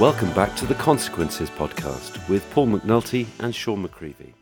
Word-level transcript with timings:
Welcome 0.00 0.32
back 0.32 0.56
to 0.56 0.64
the 0.66 0.74
Consequences 0.76 1.50
podcast 1.50 2.26
with 2.26 2.48
Paul 2.52 2.68
McNulty 2.68 3.26
and 3.38 3.54
Sean 3.54 3.86
McCreevy. 3.86 4.32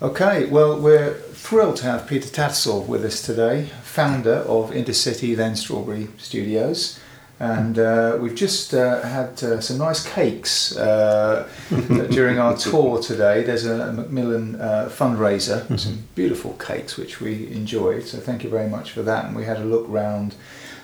Okay, 0.00 0.46
well, 0.46 0.80
we're 0.80 1.14
thrilled 1.14 1.76
to 1.78 1.84
have 1.86 2.06
Peter 2.06 2.28
Tattersall 2.28 2.86
with 2.86 3.04
us 3.04 3.20
today, 3.20 3.64
founder 3.82 4.36
of 4.46 4.70
Intercity, 4.70 5.34
then 5.34 5.56
Strawberry 5.56 6.06
Studios. 6.18 7.00
And 7.40 7.80
uh, 7.80 8.16
we've 8.20 8.36
just 8.36 8.74
uh, 8.74 9.02
had 9.02 9.42
uh, 9.42 9.60
some 9.60 9.78
nice 9.78 10.06
cakes 10.08 10.76
uh, 10.76 11.48
during 12.10 12.38
our 12.38 12.56
tour 12.56 13.02
today. 13.02 13.42
There's 13.42 13.66
a 13.66 13.92
Macmillan 13.92 14.60
uh, 14.60 14.88
fundraiser, 14.88 15.62
Mm-hmm. 15.62 15.76
some 15.78 16.04
beautiful 16.14 16.52
cakes 16.54 16.96
which 16.96 17.20
we 17.20 17.48
enjoyed. 17.50 18.04
So 18.04 18.18
thank 18.18 18.44
you 18.44 18.50
very 18.50 18.68
much 18.68 18.92
for 18.92 19.02
that. 19.02 19.24
And 19.24 19.34
we 19.34 19.44
had 19.44 19.56
a 19.56 19.64
look 19.64 19.84
round 19.88 20.36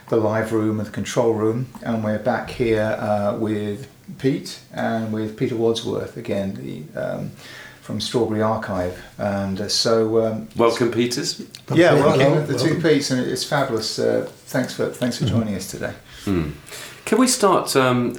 the 0.09 0.17
live 0.17 0.53
room 0.53 0.81
and 0.81 0.89
the 0.89 0.93
control 0.93 1.35
room. 1.35 1.69
And 1.85 2.03
we're 2.03 2.19
back 2.19 2.51
here 2.51 2.97
uh, 2.99 3.37
with 3.39 3.89
Pete 4.19 4.61
and 4.73 5.13
with 5.13 5.37
Peter 5.37 5.57
Wadsworth 5.57 6.17
again, 6.17 6.55
the 6.55 7.01
um, 7.01 7.31
from 7.83 8.01
Strawberry 8.01 8.43
Archive. 8.43 9.03
And 9.17 9.61
uh, 9.63 9.69
so, 9.69 10.25
um, 10.27 10.49
Welcome, 10.57 10.91
Peters. 10.91 11.41
yeah, 11.73 11.91
Hello, 11.97 12.07
welcome 12.19 12.47
the 12.47 12.59
two 12.59 12.65
welcome. 12.75 12.83
Petes, 12.83 13.11
and 13.11 13.21
it's 13.21 13.45
fabulous. 13.45 13.99
Uh, 13.99 14.29
thanks 14.47 14.75
for 14.75 14.91
thanks 14.91 15.19
for 15.19 15.25
joining 15.25 15.55
us 15.55 15.71
today. 15.71 15.95
Can 16.25 17.19
we 17.19 17.27
start 17.27 17.75
um, 17.77 18.15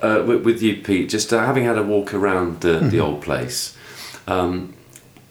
uh, 0.00 0.24
with, 0.26 0.44
with 0.44 0.62
you, 0.62 0.76
Pete? 0.76 1.10
Just 1.10 1.32
uh, 1.32 1.44
having 1.44 1.64
had 1.64 1.76
a 1.76 1.82
walk 1.82 2.14
around 2.14 2.62
the, 2.62 2.78
the 2.78 2.98
old 3.00 3.20
place, 3.20 3.76
um, 4.26 4.72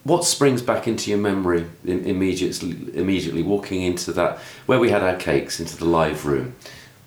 what 0.03 0.23
springs 0.23 0.61
back 0.61 0.87
into 0.87 1.09
your 1.09 1.19
memory 1.19 1.65
in, 1.83 2.05
immediately? 2.05 2.77
Immediately 2.93 3.41
walking 3.41 3.81
into 3.81 4.11
that 4.13 4.37
where 4.67 4.79
we 4.79 4.91
had 4.91 5.01
our 5.01 5.15
cakes 5.15 5.59
into 5.59 5.75
the 5.75 5.85
live 5.85 6.25
room. 6.27 6.53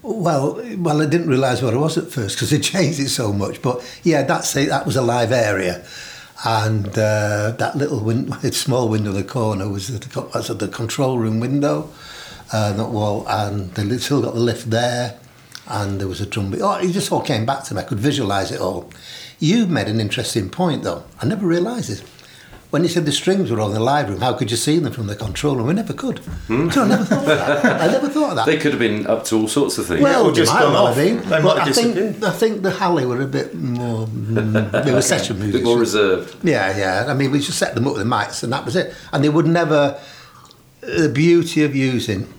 Well, 0.02 0.62
well, 0.78 1.02
I 1.02 1.06
didn't 1.06 1.28
realise 1.28 1.60
what 1.60 1.74
it 1.74 1.78
was 1.78 1.98
at 1.98 2.10
first 2.10 2.36
because 2.36 2.50
they 2.50 2.58
changed 2.72 2.98
it 3.00 3.10
so 3.10 3.32
much. 3.32 3.60
But 3.60 3.82
yeah, 4.02 4.22
that's. 4.22 4.54
That 4.54 4.86
was 4.86 4.96
a 4.96 5.02
live 5.02 5.32
area, 5.32 5.84
and 6.44 6.88
uh, 6.88 7.52
that 7.58 7.72
little 7.76 8.00
win- 8.00 8.32
small 8.52 8.88
window 8.88 9.10
in 9.10 9.16
the 9.16 9.24
corner 9.24 9.68
was 9.68 9.88
the, 9.88 10.54
the 10.54 10.68
control 10.68 11.18
room 11.18 11.38
window, 11.38 11.90
uh, 12.52 12.72
that 12.72 12.88
wall, 12.88 13.26
and 13.28 13.70
they 13.74 13.98
still 13.98 14.22
got 14.22 14.34
the 14.34 14.40
lift 14.40 14.70
there, 14.70 15.18
and 15.66 16.00
there 16.00 16.08
was 16.08 16.20
a 16.22 16.26
drum 16.26 16.50
beat. 16.50 16.62
Oh, 16.62 16.76
it 16.76 16.92
just 16.92 17.12
all 17.12 17.22
came 17.22 17.44
back 17.44 17.64
to 17.64 17.74
me. 17.74 17.82
I 17.82 17.84
could 17.84 18.00
visualise 18.00 18.50
it 18.50 18.60
all. 18.60 18.90
You 19.38 19.66
made 19.66 19.88
an 19.88 20.00
interesting 20.00 20.48
point 20.50 20.82
though. 20.82 21.04
I 21.20 21.26
never 21.26 21.46
realised 21.46 21.90
it. 21.90 22.02
When 22.70 22.82
you 22.84 22.88
said 22.88 23.04
the 23.04 23.10
strings 23.10 23.50
were 23.50 23.58
all 23.58 23.68
in 23.68 23.74
the 23.74 23.80
live 23.80 24.08
room, 24.08 24.20
how 24.20 24.32
could 24.34 24.48
you 24.50 24.56
see 24.56 24.78
them 24.78 24.92
from 24.92 25.08
the 25.08 25.16
control 25.16 25.56
room? 25.56 25.66
We 25.66 25.74
never 25.74 25.92
could. 25.92 26.20
So 26.46 26.82
I 26.82 26.86
never 26.88 27.04
thought 27.04 27.18
of 27.18 27.27
that. 27.27 27.80
I 27.82 27.86
never 27.88 28.08
thought 28.08 28.30
of 28.30 28.36
that. 28.36 28.46
They 28.46 28.58
could 28.58 28.70
have 28.72 28.78
been 28.78 29.08
up 29.08 29.24
to 29.24 29.36
all 29.36 29.48
sorts 29.48 29.77
of 29.78 29.86
things. 29.86 30.00
Well, 30.02 30.27
or 30.28 30.32
just 30.32 30.52
they 30.52 30.58
might 30.58 30.64
gone 30.66 30.77
off. 30.77 30.94
have 30.94 31.04
been. 31.04 31.16
They 31.16 31.28
But 31.30 31.42
might 31.42 31.58
have 31.58 31.68
I 31.68 31.72
think. 31.72 32.22
I 32.22 32.30
think 32.30 32.62
the 32.62 32.70
Hallé 32.70 33.06
were 33.08 33.20
a 33.22 33.27
bit 33.27 33.54
more. 33.56 34.06
Mm, 34.06 34.84
they 34.84 34.92
were 34.94 35.02
session 35.02 35.36
a 35.36 35.38
bit 35.40 35.44
musicians. 35.46 35.64
more 35.64 35.78
reserved. 35.78 36.36
Yeah, 36.44 36.77
yeah. 36.78 37.06
I 37.08 37.14
mean, 37.14 37.32
we 37.32 37.40
just 37.40 37.58
set 37.58 37.74
them 37.74 37.88
up 37.88 37.94
with 37.94 38.02
the 38.04 38.08
mics, 38.08 38.44
and 38.44 38.52
that 38.52 38.64
was 38.64 38.77
it. 38.77 38.94
And 39.12 39.24
they 39.24 39.28
would 39.30 39.46
never. 39.46 40.00
The 40.82 41.08
beauty 41.12 41.64
of 41.64 41.74
using 41.74 42.32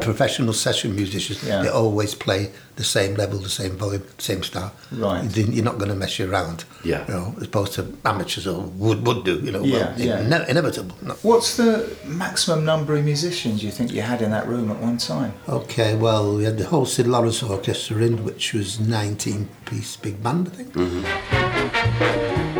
professional 0.00 0.52
session 0.54 0.96
musicians, 0.96 1.44
Yeah. 1.44 1.62
they 1.62 1.68
always 1.68 2.14
play 2.14 2.50
the 2.76 2.84
same 2.84 3.14
level, 3.14 3.38
the 3.38 3.48
same 3.48 3.76
volume, 3.76 4.02
same 4.18 4.42
style. 4.42 4.72
Right. 4.92 5.24
You're 5.36 5.64
not 5.64 5.78
going 5.78 5.88
to 5.88 5.94
mess 5.96 6.18
you 6.18 6.30
around. 6.30 6.64
Yeah. 6.84 7.06
You 7.08 7.14
know, 7.14 7.34
as 7.38 7.44
opposed 7.44 7.72
to 7.74 7.92
amateurs 8.04 8.46
or 8.46 8.62
would 8.62 9.06
would 9.06 9.24
do. 9.24 9.40
You 9.40 9.52
know. 9.52 9.64
Yeah, 9.64 9.78
well, 9.96 10.00
yeah. 10.00 10.20
ine- 10.20 10.48
inevitable. 10.48 10.94
No. 11.02 11.14
What's 11.22 11.56
the 11.56 11.96
maximum 12.04 12.64
number 12.64 12.94
of 12.96 13.04
musicians 13.04 13.64
you 13.64 13.70
think 13.70 13.92
you 13.92 14.02
had 14.02 14.20
in 14.22 14.30
that 14.30 14.46
room 14.46 14.70
at 14.70 14.78
one 14.78 14.98
time? 14.98 15.32
Okay, 15.48 15.96
well, 15.96 16.36
we 16.36 16.44
had 16.44 16.58
the 16.58 16.66
whole 16.66 16.84
Syd 16.86 17.06
Lawrence 17.06 17.42
Orchestra 17.42 17.96
in, 18.02 18.24
which 18.24 18.52
was 18.52 18.78
19 18.78 19.48
piece 19.64 19.96
big 19.96 20.22
band, 20.22 20.48
I 20.48 20.50
think. 20.50 20.76
Uh, 20.76 22.52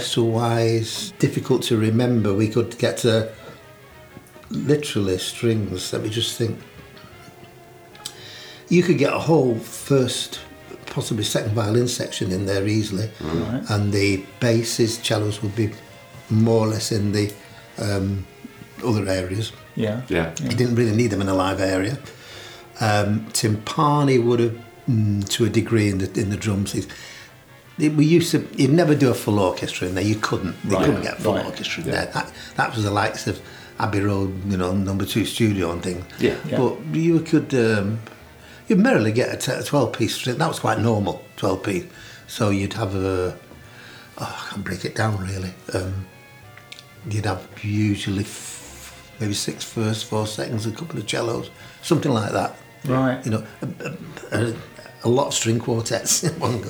orchestra 0.00 0.22
wise, 0.22 1.12
difficult 1.18 1.62
to 1.64 1.76
remember. 1.76 2.32
We 2.34 2.48
could 2.48 2.78
get 2.78 2.96
to 2.98 3.30
literally 4.50 5.18
strings. 5.18 5.92
Let 5.92 6.02
me 6.02 6.08
just 6.08 6.36
think. 6.38 6.58
You 8.68 8.82
could 8.82 8.98
get 8.98 9.12
a 9.12 9.18
whole 9.18 9.56
first, 9.58 10.40
possibly 10.86 11.24
second 11.24 11.52
violin 11.52 11.88
section 11.88 12.30
in 12.30 12.46
there 12.46 12.66
easily, 12.66 13.10
Right. 13.20 13.62
and 13.68 13.92
the 13.92 14.24
basses, 14.38 14.98
cellos 15.02 15.42
would 15.42 15.54
be 15.56 15.70
more 16.30 16.66
or 16.66 16.68
less 16.68 16.92
in 16.92 17.12
the 17.12 17.32
um, 17.78 18.26
other 18.84 19.06
areas. 19.08 19.52
Yeah. 19.74 20.02
Yeah. 20.08 20.32
You 20.42 20.50
didn't 20.56 20.76
really 20.76 20.94
need 20.96 21.10
them 21.10 21.20
in 21.20 21.28
a 21.28 21.34
live 21.34 21.60
area. 21.60 21.98
Um, 22.80 23.26
timpani 23.32 24.22
would 24.24 24.40
have, 24.40 24.56
mm, 24.88 25.28
to 25.30 25.44
a 25.44 25.48
degree, 25.50 25.88
in 25.90 25.98
the 25.98 26.08
in 26.20 26.30
the 26.30 26.36
drums. 26.36 26.74
It- 27.80 27.86
it- 27.86 27.96
we 27.96 28.04
used 28.04 28.30
to. 28.32 28.46
You'd 28.56 28.72
never 28.72 28.94
do 28.94 29.10
a 29.10 29.14
full 29.14 29.38
orchestra 29.38 29.88
in 29.88 29.94
there. 29.94 30.04
You 30.04 30.16
couldn't. 30.16 30.56
You 30.64 30.76
Right, 30.76 30.84
couldn't 30.84 31.02
get 31.02 31.18
a 31.18 31.22
full 31.22 31.34
right, 31.34 31.44
orchestra 31.46 31.82
in 31.82 31.88
yeah. 31.88 31.94
there. 32.04 32.12
That 32.12 32.32
that 32.56 32.74
was 32.74 32.84
the 32.84 32.90
likes 32.90 33.26
of 33.26 33.40
Abbey 33.78 34.00
Road, 34.00 34.32
you 34.50 34.56
know, 34.56 34.72
number 34.72 35.04
two 35.04 35.24
studio 35.24 35.72
and 35.72 35.82
things. 35.82 36.04
Yeah. 36.18 36.34
Yeah. 36.46 36.58
But 36.58 36.78
you 36.94 37.20
could. 37.20 37.54
Um, 37.54 38.00
you'd 38.68 38.78
merrily 38.78 39.12
get 39.12 39.32
a 39.32 39.36
t- 39.36 39.52
a 39.52 39.62
twelve 39.62 39.92
piece. 39.92 40.14
string. 40.14 40.36
That 40.38 40.48
was 40.48 40.58
quite 40.60 40.80
normal. 40.80 41.24
Twelve 41.36 41.62
piece. 41.62 41.84
So 42.26 42.50
you'd 42.50 42.74
have 42.74 42.94
a. 42.94 43.36
Oh, 44.18 44.22
I 44.46 44.50
can't 44.50 44.64
break 44.64 44.84
it 44.84 44.94
down 44.94 45.18
really. 45.18 45.54
Um, 45.72 46.06
you'd 47.10 47.24
have 47.26 47.46
usually 47.62 48.24
f- 48.24 48.92
maybe 49.18 49.32
six 49.34 49.64
first, 49.64 50.04
four 50.04 50.26
seconds, 50.26 50.66
a 50.66 50.70
couple 50.72 50.98
of 50.98 51.08
cellos, 51.08 51.50
something 51.82 52.12
like 52.12 52.32
that. 52.32 52.56
Right. 52.84 53.24
You 53.24 53.30
know, 53.32 53.44
a, 53.62 53.94
a, 54.36 54.54
a 55.04 55.08
lot 55.08 55.28
of 55.28 55.34
string 55.34 55.58
quartets 55.58 56.22
in 56.28 56.38
one 56.38 56.60
go. 56.60 56.68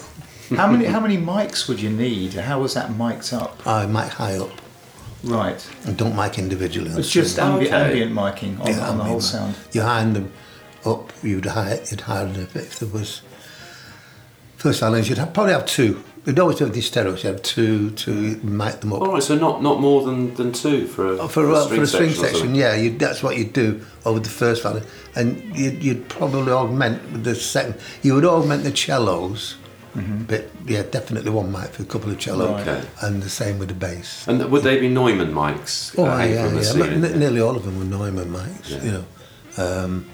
How 0.56 0.66
many 0.70 0.84
how 0.86 1.00
many 1.00 1.16
mics 1.16 1.68
would 1.68 1.80
you 1.80 1.90
need? 1.90 2.34
How 2.34 2.60
was 2.60 2.74
that 2.74 2.96
mic'd 2.96 3.32
up? 3.32 3.64
I 3.66 3.86
mic 3.86 4.08
high 4.12 4.36
up 4.38 4.50
Right. 5.22 5.64
and 5.84 5.96
don't 5.96 6.16
mic 6.16 6.38
individually. 6.38 6.90
It's 6.98 7.10
just 7.10 7.32
string. 7.32 7.46
ambi- 7.48 7.66
Okay. 7.66 7.70
ambient 7.72 8.12
miking 8.12 8.60
on, 8.60 8.66
Yeah, 8.66 8.88
on 8.88 8.98
the 8.98 9.04
whole 9.04 9.16
ambient 9.16 9.16
mic. 9.16 9.22
sound. 9.22 9.54
You 9.72 9.82
hide 9.82 10.14
them 10.14 10.32
up, 10.84 11.12
you'd 11.22 11.44
hide, 11.46 11.82
you'd 11.90 12.00
hide 12.02 12.34
them 12.34 12.48
if 12.54 12.78
there 12.78 12.88
was. 12.88 13.20
First 14.56 14.80
violins, 14.80 15.08
you'd 15.08 15.18
have, 15.18 15.32
probably 15.32 15.52
have 15.52 15.66
two. 15.66 16.02
You'd 16.26 16.38
always 16.38 16.58
have 16.58 16.72
these 16.74 16.86
stereos, 16.86 17.24
you'd 17.24 17.30
have 17.32 17.42
two 17.42 17.90
to 17.92 18.10
mic 18.42 18.80
them 18.80 18.92
up. 18.92 19.00
All 19.00 19.12
right, 19.12 19.22
so 19.22 19.34
not 19.36 19.62
not 19.62 19.80
more 19.80 20.04
than, 20.04 20.34
than 20.34 20.52
two 20.52 20.86
for 20.86 21.14
a, 21.14 21.18
Oh, 21.18 21.28
for, 21.28 21.50
a, 21.50 21.64
for 21.66 21.82
a 21.82 21.86
string 21.86 22.10
or 22.10 22.14
section, 22.14 22.54
yeah, 22.54 22.74
you'd, 22.74 22.98
that's 22.98 23.22
what 23.22 23.38
you'd 23.38 23.52
do 23.54 23.80
over 24.04 24.20
the 24.20 24.28
first 24.28 24.62
violin, 24.62 24.84
and 25.14 25.56
you'd, 25.56 25.82
you'd 25.82 26.08
probably 26.10 26.52
augment 26.52 27.00
with 27.12 27.24
the 27.24 27.34
second. 27.34 27.74
You 28.02 28.14
would 28.16 28.24
augment 28.26 28.64
the 28.64 28.76
cellos, 28.76 29.54
but 29.94 30.48
yeah, 30.66 30.82
definitely 30.84 31.30
one 31.30 31.50
mic 31.50 31.70
for 31.70 31.82
a 31.82 31.86
couple 31.86 32.10
of 32.12 32.22
cellos, 32.22 32.50
Right. 32.50 32.68
Okay. 32.68 32.86
and 33.02 33.22
the 33.22 33.28
same 33.30 33.58
with 33.58 33.68
the 33.68 33.74
bass. 33.74 34.26
And 34.28 34.44
would 34.50 34.62
they 34.62 34.78
be 34.78 34.88
Neumann 34.88 35.32
mics? 35.32 35.94
Oh, 35.98 36.04
uh, 36.04 36.16
hanging 36.16 36.34
yeah, 36.36 36.52
yeah. 36.54 36.62
ceiling? 36.62 37.04
N- 37.04 37.18
nearly 37.18 37.40
all 37.40 37.56
of 37.56 37.64
them 37.64 37.78
were 37.78 37.84
Neumann 37.84 38.30
mics, 38.32 38.70
Yeah. 38.70 38.82
you 38.84 38.92
know. 38.92 39.04
Um, 39.58 40.06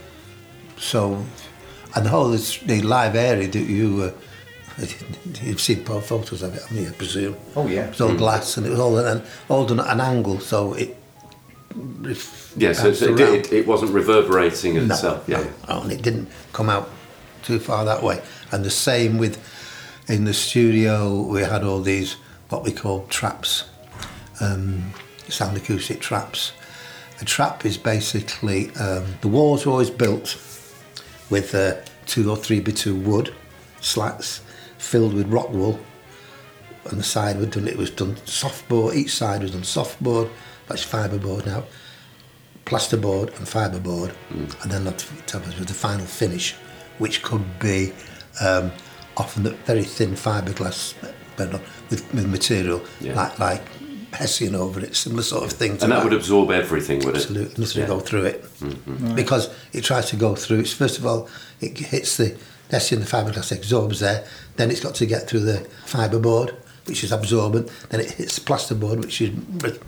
so, 0.78 1.24
and 1.94 2.06
the 2.06 2.10
whole 2.10 2.30
this- 2.30 2.58
the 2.58 2.80
live 2.82 3.14
area 3.16 3.48
that 3.48 3.58
you 3.58 4.12
uh, 4.78 4.82
you've 5.42 5.60
seen 5.60 5.84
photos 5.84 6.42
of 6.42 6.54
it, 6.54 6.62
haven't 6.62 6.76
you? 6.82 6.88
I 6.88 6.92
presume. 6.92 7.36
Oh, 7.54 7.66
yeah. 7.66 7.84
It 7.86 7.90
was 7.90 8.00
all 8.00 8.14
glass, 8.14 8.56
and 8.56 8.66
it 8.66 8.70
was 8.70 8.80
all 8.80 8.96
an, 8.98 9.22
all 9.48 9.64
done 9.66 9.80
at 9.80 9.88
an 9.88 10.00
angle, 10.00 10.40
so 10.40 10.72
it. 10.74 10.96
ref- 11.74 12.52
Yeah, 12.56 12.72
so 12.72 12.84
bounced 12.84 13.02
it, 13.02 13.10
around. 13.10 13.34
it, 13.34 13.52
it 13.52 13.66
wasn't 13.66 13.92
reverberating 13.92 14.74
No, 14.74 14.82
itself. 14.94 15.24
Yeah. 15.26 15.44
no, 15.68 15.80
and 15.82 15.92
it 15.92 16.02
didn't 16.02 16.28
come 16.52 16.68
out 16.70 16.88
too 17.42 17.58
far 17.58 17.84
that 17.84 18.02
way. 18.02 18.20
And 18.52 18.64
the 18.64 18.70
same 18.70 19.18
with 19.18 19.38
in 20.08 20.24
the 20.24 20.34
studio, 20.34 21.20
we 21.22 21.42
had 21.42 21.64
all 21.64 21.80
these 21.80 22.16
what 22.48 22.62
we 22.62 22.72
call 22.72 23.06
traps, 23.08 23.64
um, 24.40 24.92
sound 25.28 25.56
acoustic 25.56 26.00
traps. 26.00 26.52
A 27.20 27.24
trap 27.24 27.64
is 27.64 27.76
basically 27.76 28.70
um, 28.76 29.04
the 29.20 29.28
walls 29.28 29.66
were 29.66 29.72
always 29.72 29.90
built 29.90 30.40
with 31.28 31.54
uh, 31.54 31.76
two 32.06 32.30
or 32.30 32.36
three 32.36 32.60
bits 32.60 32.86
of 32.86 33.06
wood 33.06 33.34
slats 33.80 34.42
filled 34.78 35.14
with 35.14 35.26
rock 35.28 35.50
wool. 35.50 35.78
and 36.90 37.00
the 37.00 37.04
side, 37.04 37.38
was 37.38 37.48
done, 37.48 37.66
it 37.66 37.76
was 37.76 37.90
done 37.90 38.16
soft 38.26 38.68
board. 38.68 38.94
Each 38.94 39.14
side 39.14 39.42
was 39.42 39.50
done 39.52 39.64
soft 39.64 40.00
board. 40.02 40.28
That's 40.68 40.82
fibre 40.82 41.18
board 41.18 41.46
now 41.46 41.64
plasterboard 42.66 43.28
and 43.38 43.46
fiberboard, 43.46 44.12
and 44.30 44.70
then 44.70 44.84
that 44.84 44.98
top 45.26 45.46
was 45.46 45.54
the 45.54 45.72
final 45.72 46.04
finish, 46.04 46.54
which 46.98 47.22
could 47.22 47.58
be 47.58 47.92
um, 48.44 48.70
often 49.16 49.42
the 49.44 49.50
very 49.66 49.84
thin 49.84 50.12
fiberglass 50.14 50.94
but 51.36 51.52
with, 51.90 52.14
with 52.14 52.26
material 52.28 52.80
Yeah. 53.00 53.14
like 53.14 53.38
like 53.38 53.62
Hessian 54.12 54.54
over 54.54 54.80
it, 54.80 54.96
similar 54.96 55.22
sort 55.22 55.44
of 55.44 55.52
thing. 55.52 55.76
To 55.76 55.84
And 55.84 55.92
that 55.92 56.02
would 56.04 56.14
absorb 56.14 56.50
everything, 56.50 57.00
would 57.00 57.16
it? 57.16 57.22
absolutely 57.22 57.62
nothing 57.64 57.80
Yeah. 57.82 57.86
to 57.88 57.92
go 57.94 58.00
through 58.00 58.24
it 58.24 58.44
because 59.14 59.50
it 59.72 59.84
tries 59.84 60.08
to 60.10 60.16
go 60.16 60.34
through. 60.34 60.60
It's 60.60 60.72
first 60.72 60.98
of 60.98 61.04
all 61.06 61.28
it 61.60 61.76
hits 61.78 62.16
the 62.16 62.36
testing 62.70 63.00
the 63.00 63.06
fiberglass 63.06 63.52
absorbs 63.52 64.00
there. 64.00 64.24
Then 64.56 64.70
it's 64.70 64.80
got 64.80 64.94
to 64.96 65.06
get 65.06 65.28
through 65.28 65.40
the 65.40 65.66
fiberboard, 65.86 66.54
which 66.86 67.04
is 67.04 67.12
absorbent. 67.12 67.68
Then 67.90 68.00
it 68.00 68.12
hits 68.12 68.36
the 68.36 68.40
plasterboard, 68.42 69.00
which 69.00 69.20
is 69.20 69.30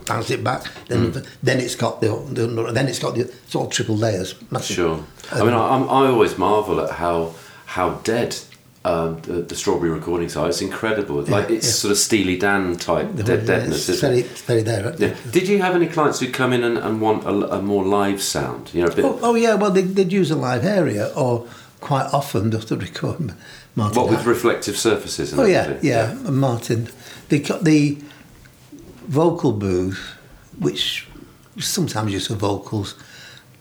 bounce 0.06 0.30
it 0.30 0.44
back. 0.44 0.64
Then 0.88 1.12
Hmm. 1.12 1.20
then 1.42 1.58
it's 1.60 1.74
got 1.76 2.00
the, 2.02 2.08
the 2.32 2.46
then 2.72 2.86
it's 2.88 2.98
got 2.98 3.14
the 3.14 3.22
it's 3.22 3.54
all 3.54 3.68
triple 3.68 3.96
layers. 3.96 4.34
Massive. 4.50 4.76
Sure. 4.76 5.04
I 5.32 5.42
mean, 5.42 5.54
I, 5.54 5.68
I'm- 5.74 5.88
I 5.88 6.06
always 6.08 6.36
marvel 6.36 6.80
at 6.80 6.90
how 6.90 7.34
how 7.66 7.90
dead 8.04 8.36
um, 8.88 9.20
the, 9.20 9.42
the 9.42 9.54
strawberry 9.54 9.90
recording 9.90 10.34
are. 10.36 10.48
It's 10.48 10.62
incredible. 10.62 11.16
Like 11.22 11.50
it's 11.50 11.66
yeah. 11.66 11.72
sort 11.72 11.92
of 11.92 11.98
Steely 11.98 12.38
Dan 12.38 12.76
type 12.76 13.14
The 13.14 13.22
dead 13.22 13.46
deadness. 13.46 13.88
It's 13.88 13.98
isn't 13.98 14.08
very, 14.08 14.20
it's 14.22 14.42
very 14.42 14.62
there. 14.62 14.84
Right? 14.84 14.98
Yeah. 14.98 15.14
Did 15.30 15.46
you 15.46 15.60
have 15.60 15.74
any 15.74 15.86
clients 15.86 16.20
who 16.20 16.30
come 16.30 16.52
in 16.52 16.64
and, 16.64 16.78
and 16.78 17.00
want 17.00 17.24
a, 17.24 17.56
a 17.56 17.62
more 17.62 17.84
live 17.84 18.22
sound? 18.22 18.72
You 18.72 18.82
know, 18.82 18.88
a 18.88 18.94
bit. 18.94 19.04
Oh, 19.04 19.18
oh 19.22 19.34
yeah, 19.34 19.54
well 19.54 19.70
they, 19.70 19.82
they'd 19.82 20.12
use 20.12 20.30
a 20.30 20.36
live 20.36 20.64
area 20.64 21.12
or 21.14 21.46
quite 21.80 22.06
often 22.12 22.50
just 22.54 22.68
to 22.68 22.76
record 22.76 23.34
Martin. 23.74 24.02
what 24.02 24.10
with 24.10 24.24
reflective 24.24 24.76
surfaces? 24.76 25.32
And 25.32 25.40
Oh 25.42 25.44
yeah, 25.44 25.78
yeah, 25.82 26.10
and 26.10 26.38
Martin. 26.38 26.88
They 27.28 27.40
got 27.40 27.64
the 27.64 27.98
vocal 29.06 29.52
booth, 29.52 30.16
which 30.58 31.06
sometimes 31.58 32.12
used 32.12 32.28
for 32.28 32.34
vocals, 32.34 32.94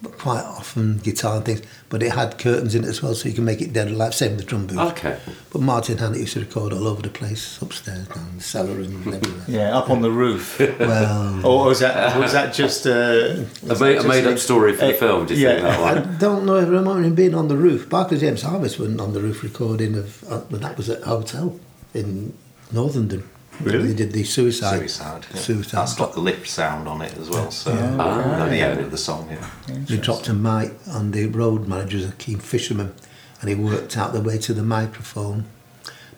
but 0.02 0.16
quite 0.18 0.42
often 0.42 0.98
guitar 0.98 1.36
and 1.36 1.44
things. 1.44 1.62
But 1.88 2.02
it 2.02 2.12
had 2.12 2.38
curtains 2.38 2.74
in 2.74 2.84
it 2.84 2.88
as 2.88 3.02
well, 3.02 3.14
so 3.14 3.28
you 3.28 3.34
can 3.34 3.44
make 3.44 3.60
it 3.60 3.72
dead 3.72 3.88
alive. 3.88 4.14
Same 4.14 4.32
with 4.32 4.40
the 4.40 4.44
drum 4.46 4.66
booth. 4.66 4.78
Okay. 4.78 5.18
But 5.50 5.62
Martin 5.62 5.98
Hannett 5.98 6.20
used 6.20 6.34
to 6.34 6.40
record 6.40 6.72
all 6.72 6.86
over 6.86 7.02
the 7.02 7.08
place, 7.08 7.60
upstairs, 7.62 8.06
down 8.08 8.36
the 8.36 8.42
cellar, 8.42 8.72
and 8.80 9.14
everywhere. 9.14 9.44
Yeah, 9.48 9.76
up 9.76 9.90
on 9.90 10.02
the 10.02 10.10
roof. 10.10 10.58
Well, 10.60 11.46
or 11.46 11.66
was 11.66 11.80
that 11.80 12.18
was 12.18 12.32
that 12.32 12.52
just 12.54 12.86
uh, 12.86 12.90
A, 12.90 13.46
was 13.66 13.80
made, 13.80 13.98
that 13.98 14.04
a 14.04 14.08
made 14.08 14.24
up 14.26 14.34
just- 14.34 14.44
story 14.44 14.72
for 14.74 14.86
the 14.86 14.94
uh, 14.94 14.98
film. 14.98 15.26
Do 15.26 15.34
you 15.34 15.48
yeah. 15.48 15.54
think 15.54 15.62
that 15.62 16.06
I 16.06 16.18
don't 16.18 16.44
know 16.44 16.56
if 16.56 16.66
I 16.66 16.68
remember 16.68 17.02
him 17.02 17.14
being 17.14 17.34
on 17.34 17.48
the 17.48 17.56
roof. 17.56 17.88
Barclay 17.88 18.18
James 18.18 18.42
Harvest 18.42 18.78
went 18.78 19.00
on 19.00 19.14
the 19.14 19.20
roof 19.20 19.42
recording 19.42 19.96
of, 19.96 20.22
uh, 20.30 20.42
but 20.50 20.60
that 20.60 20.76
was 20.76 20.90
at 20.90 21.02
a 21.02 21.06
hotel 21.06 21.58
in 21.94 22.34
Northern. 22.70 23.28
Really? 23.60 23.88
They 23.88 23.94
did 23.94 24.12
the 24.12 24.24
suicide. 24.24 24.78
Suicide. 24.78 25.26
yeah. 25.34 25.40
Suicide. 25.40 25.78
That's 25.80 25.94
got 25.94 26.12
the 26.14 26.20
lift 26.20 26.48
sound 26.48 26.86
on 26.88 27.02
it 27.02 27.16
as 27.18 27.28
well. 27.30 27.50
So 27.50 27.72
Yeah. 27.72 27.96
Ah, 27.98 28.44
at 28.44 28.50
the 28.50 28.60
end 28.60 28.80
of 28.80 28.90
the 28.90 28.98
song, 28.98 29.28
yeah. 29.30 29.46
They 29.86 29.96
dropped 29.96 30.28
a 30.28 30.34
mic 30.34 30.72
on 30.90 31.10
the 31.10 31.26
road 31.26 31.66
manager, 31.66 31.96
was 31.98 32.06
a 32.08 32.12
keen 32.12 32.38
fisherman, 32.38 32.92
and 33.40 33.48
he 33.48 33.54
worked 33.54 33.96
out 33.96 34.12
the 34.12 34.20
way 34.20 34.38
to 34.38 34.54
the 34.54 34.62
microphone, 34.62 35.46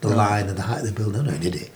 the 0.00 0.08
line 0.08 0.48
and 0.48 0.56
the 0.58 0.62
height 0.62 0.80
of 0.80 0.86
the 0.86 0.92
building. 0.92 1.24
No, 1.24 1.30
he 1.32 1.38
did 1.38 1.56
it. 1.56 1.70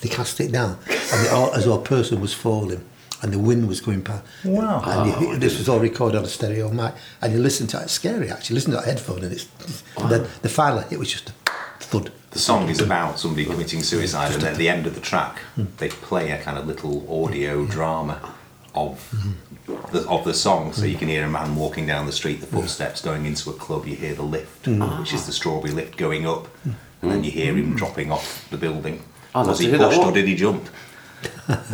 They 0.00 0.08
cast 0.08 0.40
it 0.40 0.52
down, 0.52 0.78
and 0.88 1.26
the, 1.26 1.30
all, 1.32 1.52
as 1.54 1.66
our 1.66 1.78
person 1.78 2.20
was 2.20 2.32
falling, 2.32 2.84
and 3.20 3.32
the 3.32 3.38
wind 3.38 3.66
was 3.66 3.80
going 3.80 4.02
past. 4.02 4.22
Wow. 4.44 4.82
And 4.86 5.22
you- 5.22 5.36
this 5.38 5.58
was 5.58 5.68
all 5.68 5.80
recorded 5.80 6.18
on 6.18 6.24
a 6.24 6.28
stereo 6.28 6.70
mic, 6.70 6.94
and 7.20 7.32
you 7.32 7.40
listen 7.40 7.66
to 7.68 7.78
it. 7.80 7.84
It's 7.84 7.92
scary 7.94 8.30
actually. 8.30 8.54
Listen 8.54 8.70
to 8.72 8.76
that 8.76 8.84
headphone, 8.86 9.24
and 9.24 9.32
it's 9.32 9.46
and 9.96 10.10
then 10.10 10.26
the 10.42 10.48
final 10.48 10.78
hit 10.80 10.98
was 10.98 11.10
just 11.10 11.30
a 11.30 11.32
thud. 11.80 12.12
The 12.30 12.38
song 12.38 12.68
is 12.68 12.80
about 12.80 13.18
somebody 13.18 13.46
committing 13.46 13.82
suicide, 13.82 14.34
and 14.34 14.44
at 14.44 14.56
the 14.56 14.68
end 14.68 14.86
of 14.86 14.94
the 14.94 15.00
track, 15.00 15.40
they 15.78 15.88
play 15.88 16.30
a 16.30 16.42
kind 16.42 16.58
of 16.58 16.66
little 16.66 17.24
audio 17.24 17.64
drama 17.64 18.34
of 18.74 19.12
the, 19.92 20.06
of 20.08 20.24
the 20.24 20.34
song, 20.34 20.72
so 20.72 20.84
you 20.84 20.96
can 20.96 21.08
hear 21.08 21.24
a 21.24 21.28
man 21.28 21.56
walking 21.56 21.86
down 21.86 22.06
the 22.06 22.12
street, 22.12 22.40
the 22.40 22.46
footsteps 22.46 23.00
going 23.00 23.24
into 23.26 23.50
a 23.50 23.54
club. 23.54 23.86
You 23.86 23.96
hear 23.96 24.14
the 24.14 24.22
lift, 24.22 24.64
mm. 24.66 25.00
which 25.00 25.12
is 25.14 25.26
the 25.26 25.32
strawberry 25.32 25.72
lift 25.72 25.96
going 25.96 26.26
up, 26.26 26.44
mm. 26.66 26.74
and 27.02 27.10
then 27.10 27.24
you 27.24 27.30
hear 27.30 27.54
him 27.56 27.74
mm. 27.74 27.76
dropping 27.76 28.12
off 28.12 28.48
the 28.50 28.58
building. 28.58 29.02
I'd 29.34 29.40
love 29.40 29.48
Was 29.48 29.58
to 29.58 29.64
he 29.64 29.70
hear 29.70 29.78
that. 29.78 29.88
pushed 29.88 30.00
or 30.00 30.04
What- 30.06 30.14
did 30.14 30.28
he 30.28 30.34
jump? 30.34 30.68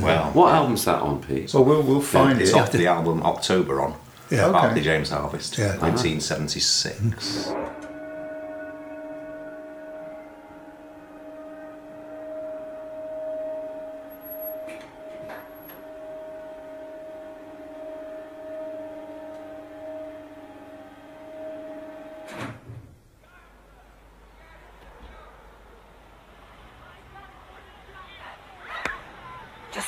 Well, 0.01 0.31
What 0.33 0.55
album's 0.55 0.85
that 0.87 1.03
on, 1.03 1.21
Pete? 1.23 1.51
So 1.51 1.61
we'll 1.61 1.83
we'll 1.83 2.01
find 2.01 2.41
it's 2.41 2.53
it. 2.53 2.57
off 2.57 2.73
the 2.73 2.87
album 2.87 3.23
October 3.23 3.81
on. 3.83 3.95
Yeah. 4.31 4.47
Okay. 4.47 4.53
Barclay 4.53 4.83
James 4.83 5.11
Harvest, 5.11 5.59
Yeah. 5.59 5.77
1976. 5.79 7.53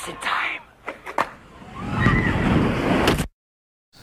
Just 0.07 0.23
time. 0.23 0.61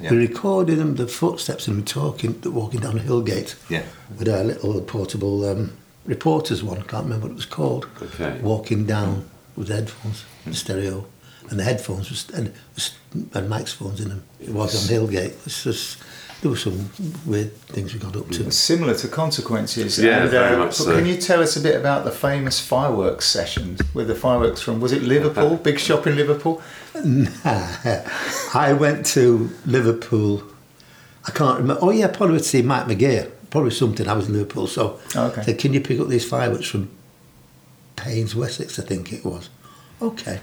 Yeah. 0.02 0.12
We 0.12 0.18
recorded 0.18 0.80
them, 0.80 0.96
the 0.96 1.08
footsteps 1.08 1.68
of 1.68 1.76
them 1.76 1.86
talking, 1.86 2.42
walking 2.46 2.82
down 2.82 2.98
Hillgate 2.98 3.56
Yeah. 3.70 3.84
with 4.18 4.28
our 4.28 4.44
little 4.44 4.82
portable 4.82 5.46
um, 5.50 5.78
reporters 6.06 6.62
one, 6.62 6.82
can't 6.84 7.04
remember 7.06 7.28
what 7.28 7.32
it 7.32 7.36
was 7.36 7.46
called. 7.46 7.88
Okay. 8.02 8.38
Walking 8.42 8.86
down 8.86 9.30
with 9.56 9.70
headphones, 9.70 10.26
the 10.46 10.54
stereo, 10.54 11.06
and 11.50 11.58
the 11.60 11.64
headphones 11.64 12.10
was, 12.10 12.30
and, 12.32 12.52
was- 12.76 12.98
and 13.34 13.48
Mike's 13.50 13.72
phones 13.74 14.02
in 14.02 14.10
them. 14.10 14.24
It 14.42 14.50
was 14.50 14.76
on 14.84 14.90
Hillgate. 14.94 15.34
It's 15.46 15.64
just, 15.64 16.00
there 16.44 16.52
were 16.52 16.58
some 16.58 16.90
weird 17.26 17.56
things 17.58 17.94
we 17.94 18.00
got 18.02 18.18
up 18.18 18.30
to. 18.32 18.52
Similar 18.52 18.96
to 18.96 19.08
consequences. 19.08 19.98
Yeah, 19.98 20.24
and, 20.24 20.30
very 20.30 20.56
uh, 20.56 20.60
much 20.60 20.78
but 20.78 20.84
so. 20.84 20.96
Can 20.98 21.06
you 21.06 21.16
tell 21.16 21.42
us 21.42 21.56
a 21.56 21.62
bit 21.62 21.74
about 21.74 22.04
the 22.04 22.12
famous 22.12 22.60
fireworks 22.60 23.26
sessions 23.26 23.80
with 23.94 24.10
the 24.10 24.16
fireworks 24.16 24.62
from? 24.62 24.82
Was 24.82 24.92
it 24.92 25.04
Liverpool? 25.04 25.56
Big 25.64 25.80
shop 25.80 26.06
in 26.06 26.18
Liverpool. 26.18 26.62
Nah. 27.02 27.32
I 28.54 28.76
went 28.78 29.06
to 29.08 29.52
Liverpool. 29.66 30.44
I 31.26 31.32
can't 31.32 31.60
remember. 31.60 31.82
Oh 31.82 31.92
yeah, 31.92 32.08
probably 32.08 32.40
to 32.40 32.44
see 32.44 32.62
Mike 32.62 32.88
McGear. 32.88 33.32
Probably 33.50 33.72
something. 33.72 34.06
I 34.06 34.14
was 34.14 34.28
in 34.28 34.34
Liverpool, 34.34 34.68
so 34.68 35.00
Okay. 35.16 35.42
I 35.42 35.46
said, 35.46 35.60
"Can 35.60 35.74
you 35.74 35.80
pick 35.80 35.98
up 36.02 36.10
these 36.10 36.28
fireworks 36.28 36.68
from 36.68 36.90
Pains, 37.96 38.36
Wessex?" 38.36 38.78
I 38.80 38.84
think 38.84 39.14
it 39.14 39.24
was. 39.24 39.50
Okay. 40.02 40.42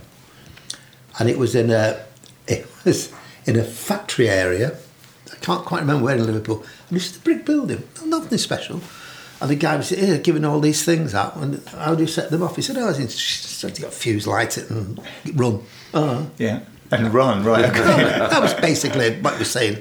And 1.19 1.29
it 1.29 1.37
was 1.39 1.55
in 1.55 1.71
a 1.71 2.03
it 2.47 2.67
was 2.87 3.13
in 3.45 3.57
a 3.57 3.65
factory 3.65 4.31
area. 4.31 4.79
I 5.33 5.37
can't 5.37 5.65
quite 5.65 5.81
remember 5.81 6.05
where 6.05 6.17
in 6.17 6.27
Liverpool. 6.27 6.65
And 6.89 6.97
it's 6.97 7.17
a 7.17 7.21
brick 7.21 7.45
building, 7.45 7.83
nothing 8.05 8.39
special. 8.39 8.81
And 9.41 9.51
the 9.51 9.55
guy 9.57 9.77
was 9.77 9.89
here 9.89 10.19
giving 10.19 10.45
all 10.45 10.61
these 10.61 10.85
things 10.85 11.15
out. 11.15 11.37
And 11.37 11.67
how 11.69 11.95
do 11.95 12.03
you 12.03 12.07
set 12.09 12.31
them 12.31 12.43
off? 12.43 12.57
He 12.57 12.63
said, 12.63 12.77
"Oh, 12.77 12.89
it's 12.91 13.17
just 13.17 13.79
you 13.79 13.85
got 13.85 13.95
fuse 13.95 14.27
light 14.27 14.59
it 14.59 14.69
and 14.71 15.01
run." 15.35 15.63
Oh, 15.95 16.31
Yeah. 16.39 16.61
And 16.91 17.15
run 17.15 17.45
right. 17.45 17.65
Okay. 17.67 17.79
that 17.81 18.43
was 18.43 18.53
basically 18.55 19.19
what 19.21 19.35
he 19.35 19.39
was 19.39 19.51
saying. 19.51 19.79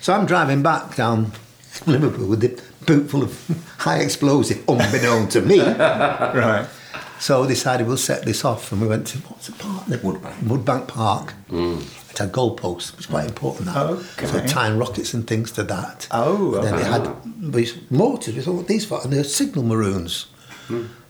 So 0.00 0.14
I'm 0.14 0.26
driving 0.26 0.62
back 0.62 0.94
down 0.94 1.32
Liverpool 1.86 2.28
with 2.28 2.40
the 2.40 2.62
boot 2.86 3.10
full 3.10 3.22
of 3.24 3.64
high 3.78 3.98
explosive, 3.98 4.66
unbeknown 4.68 5.28
to 5.30 5.42
me. 5.42 5.58
right. 5.60 6.66
So 7.18 7.42
we 7.42 7.48
decided 7.48 7.86
we'll 7.86 7.96
set 7.96 8.24
this 8.24 8.44
off, 8.44 8.72
and 8.72 8.80
we 8.80 8.86
went 8.86 9.06
to 9.08 9.18
what's 9.18 9.48
the 9.48 9.52
park? 9.54 9.86
The 9.86 9.98
Woodbank. 9.98 10.34
Woodbank 10.44 10.88
Park. 10.88 11.34
Mm. 11.50 11.82
It 12.16 12.20
had 12.20 12.32
goalposts. 12.32 12.90
It 12.92 12.96
was 12.96 13.06
quite 13.06 13.26
important. 13.26 13.66
That. 13.66 13.76
Okay. 13.86 14.26
So 14.26 14.46
tying 14.46 14.78
rockets 14.78 15.12
and 15.12 15.26
things 15.26 15.52
to 15.52 15.62
that. 15.64 16.08
Oh, 16.10 16.54
And 16.54 16.64
then 16.64 16.74
it 16.74 16.80
okay. 16.80 16.90
had 16.90 17.52
these 17.52 17.76
motors. 17.90 18.34
We 18.34 18.40
thought, 18.40 18.54
what 18.54 18.64
are 18.64 18.68
these 18.68 18.86
for? 18.86 19.02
And 19.04 19.12
they're 19.12 19.22
signal 19.24 19.64
maroons. 19.64 20.26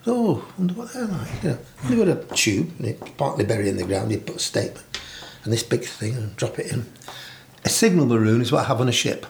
Oh, 0.08 0.44
I 0.48 0.58
wonder 0.60 0.74
what 0.74 0.92
they're 0.92 1.04
like. 1.06 1.42
You 1.44 1.50
know, 1.50 1.58
they 1.88 1.96
got 1.96 2.08
a 2.08 2.34
tube, 2.34 2.72
and 2.78 2.88
it 2.88 3.16
partly 3.16 3.44
buried 3.44 3.68
in 3.68 3.76
the 3.76 3.84
ground. 3.84 4.10
You 4.12 4.18
put 4.18 4.36
a 4.36 4.40
statement, 4.40 4.84
and 5.44 5.52
this 5.52 5.62
big 5.62 5.84
thing, 5.84 6.14
and 6.14 6.34
drop 6.36 6.58
it 6.58 6.72
in. 6.72 6.86
A 7.64 7.68
signal 7.68 8.06
maroon 8.06 8.40
is 8.40 8.50
what 8.52 8.64
I 8.64 8.68
have 8.68 8.80
on 8.80 8.88
a 8.88 8.92
ship. 8.92 9.26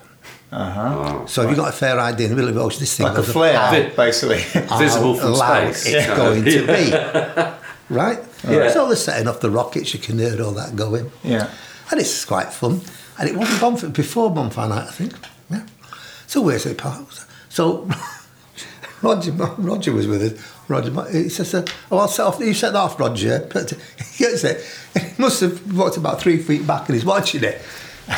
Uh 0.52 0.71
huh. 0.71 1.26
So 1.26 1.42
have 1.42 1.50
you 1.50 1.56
got 1.56 1.68
a 1.71 1.73
fair 1.73 1.99
idea 2.00 2.26
in 2.26 2.30
the 2.30 2.37
middle 2.37 2.49
of 2.50 2.54
the 2.54 2.62
ocean? 2.62 2.80
This 2.80 2.97
thing 2.97 3.04
Like 3.06 3.14
a 3.14 3.16
goes 3.16 3.33
flare, 3.33 3.59
how- 3.59 3.88
basically. 3.97 4.38
Visible 4.78 5.14
from 5.14 5.33
loud 5.33 5.75
space. 5.75 5.95
It's 5.95 6.06
Yeah. 6.06 6.16
going 6.16 6.45
to 6.45 6.66
be. 6.66 7.52
Right? 7.88 8.19
Yeah. 8.49 8.71
So 8.71 8.87
they're 8.87 8.97
setting 8.97 9.28
off 9.28 9.40
the 9.40 9.50
rockets, 9.50 9.95
you 9.95 10.00
can 10.00 10.19
hear 10.19 10.43
all 10.43 10.52
that 10.52 10.75
going. 10.76 11.11
yeah. 11.23 11.50
And 11.90 12.00
it's 12.00 12.25
quite 12.25 12.52
fun. 12.52 12.81
And 13.19 13.28
it 13.28 13.37
wasn't 13.37 13.61
bonfire, 13.61 13.90
before 13.90 14.31
bonfire 14.35 14.69
night, 14.69 14.88
I 14.88 14.90
think. 14.90 15.12
Yeah. 15.49 15.66
So 16.26 16.40
where's 16.43 16.64
the 16.64 16.75
park? 16.75 17.07
So 17.49 17.88
Roger, 19.02 19.31
Roger 19.33 19.93
was 19.93 20.07
with 20.09 20.23
us. 20.23 20.52
Roger, 20.69 20.90
he 21.12 21.28
says, 21.28 21.55
uh, 21.55 21.64
"Oh, 21.93 21.99
I'll 21.99 22.09
set 22.09 22.26
off." 22.26 22.40
You 22.40 22.52
set 22.55 22.75
off, 22.75 22.99
Roger. 22.99 23.49
But 23.52 23.71
he 23.71 24.25
gets 24.25 24.43
it. 24.43 24.64
He 25.00 25.23
must 25.23 25.40
have 25.43 25.76
walked 25.76 25.97
about 25.97 26.21
three 26.21 26.38
feet 26.38 26.66
back, 26.66 26.88
and 26.88 26.95
he's 26.97 27.05
watching 27.05 27.45
it. 27.45 27.61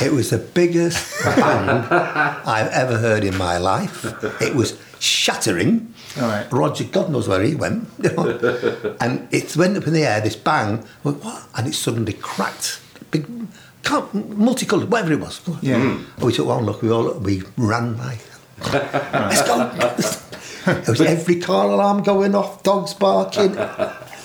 It 0.00 0.12
was 0.12 0.30
the 0.30 0.38
biggest 0.38 1.22
bang 1.24 1.68
I've 2.46 2.68
ever 2.72 2.96
heard 2.98 3.24
in 3.24 3.36
my 3.36 3.58
life. 3.58 4.04
It 4.40 4.54
was 4.54 4.78
shattering. 4.98 5.92
All 6.20 6.28
right. 6.28 6.52
Roger, 6.52 6.84
God 6.84 7.10
knows 7.10 7.28
where 7.28 7.42
he 7.42 7.54
went. 7.54 7.88
and 9.00 9.28
it 9.32 9.56
went 9.56 9.76
up 9.76 9.86
in 9.86 9.92
the 9.92 10.04
air, 10.04 10.20
this 10.20 10.36
bang, 10.36 10.84
went, 11.04 11.22
what? 11.24 11.48
and 11.56 11.66
it 11.66 11.74
suddenly 11.74 12.12
cracked. 12.14 12.80
Big, 13.10 13.26
can't, 13.82 14.36
multicoloured, 14.36 14.90
whatever 14.90 15.12
it 15.12 15.20
was. 15.20 15.40
Yeah. 15.62 15.78
Hmm. 15.78 16.04
And 16.16 16.24
we 16.24 16.32
took 16.32 16.46
one 16.46 16.64
look, 16.64 16.82
we 16.82 16.90
all 16.90 17.12
we 17.14 17.42
ran 17.56 17.96
like, 17.96 18.20
let's 18.72 19.42
go. 19.46 20.72
it 20.72 20.88
was 20.88 21.00
every 21.00 21.40
car 21.40 21.70
alarm 21.70 22.02
going 22.02 22.34
off, 22.34 22.62
dogs 22.62 22.94
barking. 22.94 23.56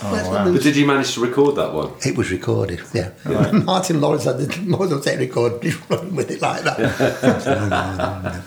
Oh, 0.05 0.11
wow. 0.31 0.51
But 0.51 0.61
did 0.61 0.75
you 0.75 0.85
manage 0.85 1.13
to 1.13 1.21
record 1.21 1.55
that 1.55 1.73
one? 1.73 1.93
It 2.05 2.17
was 2.17 2.31
recorded, 2.31 2.81
yeah. 2.93 3.11
Martin 3.51 4.01
Lawrence 4.01 4.25
had 4.25 4.37
the 4.37 4.61
motor 4.61 4.99
tape 4.99 5.19
record, 5.19 5.63
he's 5.63 5.77
running 5.89 6.15
with 6.15 6.29
it 6.29 6.41
like 6.41 6.63
that. 6.63 8.43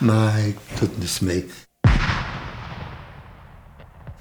My 0.00 0.54
goodness 0.78 1.22
me. 1.22 1.44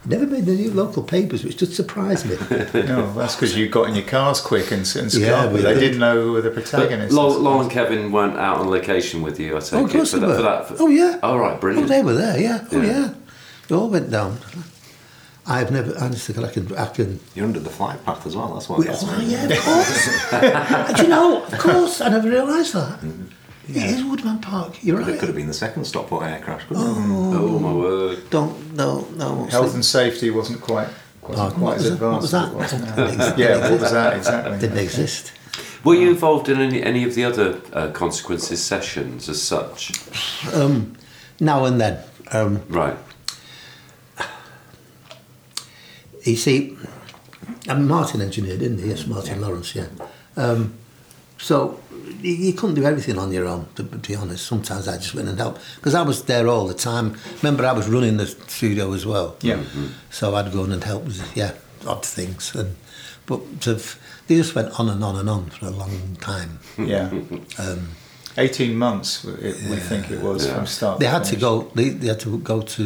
Never 0.05 0.25
made 0.25 0.45
the 0.45 0.53
new 0.55 0.71
local 0.71 1.03
papers, 1.03 1.43
which 1.43 1.57
just 1.57 1.73
surprised 1.75 2.25
me. 2.25 2.35
No, 2.85 3.11
that's 3.13 3.35
because 3.35 3.55
you 3.57 3.67
got 3.67 3.89
in 3.89 3.95
your 3.95 4.05
cars 4.05 4.39
quick 4.39 4.71
and, 4.71 4.81
and 4.95 5.13
Yeah, 5.13 5.27
scrambled. 5.41 5.59
they 5.61 5.73
did. 5.73 5.79
didn't 5.81 5.99
know 5.99 6.21
who 6.21 6.31
were 6.31 6.41
the 6.41 6.49
But 6.51 6.63
protagonists. 6.65 7.13
Lol, 7.13 7.37
Lol 7.37 7.61
and 7.61 7.69
Kevin 7.71 8.11
weren't 8.11 8.37
out 8.37 8.59
on 8.59 8.69
location 8.69 9.21
with 9.21 9.39
you, 9.39 9.57
I 9.57 9.59
take 9.59 9.73
Oh, 9.73 9.83
of 9.83 9.89
it, 9.89 9.93
course 9.93 10.11
for 10.11 10.19
they 10.19 10.27
that, 10.27 10.29
were. 10.31 10.35
for 10.37 10.41
that. 10.43 10.67
for- 10.77 10.83
Oh, 10.83 10.87
yeah. 10.87 11.19
Oh, 11.21 11.37
right, 11.37 11.55
Oh, 11.57 11.59
brilliant. 11.59 11.89
they 11.89 12.01
were 12.01 12.13
there, 12.13 12.39
yeah. 12.39 12.65
Oh, 12.71 12.81
Yeah. 12.81 12.87
yeah. 12.87 13.13
They 13.67 13.75
all 13.75 13.89
went 13.89 14.09
down. 14.09 14.37
I've 15.45 15.71
never, 15.71 15.93
honestly, 15.99 16.43
I 16.43 16.47
can, 16.49 16.75
I 16.77 16.85
can. 16.87 17.19
You're 17.35 17.45
under 17.45 17.59
the 17.59 17.69
flight 17.69 18.03
path 18.05 18.25
as 18.25 18.35
well. 18.35 18.53
That's 18.53 18.69
what. 18.69 18.79
We, 18.79 18.85
gets 18.85 19.03
oh, 19.03 19.17
me. 19.17 19.25
yeah, 19.31 19.45
of 19.47 19.59
course. 19.59 20.95
Do 20.97 21.03
you 21.03 21.09
know, 21.09 21.43
of 21.43 21.57
course, 21.59 22.01
I 22.01 22.09
never 22.09 22.29
realised 22.29 22.73
that. 22.73 22.99
Mm-hmm. 23.01 23.25
It 23.69 23.83
is 23.83 24.01
Woodbank 24.03 24.41
Park, 24.41 24.83
you're 24.83 24.99
It 25.01 25.05
right. 25.05 25.19
could 25.19 25.29
have 25.29 25.35
been 25.35 25.47
the 25.47 25.53
second 25.53 25.85
Stockport 25.85 26.23
air 26.23 26.39
crash. 26.43 26.63
couldn't 26.67 26.83
it? 26.83 26.87
Oh, 26.87 27.59
my 27.59 27.71
word. 27.73 28.29
Don't, 28.29 28.73
no, 28.75 29.07
no. 29.15 29.45
Health 29.45 29.73
and 29.75 29.85
safety 29.85 30.29
wasn't 30.31 30.61
quite 30.61 30.87
wasn't 31.21 31.37
Pardon, 31.37 31.59
quite 31.59 31.61
what 31.61 31.77
as 31.77 31.91
was 31.91 32.31
that? 32.31 32.53
What 32.53 32.55
was 32.61 32.73
advanced. 32.73 32.95
that? 32.95 32.99
as 32.99 33.07
it 33.07 33.17
was 33.17 33.17
now. 33.17 33.25
Didn't 33.35 33.39
yeah, 33.39 33.69
what 33.69 33.81
was 33.81 33.91
that 33.91 34.17
exactly? 34.17 34.59
Didn't 34.59 34.77
exist. 34.79 35.31
Were 35.83 35.93
you 35.95 36.09
involved 36.09 36.49
in 36.49 36.59
any, 36.59 36.81
any 36.81 37.03
of 37.03 37.13
the 37.15 37.23
other 37.23 37.61
uh, 37.71 37.91
consequences 37.91 38.61
sessions 38.63 39.29
as 39.29 39.41
such? 39.41 39.91
Um, 40.53 40.95
now 41.39 41.65
and 41.65 41.79
then. 41.79 41.99
Um, 42.31 42.61
Right. 42.69 42.97
you 46.25 46.35
see, 46.35 46.77
and 47.67 47.87
Martin 47.87 48.21
engineered, 48.21 48.59
didn't 48.59 48.79
he? 48.79 48.89
Yes, 48.89 49.05
Martin 49.07 49.41
Lawrence, 49.41 49.73
yeah. 49.75 49.87
Um, 50.35 50.73
so 51.39 51.79
you, 52.21 52.33
you 52.33 52.53
couldn't 52.53 52.75
do 52.75 52.83
everything 52.83 53.17
on 53.17 53.31
your 53.31 53.47
own, 53.47 53.65
to, 53.75 53.83
to 53.83 53.97
be 53.97 54.15
honest. 54.15 54.45
Sometimes 54.45 54.87
I 54.87 54.97
just 54.97 55.13
went 55.15 55.27
and 55.29 55.37
helped 55.39 55.61
because 55.75 55.95
I 55.95 56.01
was 56.01 56.23
there 56.23 56.47
all 56.47 56.67
the 56.67 56.73
time. 56.73 57.15
Remember, 57.41 57.65
I 57.65 57.71
was 57.71 57.87
running 57.87 58.17
the 58.17 58.27
studio 58.27 58.93
as 58.93 59.05
well. 59.05 59.35
Yeah. 59.41 59.63
So 60.11 60.35
I'd 60.35 60.51
go 60.51 60.63
in 60.65 60.71
and 60.71 60.83
help 60.83 61.05
with, 61.05 61.21
yeah, 61.35 61.53
odd 61.87 62.05
things. 62.05 62.53
And 62.55 62.75
But 63.25 63.39
sort 63.63 63.77
of, 63.77 63.99
they 64.27 64.35
just 64.37 64.53
went 64.55 64.79
on 64.79 64.89
and 64.89 65.03
on 65.03 65.15
and 65.15 65.29
on 65.29 65.49
for 65.49 65.67
a 65.67 65.71
long 65.71 66.17
time. 66.19 66.59
Yeah. 66.77 67.09
Um, 67.59 67.89
18 68.37 68.75
months, 68.77 69.25
it, 69.25 69.55
we 69.69 69.75
think 69.77 70.11
it 70.11 70.21
was 70.21 70.45
Yeah. 70.45 70.55
from 70.55 70.65
start 70.67 70.99
They 70.99 71.07
had 71.07 71.23
to 71.25 71.29
finish. 71.31 71.41
go. 71.41 71.71
They, 71.75 71.89
they 71.89 72.07
had 72.07 72.19
to 72.21 72.37
go 72.39 72.61
to 72.61 72.83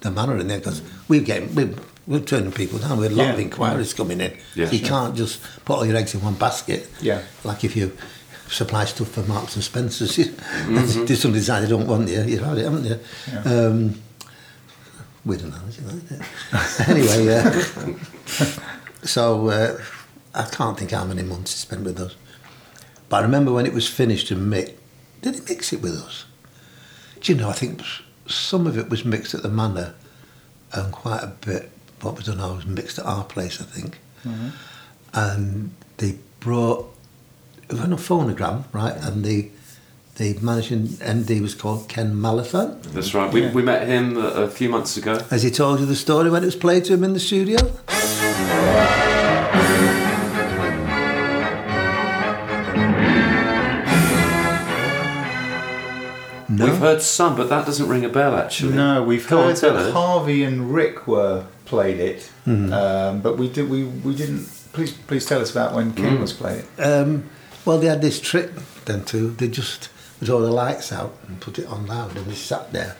the 0.00 0.10
manor 0.10 0.38
in 0.38 0.48
there 0.48 0.58
because 0.58 0.82
we 1.06 1.20
get 1.20 1.50
we 1.54 1.68
we're 2.06 2.20
turning 2.20 2.52
people 2.52 2.78
down. 2.78 2.98
We 2.98 3.04
had 3.04 3.12
a 3.12 3.16
lot 3.16 3.30
of 3.30 3.38
Yeah. 3.38 3.44
inquiries 3.44 3.94
coming 3.94 4.20
in. 4.20 4.36
Yeah. 4.54 4.70
you 4.70 4.80
can't 4.80 5.16
just 5.16 5.40
put 5.64 5.76
all 5.78 5.86
your 5.86 5.96
eggs 5.96 6.14
in 6.14 6.20
one 6.22 6.34
basket. 6.34 6.88
Yeah. 7.00 7.22
Like 7.44 7.64
if 7.64 7.74
you 7.76 7.96
supply 8.48 8.84
stuff 8.84 9.08
for 9.08 9.22
Marks 9.22 9.54
and 9.56 9.64
Spencers, 9.64 10.18
you, 10.18 10.24
Mm-hmm. 10.26 11.04
do 11.06 11.14
somebody 11.14 11.40
decide 11.40 11.60
they 11.64 11.68
don't 11.68 11.86
want 11.86 12.08
you, 12.08 12.22
you've 12.22 12.42
had 12.44 12.58
it, 12.58 12.64
haven't 12.64 12.84
you? 12.84 12.98
Yeah. 13.32 13.42
Um, 13.42 14.00
weird 15.24 15.42
analogy, 15.42 15.82
isn't 15.86 16.10
it? 16.12 16.88
anyway, 16.88 17.34
uh, 17.34 17.94
so 19.02 19.48
uh, 19.48 19.78
I 20.34 20.42
can't 20.44 20.78
think 20.78 20.90
how 20.90 21.04
many 21.04 21.22
months 21.22 21.52
he 21.52 21.58
spent 21.58 21.84
with 21.84 21.98
us. 22.00 22.14
But 23.08 23.18
I 23.18 23.20
remember 23.22 23.52
when 23.52 23.66
it 23.66 23.72
was 23.72 23.88
finished 23.88 24.30
and 24.30 24.48
mixed, 24.50 24.74
did 25.22 25.34
he 25.36 25.40
mix 25.48 25.72
it 25.72 25.80
with 25.82 25.94
us? 25.94 26.24
Do 27.20 27.32
you 27.32 27.38
know, 27.38 27.48
I 27.48 27.52
think 27.54 27.80
some 28.26 28.66
of 28.66 28.76
it 28.76 28.90
was 28.90 29.04
mixed 29.04 29.34
at 29.34 29.42
the 29.42 29.48
manor 29.48 29.94
and 30.72 30.92
quite 30.92 31.22
a 31.22 31.28
bit, 31.28 31.70
what 32.04 32.16
was 32.16 32.26
done, 32.26 32.40
I 32.40 32.52
was 32.54 32.66
mixed 32.66 32.98
at 32.98 33.06
our 33.06 33.24
place, 33.24 33.60
I 33.60 33.64
think. 33.64 33.98
Mm-hmm. 34.26 34.48
And 35.14 35.70
they 35.98 36.18
brought, 36.40 36.92
it 37.62 37.72
was 37.72 37.80
on 37.80 37.92
a 37.92 37.96
phonogram, 37.96 38.64
right? 38.72 38.94
And 38.96 39.24
the, 39.24 39.50
the 40.16 40.38
managing 40.40 40.86
MD 40.88 41.40
was 41.40 41.54
called 41.54 41.88
Ken 41.88 42.20
Maliphant. 42.20 42.82
That's 42.84 43.14
right. 43.14 43.32
We, 43.32 43.42
Yeah. 43.42 43.52
we 43.52 43.62
met 43.62 43.86
him 43.86 44.16
a, 44.16 44.20
a 44.44 44.48
few 44.50 44.68
months 44.68 44.96
ago. 44.96 45.18
Has 45.30 45.42
he 45.42 45.50
told 45.50 45.80
you 45.80 45.86
the 45.86 45.96
story 45.96 46.30
when 46.30 46.42
it 46.42 46.46
was 46.46 46.56
played 46.56 46.84
to 46.86 46.94
him 46.94 47.04
in 47.04 47.12
the 47.14 47.20
studio? 47.20 47.58
No. 56.46 56.66
We've 56.66 56.78
heard 56.78 57.02
some, 57.02 57.36
but 57.36 57.48
that 57.48 57.66
doesn't 57.66 57.88
ring 57.88 58.04
a 58.04 58.08
bell 58.08 58.36
actually. 58.36 58.74
No, 58.74 59.02
we've 59.02 59.26
Go 59.26 59.44
heard 59.44 59.56
tell 59.56 59.74
that. 59.74 59.92
Harvey 59.92 60.44
and 60.44 60.72
Rick 60.72 61.06
were 61.08 61.46
played 61.64 61.98
it, 62.00 62.30
Hmm. 62.44 62.72
um, 62.72 63.20
but 63.20 63.36
we 63.38 63.48
did 63.48 63.68
we, 63.70 63.84
we 63.84 64.14
didn't. 64.14 64.46
Please 64.72 64.92
please 64.92 65.24
tell 65.26 65.40
us 65.40 65.50
about 65.50 65.74
when 65.74 65.92
King 65.94 66.04
Ken 66.04 66.20
was 66.20 66.32
playing. 66.32 66.64
it. 66.78 66.82
Um, 66.82 67.30
well, 67.64 67.78
they 67.78 67.86
had 67.86 68.02
this 68.02 68.20
trick 68.20 68.50
then 68.84 69.04
too. 69.04 69.30
They 69.30 69.48
just 69.48 69.88
put 70.20 70.28
all 70.28 70.40
the 70.40 70.50
lights 70.52 70.92
out 70.92 71.14
and 71.28 71.40
put 71.40 71.58
it 71.58 71.66
on 71.66 71.86
loud, 71.86 72.16
and 72.16 72.26
they 72.26 72.34
sat 72.34 72.72
there 72.72 72.96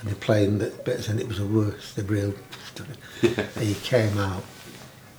and 0.00 0.10
they 0.10 0.14
playing 0.14 0.58
the 0.58 0.66
bits, 0.84 1.08
and 1.08 1.18
it 1.20 1.26
was 1.28 1.38
the 1.38 1.46
worst. 1.46 1.96
The 1.96 2.02
real. 2.04 2.34
he 3.58 3.74
came 3.76 4.18
out. 4.18 4.44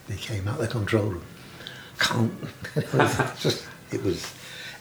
He 0.07 0.15
came 0.15 0.47
out 0.47 0.59
the 0.59 0.67
control 0.67 1.05
room. 1.07 1.25
Can't. 1.99 2.31
it 2.75 2.93
was 2.93 3.41
just. 3.41 3.65
It 3.91 4.03
was. 4.03 4.31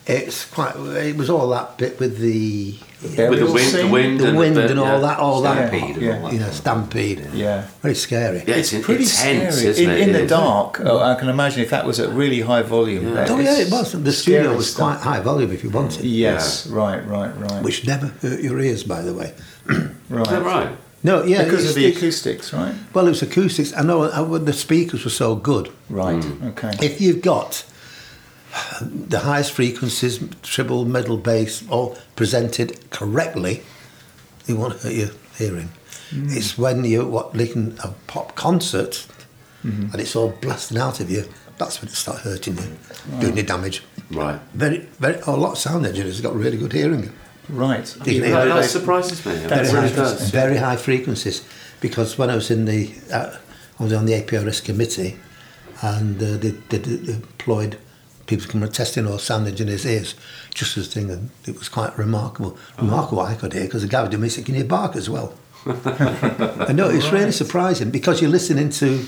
It's 0.06 0.44
quite. 0.44 0.76
It 0.76 1.16
was 1.16 1.28
all 1.28 1.48
that 1.50 1.78
bit 1.78 1.98
with 1.98 2.18
the. 2.18 2.76
With 3.02 3.16
the 3.16 3.52
wind, 3.52 3.74
the 3.74 3.88
wind, 3.88 4.20
The 4.20 4.28
and 4.28 4.38
wind 4.38 4.54
bit, 4.54 4.70
and 4.70 4.80
all 4.80 4.86
yeah. 4.86 4.98
that, 5.00 5.18
all 5.18 5.42
that, 5.42 5.68
Stampede 5.68 5.94
and 5.96 6.02
Yeah. 6.02 6.16
all 6.16 6.22
that. 6.24 6.32
you 6.32 6.38
know, 6.40 6.50
stampede. 6.50 7.28
Yeah. 7.34 7.66
Very 7.82 7.94
scary. 7.94 8.42
Yeah, 8.46 8.54
it's, 8.56 8.70
pretty 8.80 9.02
it's 9.04 9.20
tense, 9.22 9.56
scary. 9.56 9.70
isn't 9.70 9.84
in, 9.84 9.90
it? 9.90 10.00
in 10.08 10.12
the 10.12 10.26
dark. 10.26 10.80
Oh, 10.82 10.98
I 10.98 11.14
can 11.14 11.28
imagine 11.28 11.62
if 11.62 11.70
that 11.70 11.86
was 11.86 12.00
at 12.00 12.08
really 12.10 12.40
high 12.40 12.62
volume. 12.62 13.14
Yeah. 13.14 13.26
Oh 13.28 13.38
yeah, 13.38 13.58
it 13.58 13.70
was. 13.70 13.92
The 13.92 14.12
studio 14.12 14.56
was 14.56 14.72
stuff. 14.72 15.00
quite 15.02 15.16
high 15.16 15.20
volume 15.20 15.52
if 15.52 15.62
you 15.62 15.70
wanted. 15.70 16.04
Yes, 16.04 16.66
right, 16.68 17.06
right, 17.06 17.36
right. 17.38 17.62
which 17.62 17.86
never 17.86 18.06
hurt 18.22 18.40
your 18.40 18.58
ears, 18.60 18.82
by 18.82 19.02
the 19.02 19.12
way. 19.14 19.34
right. 20.08 20.22
Is 20.22 20.28
that 20.32 20.42
right? 20.42 20.76
No, 21.02 21.22
yeah, 21.22 21.44
Because 21.44 21.68
of 21.68 21.74
the 21.76 21.86
acoustics, 21.86 22.52
right? 22.52 22.74
Well, 22.94 23.06
it 23.06 23.10
was 23.10 23.22
acoustics. 23.22 23.72
I 23.76 23.82
know 23.82 24.02
uh, 24.04 24.38
the 24.38 24.52
speakers 24.52 25.04
were 25.04 25.10
so 25.10 25.36
good. 25.36 25.70
Right. 25.90 26.24
Hmm. 26.24 26.48
Okay. 26.48 26.72
If 26.82 27.00
you've 27.00 27.22
got 27.22 27.64
the 28.80 29.20
highest 29.20 29.52
frequencies, 29.52 30.20
treble, 30.42 30.84
middle, 30.84 31.16
bass, 31.16 31.66
all 31.68 31.96
presented 32.14 32.90
correctly, 32.90 33.62
it 34.46 34.54
won't 34.54 34.80
hurt 34.80 34.92
your 34.94 35.10
hearing. 35.36 35.70
It's 36.12 36.56
when 36.56 36.84
you're 36.84 37.04
what 37.06 37.34
listening 37.34 37.76
a 37.82 37.88
pop 38.06 38.34
concert 38.36 39.06
and 39.62 39.94
it's 39.96 40.14
all 40.14 40.30
blasting 40.40 40.78
out 40.78 41.00
of 41.00 41.10
you. 41.10 41.24
That's 41.58 41.80
when 41.82 41.88
it 41.88 41.94
starts 41.94 42.20
hurting 42.20 42.56
you, 42.58 42.76
doing 43.20 43.36
you 43.36 43.42
damage. 43.42 43.82
Right. 44.10 44.38
Very, 44.54 44.78
very. 45.00 45.18
Oh, 45.26 45.34
a 45.34 45.36
lot 45.36 45.52
of 45.52 45.58
sound 45.58 45.84
engineers 45.86 46.16
have 46.18 46.22
got 46.22 46.36
really 46.36 46.56
good 46.56 46.72
hearing. 46.72 47.10
right. 47.48 47.96
You 48.06 48.12
You 48.12 48.22
can 48.22 48.30
That, 48.30 48.44
that 48.48 48.64
surprises 48.70 49.24
me. 49.26 49.32
It 49.32 49.48
That's 49.48 49.72
really 49.72 49.88
interesting. 49.88 50.18
does. 50.18 50.30
very 50.30 50.58
high 50.58 50.76
frequencies 50.76 51.44
because 51.80 52.16
when 52.18 52.30
I 52.30 52.36
was 52.36 52.50
in 52.50 52.66
the 52.66 52.90
uh, 53.12 53.36
I 53.80 53.82
was 53.82 53.92
on 53.92 54.06
the 54.06 54.12
APRS 54.12 54.62
committee 54.64 55.16
and 55.82 56.22
uh, 56.22 56.36
they, 56.36 56.50
they, 56.68 56.78
they 56.78 57.12
employed 57.14 57.78
people 58.26 58.44
to 58.46 58.50
come 58.52 58.62
and 58.62 58.74
testing 58.74 59.06
all 59.06 59.18
sound 59.18 59.46
engineers' 59.46 59.86
ears 59.86 60.14
just 60.54 60.76
as 60.76 60.92
thing 60.92 61.10
and 61.10 61.30
it 61.46 61.56
was 61.58 61.68
quite 61.68 61.96
remarkable 61.98 62.56
oh. 62.78 62.82
remarkable 62.82 63.20
I 63.22 63.34
could 63.34 63.52
hear 63.52 63.64
because 63.64 63.82
the 63.82 63.88
guy 63.88 64.00
was 64.02 64.10
doing 64.10 64.22
me 64.22 64.28
said 64.28 64.44
can 64.46 64.54
you 64.54 64.64
bark 64.64 64.96
as 64.96 65.08
well 65.08 65.34
I 65.66 66.72
know 66.72 66.88
it's 66.88 67.10
really 67.10 67.32
surprising 67.32 67.90
because 67.90 68.20
you're 68.20 68.30
listening 68.30 68.70
to 68.70 69.04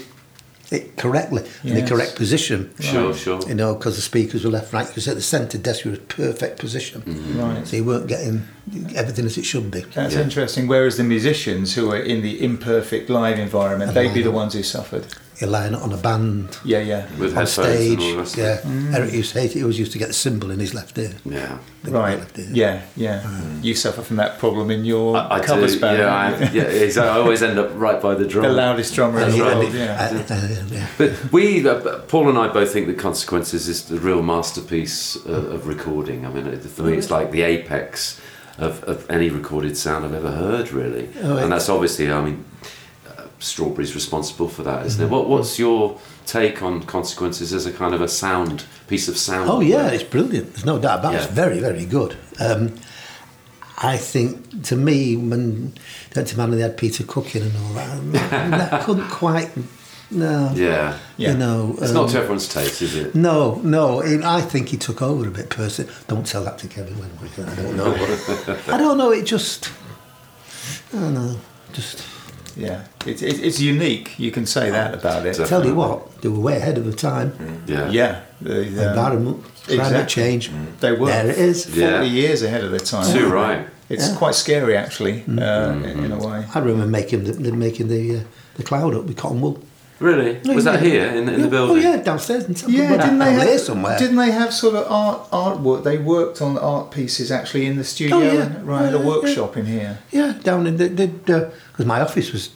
it 0.71 0.97
correctly 0.99 1.43
in 1.65 1.75
the 1.75 1.87
correct 1.87 2.15
position 2.17 2.75
Sure, 2.79 3.15
sure. 3.15 3.41
you 3.49 3.55
know 3.55 3.75
because 3.75 3.97
the 3.97 4.03
speakers 4.03 4.45
were 4.45 4.51
left 4.51 4.73
right 4.73 4.87
because 4.87 5.09
at 5.09 5.15
the 5.15 5.23
centre 5.23 5.57
desk 5.57 5.85
you 5.85 5.93
were 5.93 5.97
in 5.97 6.05
perfect 6.07 6.59
position 6.59 7.01
mm-hmm. 7.03 7.41
Right. 7.41 7.67
so 7.67 7.77
you 7.77 7.85
weren't 7.85 8.07
getting 8.07 8.47
everything 8.95 9.25
as 9.25 9.39
it 9.39 9.45
should 9.45 9.71
be 9.71 9.81
That's 9.81 10.15
Yeah. 10.15 10.21
interesting. 10.21 10.69
Whereas 10.69 10.97
the 10.99 11.05
musicians 11.05 11.75
who 11.75 11.91
are 11.91 11.97
in 11.99 12.21
the 12.23 12.43
imperfect 12.45 13.09
live 13.09 13.39
environment, 13.39 13.95
they'd 13.95 14.13
be 14.13 14.21
the 14.23 14.31
ones 14.31 14.53
who 14.53 14.63
suffered. 14.63 15.07
You're 15.41 15.51
lying 15.51 15.75
on 15.75 15.93
a 15.93 15.97
band 15.97 16.59
Yeah, 16.65 16.81
yeah. 16.81 17.07
With 17.19 17.31
on 17.31 17.47
headphones 17.47 17.59
and 17.59 17.77
stage. 17.77 18.01
all 18.01 18.11
the 18.13 18.19
rest 18.19 18.35
of 18.35 18.39
Yeah, 18.41 18.55
it. 18.55 18.65
Mm. 18.65 18.95
Eric 18.95 19.13
used 19.13 19.33
to 19.35 19.41
hate 19.41 19.51
it. 19.51 19.55
He 19.55 19.63
always 19.63 19.79
used 19.79 19.93
to 19.93 19.99
get 19.99 20.09
the 20.09 20.15
cymbal 20.15 20.51
in 20.51 20.59
his 20.59 20.75
left 20.75 20.99
ear. 20.99 21.13
Yeah. 21.25 21.59
The 21.85 21.91
Right. 21.93 22.19
left 22.19 22.39
ear. 22.39 22.49
Yeah, 22.53 22.83
yeah. 22.97 23.41
You 23.63 23.75
suffer 23.75 24.03
from 24.03 24.17
that 24.17 24.39
problem 24.39 24.71
in 24.71 24.85
your 24.85 25.17
I, 25.17 25.37
I 25.37 25.41
cover 25.41 25.67
do. 25.67 25.73
span. 25.73 25.99
Yeah, 25.99 26.15
I, 26.15 26.31
yeah, 26.53 26.63
exactly. 26.65 27.11
I 27.11 27.19
always 27.19 27.43
end 27.43 27.59
up 27.59 27.71
right 27.75 28.01
by 28.03 28.15
the 28.15 28.27
drum. 28.27 28.45
the 28.45 28.53
loudest 28.53 28.95
drummer 28.95 29.21
in 29.21 29.31
the 29.31 29.39
world. 29.39 29.73
Yeah. 29.73 30.25
uh, 30.29 30.35
uh, 30.35 30.65
yeah. 30.71 30.87
But 30.99 31.33
we, 31.33 31.67
uh, 31.69 31.99
Paul 32.09 32.29
and 32.29 32.39
I 32.39 32.49
both 32.49 32.73
think 32.73 32.87
that 32.89 32.99
Consequences 32.99 33.69
is 33.69 33.85
the 33.85 33.99
real 34.01 34.23
masterpiece 34.23 35.17
of, 35.17 35.53
of 35.53 35.67
recording. 35.69 36.27
I 36.27 36.31
mean, 36.31 36.59
for 36.61 36.83
me, 36.83 36.95
it's 36.95 37.11
like 37.11 37.31
the 37.31 37.43
apex 37.43 38.21
of, 38.59 38.83
of 38.85 39.09
any 39.09 39.31
recorded 39.31 39.77
sound 39.77 40.05
I've 40.05 40.15
ever 40.15 40.33
heard, 40.33 40.73
really. 40.73 41.09
Oh, 41.23 41.37
and 41.37 41.53
that's 41.53 41.69
obviously, 41.69 42.11
I 42.11 42.21
mean, 42.25 42.45
Strawberry's 43.39 43.95
responsible 43.95 44.49
for 44.49 44.63
that, 44.65 44.85
isn't 44.87 45.05
it? 45.07 45.11
What, 45.11 45.29
what's 45.29 45.59
your 45.59 45.99
take 46.27 46.63
on 46.63 46.83
Consequences 46.83 47.53
as 47.53 47.67
a 47.67 47.73
kind 47.73 47.95
of 47.95 48.01
a 48.01 48.09
sound, 48.09 48.65
piece 48.89 49.09
of 49.09 49.17
sound? 49.17 49.49
Oh 49.49 49.61
yeah, 49.61 49.89
it's 49.91 50.03
brilliant. 50.03 50.55
There's 50.55 50.65
no 50.67 50.79
doubt 50.79 51.01
about 51.01 51.15
it. 51.15 51.19
It's 51.19 51.27
very, 51.27 51.61
very 51.61 51.85
good. 51.87 52.17
Um, 52.41 52.75
I 53.81 53.97
think 53.97 54.65
to 54.65 54.77
me 54.77 55.17
when 55.17 55.73
Dirty 56.11 56.37
Man 56.37 56.51
they 56.51 56.61
had 56.61 56.77
Peter 56.77 57.05
Cook 57.05 57.37
in 57.37 57.43
and 57.43 57.57
all 57.57 57.73
that, 57.75 58.13
that 58.51 58.83
couldn't 58.85 59.09
quite. 59.09 59.51
No. 60.11 60.51
Yeah. 60.55 60.99
Yeah. 61.17 61.33
You 61.33 61.37
know. 61.39 61.75
It's 61.79 61.91
um, 61.91 61.95
not 61.95 62.11
to 62.11 62.17
everyone's 62.19 62.49
taste, 62.49 62.81
is 62.83 62.97
it? 62.97 63.15
No, 63.15 63.57
no. 63.57 64.01
it- 64.01 64.25
I 64.25 64.41
think 64.41 64.71
he 64.71 64.77
took 64.79 65.03
over 65.03 65.29
a 65.29 65.31
bit. 65.31 65.51
Personally, 65.51 65.93
don't 66.09 66.27
tell 66.27 66.43
that 66.45 66.59
to 66.59 66.67
Kevin 66.67 66.99
Wentworth. 66.99 67.39
I 67.39 67.55
don't 67.55 67.77
know. 67.77 67.95
I 68.75 68.79
don't 68.79 68.97
know. 68.99 69.11
It 69.13 69.25
just. 69.27 69.71
I 70.93 70.97
don't 71.01 71.15
know. 71.15 71.37
Just. 71.73 72.03
Yeah. 72.59 72.85
It's 73.07 73.23
it, 73.23 73.41
it's 73.43 73.61
unique. 73.61 74.19
You 74.19 74.31
can 74.31 74.45
say 74.47 74.71
that 74.71 74.95
about 74.95 75.21
it. 75.27 75.37
Definitely. 75.37 75.49
Tell 75.49 75.67
you 75.67 75.75
what, 75.75 76.21
they 76.21 76.29
were 76.29 76.41
way 76.41 76.57
ahead 76.57 76.77
of 76.79 76.85
the 76.85 76.93
time. 76.93 77.33
Yeah. 77.67 77.91
Yeah, 77.91 78.21
the, 78.41 78.61
um, 78.61 78.89
Environment, 78.89 79.45
climate 79.65 79.87
exactly. 79.87 80.23
change. 80.23 80.51
they 80.81 80.93
were. 80.93 81.07
There 81.07 81.31
it 81.31 81.39
is. 81.39 81.65
Forty 81.65 81.81
Yeah. 81.81 82.03
years 82.03 82.43
ahead 82.43 82.63
of 82.65 82.71
their 82.71 82.81
time. 82.81 83.07
Too 83.17 83.29
right. 83.29 83.67
It's 83.89 84.09
Yeah. 84.11 84.17
quite 84.17 84.35
scary, 84.35 84.77
actually, 84.77 85.25
uh, 85.29 85.73
in, 85.73 86.05
in 86.05 86.13
a 86.13 86.19
way. 86.19 86.45
I 86.55 86.59
remember 86.59 86.87
making 86.87 87.25
the, 87.25 87.33
the 87.33 87.53
making 87.53 87.89
the 87.89 88.03
uh, 88.19 88.21
the 88.57 88.63
cloud 88.63 88.95
up 88.95 89.05
with 89.05 89.17
cotton 89.17 89.41
wool. 89.41 89.57
Really? 90.01 90.39
Was 90.55 90.63
that 90.65 90.75
Yeah. 90.83 90.89
here 90.89 91.07
in, 91.07 91.29
in 91.29 91.35
Yeah. 91.41 91.45
the 91.47 91.49
building? 91.49 91.77
Oh 91.85 91.91
yeah, 91.91 91.97
downstairs. 91.97 92.45
In 92.45 92.55
some- 92.55 92.71
Yeah, 92.71 92.97
didn't 92.97 93.19
they 93.19 93.33
have 93.33 93.61
somewhere? 93.61 93.99
Didn't 93.99 94.17
they 94.17 94.31
have 94.31 94.55
sort 94.55 94.77
of 94.77 94.87
art 94.91 95.29
artwork? 95.33 95.83
They 95.83 95.99
worked 95.99 96.41
on 96.41 96.57
art 96.57 96.93
pieces 96.93 97.33
actually 97.33 97.67
in 97.67 97.77
the 97.77 97.85
studio, 97.85 98.17
Oh, 98.17 98.21
yeah. 98.23 98.43
and 98.43 98.67
right, 98.67 98.93
Yeah, 98.93 98.97
a 98.97 99.01
yeah, 99.01 99.07
workshop 99.07 99.57
in 99.57 99.67
here. 99.67 99.99
Yeah, 100.13 100.35
down 100.43 100.67
in 100.69 100.77
the 100.77 100.89
because 100.89 101.87
my 101.87 102.01
office 102.01 102.33
was. 102.33 102.49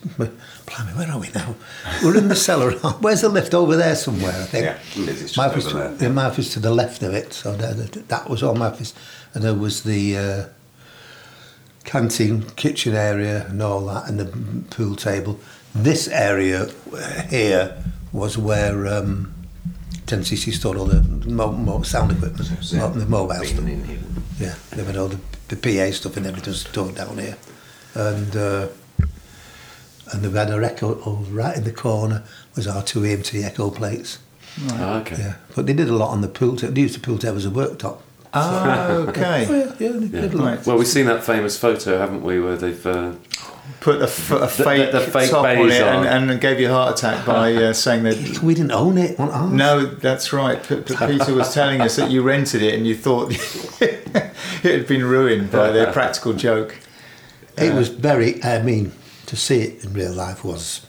Blimey, 0.66 0.92
where 0.96 1.10
are 1.10 1.18
we 1.18 1.28
now? 1.34 1.56
We're 2.02 2.16
in 2.16 2.28
the 2.28 2.36
cellar. 2.36 2.70
Where's 3.00 3.20
the 3.22 3.28
lift 3.28 3.52
over 3.54 3.76
there 3.76 3.96
somewhere? 3.96 4.30
I 4.32 4.44
think. 4.46 4.64
Yeah, 4.66 5.02
it 5.02 5.08
is, 5.08 5.22
it's 5.22 5.36
my 5.36 5.46
just 5.48 5.66
office, 5.66 5.74
over 5.74 5.88
there. 5.96 6.08
yeah, 6.08 6.14
my 6.14 6.24
office 6.26 6.52
to 6.54 6.60
the 6.60 6.70
left 6.72 7.02
of 7.02 7.12
it. 7.12 7.32
So 7.32 7.54
there, 7.56 7.74
that, 7.74 8.08
that 8.08 8.30
was 8.30 8.42
all 8.44 8.54
my 8.54 8.66
office, 8.68 8.94
and 9.34 9.42
there 9.42 9.54
was 9.54 9.82
the 9.82 10.16
uh, 10.16 10.44
canteen, 11.84 12.42
kitchen 12.56 12.94
area, 12.94 13.46
and 13.48 13.60
all 13.62 13.80
that, 13.86 14.08
and 14.08 14.18
the 14.20 14.26
pool 14.74 14.94
table. 14.96 15.40
This 15.74 16.08
area 16.08 16.68
uh, 16.92 17.22
here 17.30 17.82
was 18.12 18.36
where 18.36 18.86
um, 18.86 19.32
10cc 20.06 20.52
stored 20.52 20.76
all 20.76 20.84
the 20.86 21.00
mo- 21.26 21.52
mo- 21.52 21.82
sound 21.82 22.12
equipment, 22.12 22.72
mo- 22.74 22.90
the 22.92 23.06
mobile 23.06 23.44
stuff. 23.44 23.58
In 23.66 23.84
here. 23.84 23.98
Yeah, 24.38 24.54
they 24.70 24.84
had 24.84 24.96
all 24.96 25.08
the, 25.08 25.18
the 25.48 25.56
PA 25.56 25.90
stuff 25.94 26.16
and 26.16 26.26
everything 26.26 26.52
stored 26.54 26.96
down 26.96 27.16
here, 27.18 27.36
and 27.94 28.36
uh, 28.36 28.68
and 30.12 30.22
they 30.22 30.38
had 30.38 30.50
a 30.50 30.60
record 30.60 30.98
oh, 31.06 31.24
right 31.30 31.56
in 31.56 31.64
the 31.64 31.72
corner 31.72 32.22
was 32.54 32.66
our 32.66 32.82
two 32.82 33.00
EMT 33.00 33.42
echo 33.42 33.70
plates. 33.70 34.18
Oh, 34.72 34.98
okay. 34.98 35.16
Yeah, 35.18 35.34
but 35.54 35.66
they 35.66 35.72
did 35.72 35.88
a 35.88 35.94
lot 35.96 36.10
on 36.10 36.20
the 36.20 36.28
pool. 36.28 36.56
Ta- 36.56 36.66
they 36.70 36.82
used 36.82 36.96
the 36.96 37.00
pool 37.00 37.16
table 37.16 37.38
as 37.38 37.46
a 37.46 37.50
worktop. 37.50 38.00
Ah, 38.34 38.86
Oh, 38.88 38.92
okay. 39.08 39.46
yeah, 39.78 39.88
yeah, 39.88 39.98
Yeah. 40.00 40.20
did 40.20 40.34
a 40.34 40.36
lot. 40.36 40.44
Right. 40.44 40.66
Well, 40.66 40.76
we've 40.76 40.86
seen 40.86 41.06
that 41.06 41.24
famous 41.24 41.56
photo, 41.58 41.98
haven't 41.98 42.22
we, 42.22 42.40
where 42.40 42.56
they've 42.56 42.86
uh, 42.86 43.12
Put 43.80 44.00
a, 44.00 44.04
f- 44.04 44.30
a 44.32 44.48
fake, 44.48 44.90
the 44.92 45.00
fake 45.00 45.30
top 45.30 45.44
on 45.44 45.70
it 45.70 45.82
on. 45.82 46.06
and, 46.06 46.30
and 46.30 46.40
gave 46.40 46.58
you 46.58 46.68
a 46.68 46.72
heart 46.72 46.98
attack 46.98 47.24
by 47.24 47.52
uh, 47.64 47.72
saying 47.72 48.02
that. 48.04 48.40
We 48.42 48.54
didn't 48.54 48.72
own 48.72 48.98
it. 48.98 49.18
What 49.18 49.30
ours? 49.30 49.52
No, 49.52 49.84
that's 49.86 50.32
right. 50.32 50.62
P- 50.62 50.76
P- 50.76 50.94
Peter 51.06 51.32
was 51.34 51.54
telling 51.54 51.80
us 51.80 51.96
that 51.96 52.10
you 52.10 52.22
rented 52.22 52.62
it 52.62 52.74
and 52.74 52.86
you 52.86 52.96
thought 52.96 53.30
it 53.80 54.06
had 54.62 54.86
been 54.86 55.04
ruined 55.04 55.50
by 55.52 55.70
their 55.70 55.92
practical 55.92 56.32
joke. 56.32 56.76
it 57.56 57.70
uh, 57.72 57.76
was 57.76 57.88
very. 57.88 58.42
I 58.42 58.62
mean, 58.62 58.92
to 59.26 59.36
see 59.36 59.62
it 59.62 59.84
in 59.84 59.92
real 59.92 60.12
life 60.12 60.44
was. 60.44 60.84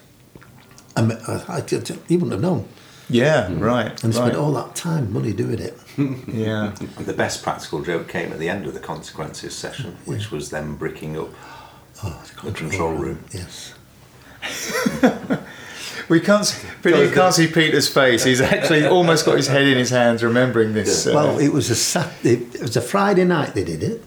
I 0.95 1.01
mean, 1.01 1.17
I, 1.27 1.43
I, 1.47 1.57
you 1.67 2.17
wouldn't 2.19 2.31
have 2.33 2.41
known, 2.41 2.67
Yeah, 3.09 3.47
mm. 3.49 3.59
right. 3.59 4.03
and 4.03 4.13
right. 4.13 4.25
spent 4.25 4.35
all 4.35 4.51
that 4.53 4.75
time, 4.75 5.11
money 5.11 5.33
doing 5.33 5.57
it. 5.59 5.75
Yeah. 6.27 6.73
The 6.99 7.13
best 7.13 7.41
practical 7.43 7.81
joke 7.81 8.07
came 8.07 8.31
at 8.31 8.37
the 8.39 8.47
end 8.49 8.67
of 8.67 8.73
the 8.75 8.79
consequences 8.79 9.55
session, 9.55 9.97
which 10.05 10.29
was 10.31 10.51
them 10.51 10.75
bricking 10.75 11.17
up 11.17 11.29
Oh, 12.03 12.21
the 12.27 12.51
control 12.51 12.93
room. 12.93 13.23
Yes. 13.31 13.73
We 16.09 16.19
can't 16.19 16.45
see, 16.45 16.67
but 16.81 16.97
you 16.99 17.09
can't 17.11 17.33
see 17.33 17.47
Peter's 17.47 17.87
face. 17.87 18.25
He's 18.25 18.41
actually 18.41 18.85
almost 18.97 19.25
got 19.25 19.37
his 19.37 19.47
head 19.47 19.63
in 19.65 19.77
his 19.77 19.89
hands 19.89 20.21
remembering 20.21 20.73
this. 20.73 21.07
uh, 21.07 21.13
Well, 21.15 21.39
it 21.39 21.47
was 21.47 21.69
a 21.69 21.75
Sat- 21.75 22.11
it 22.25 22.59
was 22.61 22.75
a 22.75 22.81
Friday 22.81 23.23
night 23.23 23.53
they 23.53 23.63
did 23.63 23.81
it, 23.81 24.03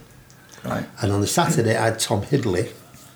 right. 0.63 0.85
and 1.01 1.11
on 1.11 1.23
the 1.23 1.27
Saturday 1.27 1.75
I 1.75 1.87
had 1.87 1.99
Tom 1.99 2.21
Hidley 2.23 2.71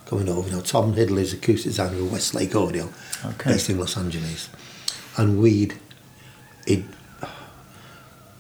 coming 0.07 0.31
over. 0.31 0.51
Now 0.51 0.61
Tom 0.63 0.95
Hidley 0.95 1.19
is 1.21 1.35
acoustic 1.35 1.73
designer 1.73 1.99
of 1.99 2.11
Westlake 2.11 2.57
Audio, 2.57 2.89
Okay. 3.25 3.53
based 3.53 3.69
in 3.69 3.79
Los 3.79 3.99
Angeles, 3.99 4.49
and 5.19 5.39
we'd 5.43 5.75
he'd, 6.67 6.87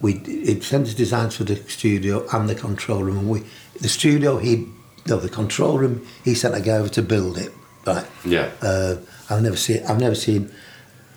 we'd, 0.01 0.27
he'd 0.27 0.65
sent 0.65 0.87
his 0.87 0.95
designs 0.95 1.37
for 1.37 1.45
the 1.45 1.57
studio 1.69 2.27
and 2.33 2.49
the 2.49 2.55
control 2.55 3.03
room, 3.03 3.19
and 3.19 3.29
we 3.29 3.43
the 3.83 3.89
studio 3.91 4.39
he 4.39 4.67
no 5.07 5.17
the 5.17 5.29
control 5.29 5.79
room 5.79 6.07
he 6.25 6.35
sent 6.35 6.55
a 6.55 6.61
guy 6.61 6.77
over 6.77 6.89
to 6.89 7.03
build 7.03 7.39
it, 7.39 7.53
right? 7.87 8.07
Yeah. 8.25 8.51
Uh, 8.63 8.97
I've 9.29 9.43
never 9.43 9.57
seen 9.57 9.83
I've 9.87 10.01
never 10.01 10.15
seen 10.15 10.51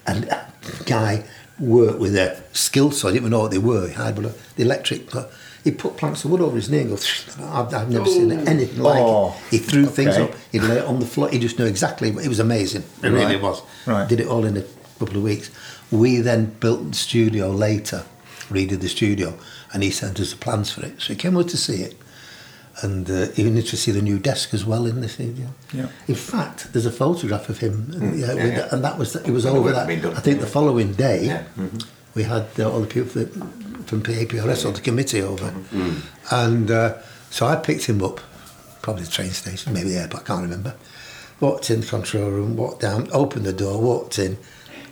a 0.08 0.46
guy 0.86 1.24
work 1.60 2.00
with 2.00 2.16
a 2.16 2.42
skill 2.54 2.92
so 2.92 3.08
I 3.08 3.12
didn't 3.12 3.24
even 3.24 3.32
know 3.32 3.40
what 3.42 3.52
they 3.52 3.58
were. 3.58 3.88
He 3.88 3.94
had 3.94 4.16
but 4.16 4.36
the 4.56 4.64
electric, 4.64 5.12
but 5.12 5.32
he 5.64 5.72
put 5.72 5.96
planks 5.98 6.26
of 6.26 6.32
wood 6.32 6.42
over 6.42 6.56
his 6.56 6.70
knee 6.70 6.80
and 6.82 6.90
go. 6.90 6.98
I've, 7.46 7.74
I've 7.74 7.90
never 7.90 8.06
seen 8.06 8.32
anything 8.32 8.80
like 8.82 9.00
Oh, 9.00 9.30
it. 9.48 9.52
He 9.52 9.58
threw 9.60 9.86
things 9.86 10.18
up. 10.18 10.32
He'd 10.52 10.62
lay 10.64 10.78
it 10.80 10.86
on 10.86 11.00
the 11.00 11.06
floor. 11.06 11.30
He 11.30 11.40
just 11.40 11.58
knew 11.58 11.66
exactly. 11.66 12.10
It 12.10 12.28
was 12.28 12.40
amazing. 12.40 12.84
It 13.02 13.10
really 13.10 13.38
was. 13.38 13.62
Right. 13.86 14.08
Did 14.08 14.20
it 14.20 14.28
all 14.28 14.44
in 14.46 14.58
a 14.58 14.64
couple 15.00 15.16
of 15.18 15.24
weeks. 15.24 15.50
We 15.92 16.18
then 16.18 16.46
built 16.60 16.90
the 16.92 16.98
studio 16.98 17.50
later. 17.52 18.04
Redid 18.50 18.82
the 18.82 18.90
studio, 18.90 19.36
and 19.74 19.82
he 19.84 19.90
sent 19.90 20.20
us 20.20 20.32
the 20.32 20.38
plans 20.38 20.70
for 20.72 20.86
it. 20.86 21.02
So 21.02 21.14
he 21.14 21.16
came 21.16 21.38
over 21.38 21.48
to 21.48 21.58
see 21.58 21.82
it, 21.82 21.96
and 22.82 23.10
uh, 23.10 23.28
he 23.36 23.44
wanted 23.46 23.68
to 23.68 23.78
see 23.78 23.92
the 23.92 24.02
new 24.02 24.18
desk 24.20 24.54
as 24.54 24.66
well 24.66 24.86
in 24.88 25.02
the 25.02 25.08
studio. 25.10 25.48
Yeah. 25.74 25.88
In 26.08 26.16
fact, 26.16 26.74
there's 26.74 26.86
a 26.88 26.92
photograph 26.92 27.48
of 27.50 27.60
him, 27.60 27.92
and, 27.94 28.20
yeah, 28.20 28.34
yeah, 28.34 28.46
yeah. 28.46 28.68
and 28.72 28.84
that 28.84 28.98
was 28.98 29.16
it 29.16 29.30
was 29.32 29.46
over 29.46 29.72
that. 29.72 29.80
had 29.80 29.88
been 29.88 30.02
done. 30.02 30.16
I 30.18 30.20
think 30.22 30.40
the 30.40 30.48
following 30.48 30.94
day, 30.94 31.26
Yeah. 31.26 31.44
mhm. 31.58 31.86
we 32.16 32.24
had 32.24 32.46
uh, 32.60 32.72
all 32.72 32.82
the 32.82 32.88
people 32.88 33.12
that, 33.22 33.32
from 33.88 34.02
PAPRS 34.02 34.66
or 34.66 34.72
the 34.72 34.82
committee 34.82 35.22
over, 35.22 35.52
Mm-hmm. 35.52 36.36
and 36.36 36.72
uh, 36.72 36.96
so 37.30 37.46
I 37.46 37.56
picked 37.58 37.86
him 37.86 38.02
up, 38.04 38.20
probably 38.82 39.04
the 39.04 39.12
train 39.12 39.32
station, 39.32 39.74
maybe 39.74 39.90
the 39.90 39.98
airport, 40.00 40.24
I 40.24 40.26
can't 40.26 40.42
remember. 40.42 40.74
Walked 41.40 41.70
in 41.70 41.82
the 41.82 41.88
control 41.88 42.30
room, 42.30 42.56
walked 42.56 42.82
down, 42.82 43.10
opened 43.12 43.46
the 43.46 43.54
door, 43.54 43.82
walked 43.82 44.18
in, 44.20 44.38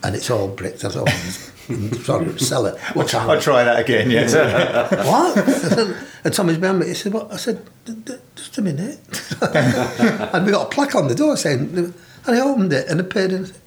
and 0.03 0.15
it's 0.15 0.29
all 0.29 0.47
bricked. 0.47 0.83
I 0.83 0.89
thought, 0.89 1.07
oh, 1.09 1.89
sorry, 2.03 2.39
cellar. 2.39 2.77
What 2.93 3.13
I'll 3.13 3.39
try 3.41 3.63
that 3.63 3.79
again, 3.79 4.09
yes. 4.09 4.33
what? 5.07 6.07
And 6.23 6.33
Tommy's 6.33 6.59
behind 6.59 6.79
me. 6.79 6.87
He 6.87 6.93
said, 6.93 7.13
"What?" 7.13 7.33
I 7.33 7.37
said, 7.37 7.65
"D- 7.83 7.95
d- 8.05 8.13
"Just 8.35 8.55
a 8.59 8.61
minute." 8.61 8.99
and 9.41 10.45
we 10.45 10.51
got 10.51 10.67
a 10.67 10.69
plaque 10.69 10.93
on 10.93 11.07
the 11.07 11.15
door 11.15 11.35
saying, 11.35 11.75
and 11.75 11.93
I 12.27 12.39
opened 12.39 12.71
it 12.73 12.87
and 12.89 12.99
appeared 12.99 13.31
and 13.31 13.45
I 13.45 13.49
said, 13.49 13.61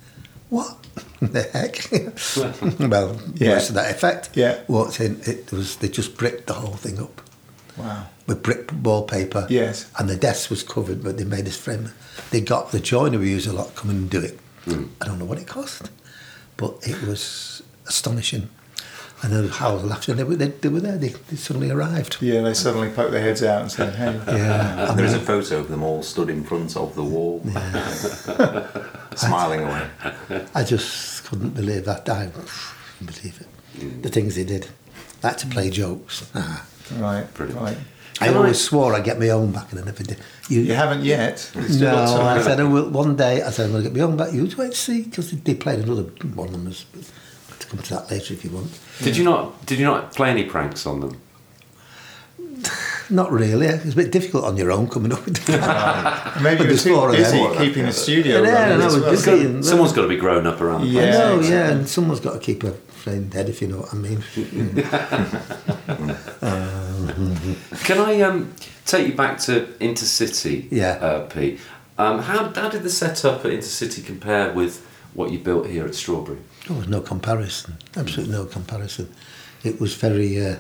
"What 0.50 0.76
the 1.20 1.42
heck?" 1.42 1.90
well, 2.88 3.20
Yeah. 3.34 3.54
words 3.54 3.66
to 3.66 3.72
that 3.72 3.90
effect. 3.90 4.30
Yeah. 4.34 4.60
Walked 4.68 5.00
in. 5.00 5.20
It 5.26 5.50
was 5.50 5.76
they 5.76 5.88
just 5.88 6.16
bricked 6.16 6.46
the 6.46 6.52
whole 6.52 6.76
thing 6.76 7.00
up 7.00 7.20
wow. 7.76 8.06
with 8.28 8.42
brick 8.44 8.70
wallpaper. 8.82 9.48
Yes. 9.50 9.90
And 9.98 10.08
the 10.08 10.16
desk 10.16 10.48
was 10.50 10.62
covered, 10.62 11.02
but 11.02 11.16
they 11.18 11.24
made 11.24 11.46
this 11.46 11.56
frame. 11.58 11.90
They 12.30 12.40
got 12.40 12.70
the 12.70 12.78
joiner 12.78 13.18
we 13.18 13.30
use 13.30 13.48
a 13.48 13.52
lot 13.52 13.74
come 13.74 13.90
and 13.90 14.08
do 14.08 14.20
it. 14.20 14.38
Hmm. 14.64 14.84
I 15.02 15.06
don't 15.06 15.18
know 15.18 15.24
what 15.24 15.38
it 15.38 15.46
cost, 15.48 15.90
but 16.56 16.76
it 16.82 17.02
was 17.02 17.62
astonishing. 17.86 18.48
And 19.22 19.32
then 19.32 19.48
Howard 19.48 19.84
laughed, 19.84 20.08
and 20.08 20.18
they 20.18 20.24
were, 20.24 20.36
they, 20.36 20.48
they 20.48 20.68
were 20.68 20.80
there. 20.80 20.98
They, 20.98 21.08
they 21.08 21.36
suddenly 21.36 21.70
arrived. 21.70 22.18
Yeah, 22.20 22.42
they 22.42 22.52
suddenly 22.52 22.90
poked 22.90 23.12
their 23.12 23.22
heads 23.22 23.42
out 23.42 23.62
and 23.62 23.72
said, 23.72 23.94
hey. 23.94 24.20
Yeah. 24.36 24.90
And 24.90 24.98
there 24.98 25.06
is 25.06 25.14
a 25.14 25.20
photo 25.20 25.60
of 25.60 25.68
them 25.68 25.82
all 25.82 26.02
stood 26.02 26.28
in 26.28 26.44
front 26.44 26.76
of 26.76 26.94
the 26.94 27.04
wall, 27.04 27.40
smiling 29.16 29.60
away. 29.62 29.88
I 30.54 30.62
just 30.64 31.24
couldn't 31.24 31.50
believe 31.50 31.84
that. 31.86 32.08
I 32.08 32.26
couldn't 32.26 32.46
believe 33.00 33.40
it. 33.40 34.02
The 34.02 34.08
things 34.10 34.34
they 34.36 34.44
did. 34.44 34.68
Like 35.22 35.38
to 35.38 35.46
play 35.46 35.70
jokes. 35.70 36.30
Ah. 36.34 36.66
Right, 36.96 37.32
Brilliant. 37.34 37.60
right. 37.62 37.78
I 38.20 38.26
Can 38.28 38.36
always 38.36 38.56
I- 38.56 38.68
swore 38.68 38.94
I'd 38.94 39.04
get 39.04 39.18
my 39.18 39.28
own 39.30 39.50
back, 39.52 39.72
and 39.72 39.80
I 39.80 39.84
never 39.84 40.02
did. 40.02 40.18
You 40.48 40.72
haven't 40.74 41.02
yet. 41.04 41.50
You've 41.54 41.70
still 41.72 41.90
got 41.90 42.16
No, 42.16 42.22
I 42.22 42.42
said 42.42 42.60
I 42.60 42.64
will, 42.64 42.88
one 42.90 43.16
day. 43.16 43.42
I 43.42 43.50
said 43.50 43.66
I'm 43.66 43.72
going 43.72 43.82
to 43.84 43.90
get 43.90 43.96
my 43.98 44.04
own 44.04 44.16
back. 44.16 44.32
You 44.32 44.44
wait 44.56 44.72
to 44.72 44.76
see 44.78 45.02
because 45.02 45.30
they 45.32 45.54
played 45.54 45.80
another 45.80 46.02
one 46.34 46.48
of 46.48 46.52
them. 46.52 46.64
Was, 46.66 46.84
to 47.58 47.66
come 47.66 47.80
to 47.80 47.94
that 47.94 48.10
later 48.10 48.34
if 48.34 48.44
you 48.44 48.50
want. 48.50 48.70
Did 49.02 49.16
you 49.16 49.24
not? 49.24 49.66
Did 49.66 49.78
you 49.78 49.84
not 49.86 50.14
play 50.14 50.30
any 50.30 50.44
pranks 50.44 50.86
on 50.86 51.00
them? 51.00 51.16
Not 53.10 53.30
really. 53.32 53.66
It's 53.66 53.92
a 53.92 53.96
bit 53.96 54.10
difficult 54.12 54.44
on 54.44 54.56
your 54.56 54.72
own 54.72 54.88
coming 54.88 55.12
up 55.12 55.24
with 55.26 55.36
that. 55.46 56.40
Maybe 56.42 56.64
you're 56.64 56.76
too 56.78 57.10
busy 57.10 57.36
them. 57.38 57.56
keeping 57.58 57.84
the 57.84 57.92
studio 57.92 58.42
Yeah, 58.42 58.62
running 58.70 58.78
no, 58.78 58.86
as 58.86 58.96
well. 58.98 59.10
busy. 59.10 59.30
It's 59.32 59.44
got- 59.56 59.64
someone's 59.64 59.92
got 59.92 60.02
to 60.02 60.08
be 60.08 60.16
grown 60.16 60.46
up 60.46 60.60
around 60.62 60.82
the 60.82 60.86
Yeah. 60.86 61.00
place. 61.02 61.14
no, 61.18 61.36
exactly. 61.38 61.54
yeah, 61.56 61.70
and 61.70 61.88
someone's 61.88 62.20
got 62.20 62.32
to 62.34 62.38
keep 62.38 62.64
a 62.64 62.72
flame 63.04 63.28
dead, 63.28 63.50
if 63.50 63.60
you 63.60 63.68
know 63.68 63.80
what 63.80 63.92
I 63.92 63.96
mean. 63.98 64.24
Can 67.84 67.98
I 67.98 68.22
um, 68.22 68.54
take 68.86 69.08
you 69.08 69.14
back 69.14 69.38
to 69.40 69.66
Intercity, 69.78 70.66
Yeah. 70.70 70.92
uh, 70.92 71.26
Pete? 71.26 71.60
Um, 71.98 72.20
how, 72.20 72.50
how 72.54 72.70
did 72.70 72.82
the 72.82 72.88
setup 72.90 73.44
at 73.44 73.52
Intercity 73.52 74.04
compare 74.04 74.52
with 74.54 74.84
what 75.12 75.30
you 75.30 75.38
built 75.38 75.66
here 75.66 75.84
at 75.84 75.94
Strawberry? 75.94 76.38
There 76.66 76.76
was 76.78 76.88
no 76.88 77.02
comparison. 77.02 77.76
Absolutely 77.94 78.32
no 78.34 78.46
comparison. 78.46 79.12
It 79.62 79.78
was 79.80 79.94
very. 79.94 80.42
Uh, 80.44 80.56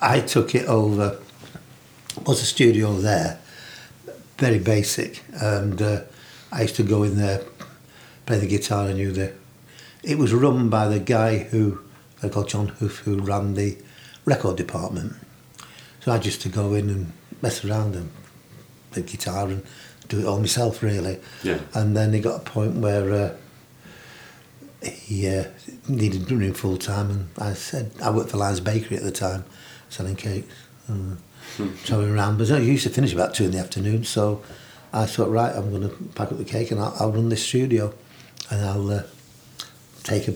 I 0.00 0.20
took 0.20 0.54
it 0.54 0.66
over. 0.66 1.18
Was 2.24 2.40
a 2.40 2.44
studio 2.46 2.92
there, 2.94 3.38
very 4.38 4.58
basic, 4.58 5.22
and 5.32 5.80
uh, 5.82 6.00
I 6.52 6.62
used 6.62 6.76
to 6.76 6.82
go 6.82 7.02
in 7.04 7.16
there, 7.16 7.42
play 8.26 8.38
the 8.38 8.46
guitar. 8.46 8.88
I 8.88 8.92
knew 8.92 9.12
the. 9.12 9.32
It 10.02 10.18
was 10.18 10.32
run 10.32 10.70
by 10.70 10.88
the 10.88 10.98
guy 10.98 11.38
who, 11.38 11.80
I 12.22 12.28
called 12.28 12.48
John 12.48 12.68
Hoof, 12.68 12.98
who 12.98 13.18
ran 13.18 13.54
the 13.54 13.76
record 14.24 14.56
department. 14.56 15.14
So 16.00 16.12
I 16.12 16.18
just 16.18 16.40
to 16.42 16.48
go 16.48 16.74
in 16.74 16.88
and 16.88 17.12
mess 17.42 17.64
around 17.64 17.94
and 17.94 18.10
play 18.90 19.02
guitar 19.02 19.46
and 19.48 19.62
do 20.08 20.20
it 20.20 20.26
all 20.26 20.40
myself, 20.40 20.82
really. 20.82 21.18
Yeah. 21.42 21.60
And 21.74 21.96
then 21.96 22.14
it 22.14 22.20
got 22.20 22.40
a 22.40 22.44
point 22.44 22.76
where 22.76 23.12
uh, 23.12 23.36
he 24.82 25.28
uh, 25.28 25.44
needed 25.88 26.30
running 26.30 26.54
full 26.54 26.78
time, 26.78 27.10
and 27.10 27.28
I 27.38 27.52
said 27.52 27.92
I 28.02 28.10
worked 28.10 28.30
for 28.30 28.38
Lyons 28.38 28.60
Bakery 28.60 28.96
at 28.96 29.02
the 29.02 29.10
time, 29.10 29.44
selling 29.88 30.16
cakes, 30.16 30.52
and 30.88 31.18
traveling 31.84 32.14
around. 32.14 32.38
But 32.38 32.50
I 32.50 32.58
used 32.58 32.84
to 32.84 32.90
finish 32.90 33.12
about 33.12 33.34
two 33.34 33.44
in 33.44 33.50
the 33.50 33.58
afternoon, 33.58 34.04
so 34.04 34.42
I 34.92 35.06
thought, 35.06 35.30
right, 35.30 35.54
I'm 35.54 35.70
going 35.70 35.88
to 35.88 35.94
pack 36.14 36.32
up 36.32 36.38
the 36.38 36.44
cake 36.44 36.70
and 36.70 36.80
I'll, 36.80 36.94
I'll 36.98 37.12
run 37.12 37.28
this 37.28 37.44
studio, 37.46 37.92
and 38.50 38.64
I'll 38.64 38.90
uh, 38.90 39.02
take 40.10 40.28
a 40.28 40.32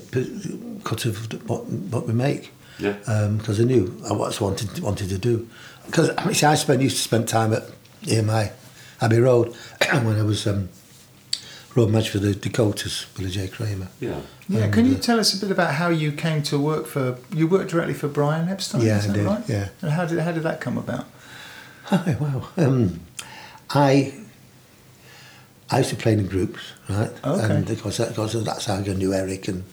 cut 0.84 1.04
of 1.04 1.48
what, 1.48 1.66
what 1.66 2.06
we 2.06 2.14
make. 2.14 2.52
Yeah. 2.78 2.92
Because 3.36 3.60
I 3.60 3.64
knew 3.64 3.86
what 3.86 4.10
I 4.10 4.14
was 4.14 4.40
wanted 4.40 4.80
wanted 4.80 5.08
to 5.10 5.18
do. 5.18 5.48
Because 5.86 6.10
I, 6.16 6.24
mean, 6.24 6.34
see, 6.34 6.46
I 6.46 6.54
spent 6.54 6.80
used 6.80 6.96
to 6.96 7.02
spend 7.02 7.28
time 7.28 7.52
at 7.52 7.64
EMI 8.02 8.52
Abbey 9.00 9.18
Road 9.18 9.48
when 9.92 10.18
I 10.18 10.22
was 10.22 10.46
um, 10.46 10.68
road 11.74 11.90
manager 11.90 12.12
for 12.12 12.18
the 12.18 12.34
Dakotas, 12.34 13.06
Billy 13.16 13.30
J. 13.30 13.48
Kramer. 13.48 13.88
Yeah. 14.00 14.20
Yeah, 14.48 14.70
can 14.70 14.86
you 14.86 14.96
tell 14.96 15.18
us 15.18 15.34
a 15.34 15.40
bit 15.40 15.50
about 15.50 15.74
how 15.74 15.88
you 15.88 16.12
came 16.12 16.42
to 16.44 16.58
work 16.58 16.86
for? 16.86 17.16
You 17.32 17.46
worked 17.46 17.70
directly 17.70 17.94
for 17.94 18.08
Brian 18.08 18.48
Epstein, 18.48 18.82
Yeah, 18.82 18.98
is 18.98 19.08
I 19.08 19.12
did, 19.14 19.24
right? 19.24 19.48
yeah. 19.48 19.68
And 19.80 19.90
how 19.92 20.04
did 20.04 20.18
how 20.18 20.32
did 20.32 20.42
that 20.42 20.60
come 20.60 20.76
about? 20.76 21.06
Hi, 21.84 22.16
wow. 22.20 22.48
Um, 22.56 23.00
I 23.70 24.12
I 25.70 25.78
used 25.78 25.90
to 25.90 25.96
play 25.96 26.12
in 26.12 26.26
groups, 26.26 26.60
right? 26.88 27.10
Okay. 27.24 27.54
And 27.54 27.66
because, 27.66 27.98
because 27.98 28.44
that's 28.44 28.66
how 28.66 28.74
I 28.76 28.82
knew 28.82 29.14
Eric 29.14 29.48
and 29.48 29.64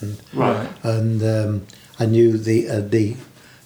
and 0.00 0.20
Right. 0.34 0.68
and 0.82 1.22
um, 1.22 1.66
I 1.98 2.06
knew 2.06 2.36
the 2.36 2.68
uh, 2.68 2.80
the 2.80 3.16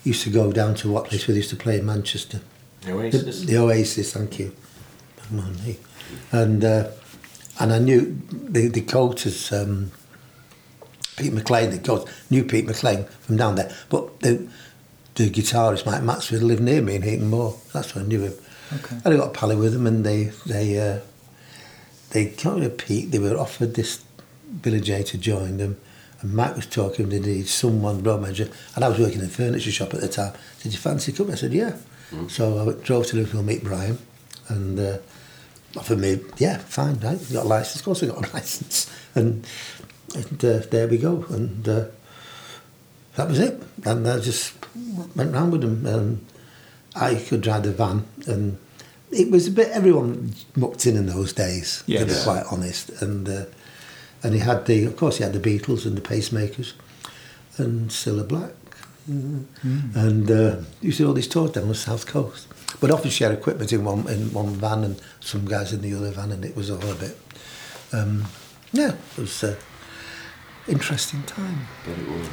used 0.04 0.22
to 0.24 0.30
go 0.30 0.52
down 0.52 0.74
to 0.76 0.90
what 0.90 1.04
place 1.06 1.26
we 1.26 1.34
used 1.34 1.50
to 1.50 1.56
play 1.56 1.78
in 1.78 1.86
Manchester. 1.86 2.40
The, 2.82 2.92
Oasis. 2.92 3.40
the 3.42 3.56
Oasis, 3.58 4.12
thank 4.12 4.38
you. 4.38 4.52
Come 5.28 5.40
on, 5.40 5.54
hey. 5.54 5.78
And 6.32 6.64
uh, 6.64 6.88
and 7.60 7.72
I 7.72 7.78
knew 7.78 8.18
the 8.30 8.68
Dakotas, 8.68 9.52
um, 9.52 9.92
Pete 11.16 11.32
McLean, 11.32 11.70
the 11.70 11.78
Dakotas, 11.78 12.12
knew 12.30 12.44
Pete 12.44 12.66
McLean 12.66 13.04
from 13.20 13.36
down 13.36 13.54
there. 13.54 13.74
But 13.88 14.20
the 14.20 14.48
the 15.14 15.30
guitarist 15.30 15.86
Mike 15.86 16.02
Maxfield 16.02 16.42
lived 16.42 16.62
near 16.62 16.82
me 16.82 16.96
in 16.96 17.02
Heaton 17.02 17.28
Moor. 17.28 17.56
That's 17.72 17.94
where 17.94 18.04
I 18.04 18.06
knew 18.08 18.22
him. 18.22 18.34
Okay. 18.74 18.96
And 19.04 19.14
I 19.14 19.16
got 19.16 19.28
a 19.28 19.38
pally 19.38 19.56
with 19.56 19.72
them, 19.72 19.86
and 19.86 20.04
they 20.04 20.32
they 20.46 20.78
uh, 20.78 20.98
they 22.12 22.26
came 22.26 22.60
to 22.60 22.68
peak. 22.70 23.10
They 23.10 23.18
were 23.18 23.36
offered 23.36 23.74
this 23.74 24.02
Billy 24.62 24.80
J 24.80 25.02
to 25.02 25.18
join 25.18 25.56
them. 25.56 25.78
And 26.20 26.34
Mike 26.34 26.54
was 26.54 26.66
talking, 26.66 27.08
they 27.08 27.18
needed 27.18 27.48
someone, 27.48 28.02
road 28.02 28.20
manager, 28.20 28.48
and 28.76 28.84
I 28.84 28.88
was 28.88 28.98
working 28.98 29.18
in 29.18 29.24
a 29.24 29.28
furniture 29.28 29.72
shop 29.72 29.92
at 29.94 30.00
the 30.00 30.08
time. 30.08 30.34
Said, 30.58 30.72
you 30.72 30.78
fancy 30.78 31.10
coming? 31.10 31.32
I 31.32 31.36
said, 31.36 31.52
yeah. 31.52 31.76
So 32.28 32.58
I 32.60 32.84
drove 32.84 33.06
to 33.06 33.16
Liverpool 33.16 33.40
to 33.40 33.46
meet 33.46 33.64
Brian, 33.64 33.98
and 34.48 34.78
uh, 34.78 34.98
offered 35.76 35.98
me, 35.98 36.20
yeah, 36.36 36.58
fine, 36.58 37.00
right, 37.00 37.18
you 37.28 37.34
got 37.34 37.46
a 37.46 37.48
licence? 37.48 37.76
Of 37.76 37.84
course 37.86 38.02
I 38.02 38.06
got 38.06 38.28
a 38.28 38.32
licence. 38.34 38.94
And, 39.14 39.46
and 40.14 40.44
uh, 40.44 40.58
there 40.70 40.86
we 40.86 40.98
go. 40.98 41.24
And 41.30 41.66
uh, 41.66 41.86
that 43.16 43.28
was 43.28 43.38
it. 43.40 43.62
And 43.84 44.06
I 44.06 44.18
just 44.20 44.52
went 45.16 45.32
round 45.32 45.52
with 45.52 45.62
them. 45.62 45.86
And 45.86 46.26
I 46.94 47.14
could 47.14 47.40
drive 47.40 47.62
the 47.62 47.72
van, 47.72 48.04
and 48.26 48.58
it 49.12 49.30
was 49.30 49.46
a 49.48 49.50
bit, 49.50 49.68
everyone 49.68 50.34
mucked 50.56 50.86
in 50.86 50.96
in 50.96 51.06
those 51.06 51.32
days, 51.32 51.82
to 51.86 52.06
be 52.06 52.12
quite 52.24 52.44
honest. 52.50 52.90
And 53.02 53.28
uh, 53.28 53.44
and 54.22 54.34
he 54.34 54.40
had 54.40 54.66
the, 54.66 54.84
of 54.84 54.96
course, 54.96 55.18
he 55.18 55.24
had 55.24 55.32
the 55.32 55.40
Beatles 55.40 55.84
and 55.84 55.96
the 55.96 56.00
Pacemakers, 56.00 56.74
and 57.58 57.90
Cilla 57.90 58.26
Black, 58.26 58.52
and 59.94 60.30
uh, 60.30 60.56
used 60.80 60.98
to 60.98 61.02
do 61.04 61.08
all 61.08 61.14
these 61.14 61.28
tours 61.28 61.50
down 61.52 61.68
the 61.68 61.74
south 61.74 62.06
coast. 62.06 62.46
But 62.80 62.90
often 62.90 63.10
share 63.10 63.32
equipment 63.32 63.72
in 63.72 63.84
one 63.84 64.08
in 64.08 64.32
one 64.32 64.54
van 64.54 64.84
and 64.84 65.00
some 65.20 65.44
guys 65.44 65.72
in 65.72 65.82
the 65.82 65.94
other 65.94 66.10
van, 66.10 66.32
and 66.32 66.44
it 66.44 66.56
was 66.56 66.70
all 66.70 66.90
a 66.90 66.94
bit, 66.94 67.18
um, 67.92 68.24
yeah, 68.72 68.94
it 69.16 69.20
was 69.20 69.42
an 69.42 69.56
interesting 70.68 71.22
time. 71.24 71.66
But 71.84 71.98
it 71.98 72.08
was. 72.08 72.28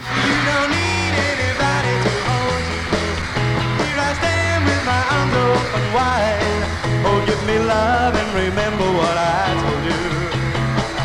Give 7.39 7.47
me 7.47 7.59
love 7.59 8.15
and 8.15 8.47
remember 8.49 8.83
what 8.97 9.15
I 9.17 9.53
told 9.63 9.83
you. 9.85 9.99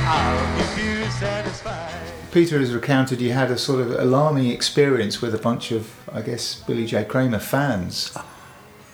I'll 0.06 0.74
keep 0.74 0.84
you 0.84 1.10
satisfied. 1.10 1.90
Peter 2.32 2.58
has 2.58 2.74
recounted 2.74 3.20
you 3.20 3.32
had 3.32 3.50
a 3.50 3.58
sort 3.58 3.80
of 3.80 3.92
alarming 3.92 4.50
experience 4.50 5.20
with 5.22 5.34
a 5.34 5.38
bunch 5.38 5.70
of, 5.70 5.92
I 6.12 6.20
guess, 6.22 6.56
Billy 6.66 6.86
J. 6.86 7.04
Kramer 7.04 7.38
fans. 7.38 8.16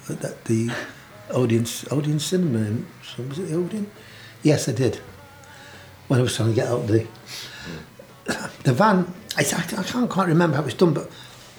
At 0.08 0.20
that- 0.20 0.44
the 0.44 0.70
audience 1.32 1.86
audience 1.90 2.24
cinema. 2.26 2.58
in- 2.58 2.86
So 3.16 3.22
was 3.22 3.38
it 3.38 3.48
the 3.48 3.54
Odeon? 3.56 3.86
Yes, 4.42 4.68
I 4.68 4.72
did. 4.72 5.00
When 6.08 6.18
I 6.20 6.22
was 6.22 6.34
trying 6.36 6.50
to 6.50 6.54
get 6.54 6.68
out 6.68 6.86
the 6.86 7.06
the 8.64 8.72
van, 8.72 9.12
I, 9.36 9.40
I 9.42 9.82
can't 9.82 10.10
quite 10.10 10.28
remember 10.28 10.56
how 10.56 10.62
it 10.62 10.66
was 10.66 10.74
done, 10.74 10.92
but 10.92 11.10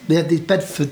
they 0.07 0.15
had 0.15 0.29
these 0.29 0.41
Bedford 0.41 0.91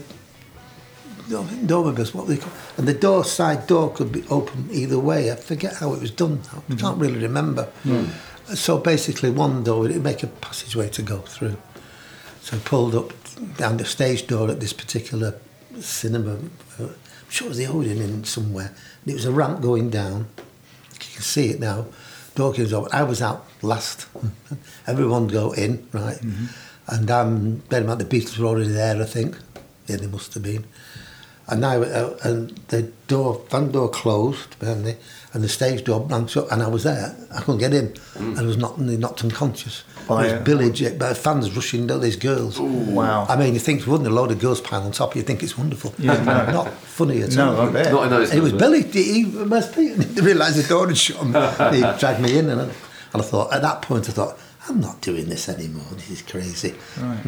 Dormobiles, 1.29 2.13
what 2.13 2.27
they 2.27 2.37
call, 2.37 2.51
and 2.77 2.87
the 2.87 2.93
door 2.93 3.23
side 3.23 3.67
door 3.67 3.91
could 3.93 4.11
be 4.11 4.23
open 4.29 4.67
either 4.71 4.97
way. 4.97 5.31
I 5.31 5.35
forget 5.35 5.75
how 5.75 5.93
it 5.93 6.01
was 6.01 6.11
done. 6.11 6.41
I 6.69 6.75
can't 6.75 6.97
really 6.97 7.19
remember. 7.19 7.69
So 8.55 8.79
basically, 8.79 9.29
one 9.29 9.63
door 9.63 9.81
would 9.81 10.03
make 10.03 10.23
a 10.23 10.27
passageway 10.27 10.89
to 10.89 11.01
go 11.03 11.19
through. 11.19 11.57
So 12.41 12.57
I 12.57 12.59
pulled 12.61 12.95
up 12.95 13.13
down 13.57 13.77
the 13.77 13.85
stage 13.85 14.25
door 14.27 14.49
at 14.49 14.59
this 14.59 14.73
particular 14.73 15.35
cinema. 15.79 16.33
uh, 16.79 16.83
I'm 16.85 17.29
sure 17.29 17.45
it 17.45 17.49
was 17.49 17.57
the 17.59 17.67
Odeon 17.67 18.01
in 18.01 18.23
somewhere. 18.23 18.73
And 19.03 19.11
it 19.11 19.13
was 19.13 19.25
a 19.25 19.31
ramp 19.31 19.61
going 19.61 19.91
down. 19.91 20.27
You 20.39 20.97
can 21.13 21.21
see 21.21 21.49
it 21.51 21.59
now. 21.59 21.85
Door 22.33 22.53
goes 22.53 22.73
open. 22.73 22.89
I 22.91 23.03
was 23.03 23.21
out 23.21 23.45
last. 23.61 24.07
Everyone 24.87 25.27
go 25.27 25.51
in, 25.51 25.87
right? 25.93 26.19
And 26.87 27.11
um, 27.11 27.55
bear 27.69 27.81
in 27.81 27.87
mind 27.87 28.01
the 28.01 28.05
Beatles 28.05 28.39
were 28.39 28.47
already 28.47 28.69
there, 28.71 28.99
I 28.99 29.05
think. 29.05 29.37
Yeah, 29.85 29.97
they 29.97 30.07
must 30.07 30.33
have 30.33 30.41
been. 30.43 30.65
And 31.51 31.65
I 31.65 31.77
uh, 31.77 32.17
and 32.23 32.49
the 32.67 32.83
door, 33.07 33.41
van 33.49 33.71
door 33.71 33.89
closed 33.89 34.59
behind 34.59 34.85
me, 34.85 34.95
and 35.33 35.43
the 35.43 35.49
stage 35.49 35.83
door 35.83 35.99
bounced 35.99 36.37
up, 36.37 36.51
and 36.51 36.61
I 36.61 36.67
was 36.67 36.83
there. 36.83 37.15
I 37.33 37.39
couldn't 37.41 37.57
get 37.59 37.73
in, 37.73 37.95
and 38.15 38.37
I 38.37 38.43
was 38.43 38.57
not 38.57 38.77
knocked 38.79 39.23
unconscious. 39.23 39.83
By 40.07 40.23
There 40.27 40.35
a- 40.35 40.39
was 40.39 40.45
Billy 40.45 40.71
J, 40.71 40.95
but 40.97 41.17
fans 41.17 41.49
rushing 41.55 41.87
down 41.87 42.01
these 42.01 42.15
girls. 42.17 42.59
Wow. 42.59 43.25
I 43.27 43.35
mean, 43.35 43.53
you 43.55 43.59
think 43.59 43.85
wouldn't 43.87 44.07
a 44.07 44.11
load 44.13 44.31
of 44.31 44.39
girls 44.39 44.61
pile 44.61 44.83
on 44.83 44.91
top? 44.91 45.15
You 45.15 45.23
think 45.23 45.41
it's 45.41 45.57
wonderful. 45.57 45.93
Yeah, 45.97 46.23
no. 46.23 46.51
not 46.51 46.69
funny 46.71 47.21
at 47.23 47.35
No, 47.35 47.55
all. 47.55 47.69
I 47.69 47.71
bet. 47.71 47.91
Not 47.91 48.03
in 48.03 48.09
those 48.11 48.31
it 48.33 48.41
was 48.41 48.53
Billy. 48.53 48.83
He, 48.83 49.03
he 49.03 49.23
must 49.25 49.75
be. 49.75 49.89
They 49.93 50.21
realised 50.21 50.57
the 50.57 50.67
door 50.67 50.87
had 50.87 50.97
shut. 50.97 51.19
And 51.21 51.35
he 51.75 51.81
dragged 51.99 52.21
me 52.21 52.37
in, 52.37 52.49
and 52.49 52.61
I, 52.61 52.65
and 53.13 53.21
I 53.21 53.25
thought 53.25 53.51
at 53.53 53.61
that 53.63 53.81
point 53.81 54.07
I 54.07 54.11
thought 54.11 54.37
I'm 54.67 54.79
not 54.79 55.01
doing 55.01 55.27
this 55.29 55.49
anymore. 55.49 55.85
This 55.93 56.11
is 56.11 56.21
crazy. 56.21 56.75
Right. 56.99 57.25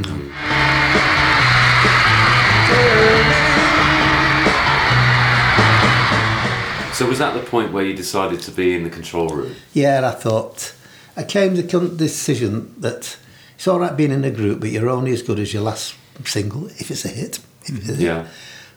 So 7.01 7.09
was 7.09 7.17
that 7.17 7.33
the 7.33 7.39
point 7.39 7.73
where 7.73 7.83
you 7.83 7.95
decided 7.95 8.41
to 8.41 8.51
be 8.51 8.75
in 8.75 8.83
the 8.83 8.89
control 8.91 9.29
room? 9.29 9.55
Yeah, 9.73 10.07
I 10.07 10.11
thought 10.11 10.75
I 11.17 11.23
came 11.23 11.55
to 11.55 11.79
the 11.79 11.95
decision 11.97 12.75
that 12.79 13.17
it's 13.55 13.67
all 13.67 13.79
right 13.79 13.97
being 13.97 14.11
in 14.11 14.23
a 14.23 14.29
group, 14.29 14.59
but 14.59 14.69
you're 14.69 14.87
only 14.87 15.11
as 15.11 15.23
good 15.23 15.39
as 15.39 15.51
your 15.51 15.63
last 15.63 15.95
single 16.25 16.67
if 16.67 16.91
it's 16.91 17.03
a 17.03 17.07
hit. 17.07 17.39
It's 17.63 17.71
a 17.71 17.93
hit. 17.93 17.99
Yeah. 17.99 18.27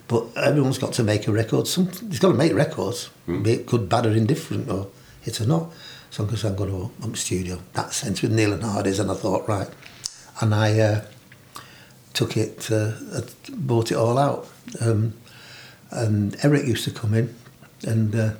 But 0.09 0.35
everyone's 0.39 0.79
got 0.79 0.95
to 0.95 1.03
make 1.03 1.29
a 1.29 1.33
record. 1.33 1.67
Some, 1.67 1.89
he's 1.89 2.19
got 2.19 2.29
to 2.29 2.35
make 2.35 2.55
records, 2.55 3.11
be 3.27 3.53
it 3.53 3.67
good, 3.67 3.91
bad, 3.91 4.07
or 4.07 4.13
indifferent, 4.13 4.71
or 4.71 4.87
hit 5.21 5.43
or 5.43 5.47
not. 5.47 5.71
So 6.09 6.25
I'm 6.25 6.31
I'm 6.31 6.57
going 6.57 6.71
to 6.71 7.05
up 7.05 7.11
the 7.11 7.19
studio. 7.19 7.59
That 7.75 7.93
sense 7.93 8.23
with 8.23 8.35
Nield 8.35 8.55
and 8.55 8.63
Hardy's, 8.63 9.01
and 9.01 9.11
I 9.11 9.15
thought, 9.17 9.47
right. 9.47 9.69
And 10.41 10.55
I 10.55 10.81
uh, 10.81 11.05
took 12.15 12.39
it, 12.39 12.71
uh, 12.71 12.93
uh, 13.13 13.21
bought 13.51 13.93
it 13.93 13.97
all 13.97 14.17
out. 14.17 14.49
Um, 14.81 15.13
and 15.91 16.39
Eric 16.43 16.65
used 16.65 16.85
to 16.85 16.91
come 16.91 17.13
in 17.13 17.35
and 17.85 18.15
uh, 18.15 18.31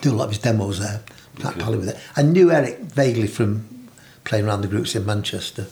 do 0.00 0.12
a 0.12 0.16
lot 0.16 0.24
of 0.24 0.30
his 0.30 0.38
demos 0.38 0.78
there. 0.80 1.02
That 1.40 1.58
pally 1.58 1.78
with 1.78 1.88
it. 1.88 1.98
I 2.16 2.22
knew 2.22 2.50
Eric 2.52 2.78
vaguely 2.78 3.26
from 3.26 3.88
playing 4.22 4.46
around 4.46 4.60
the 4.62 4.68
groups 4.68 4.94
in 4.94 5.04
Manchester. 5.04 5.66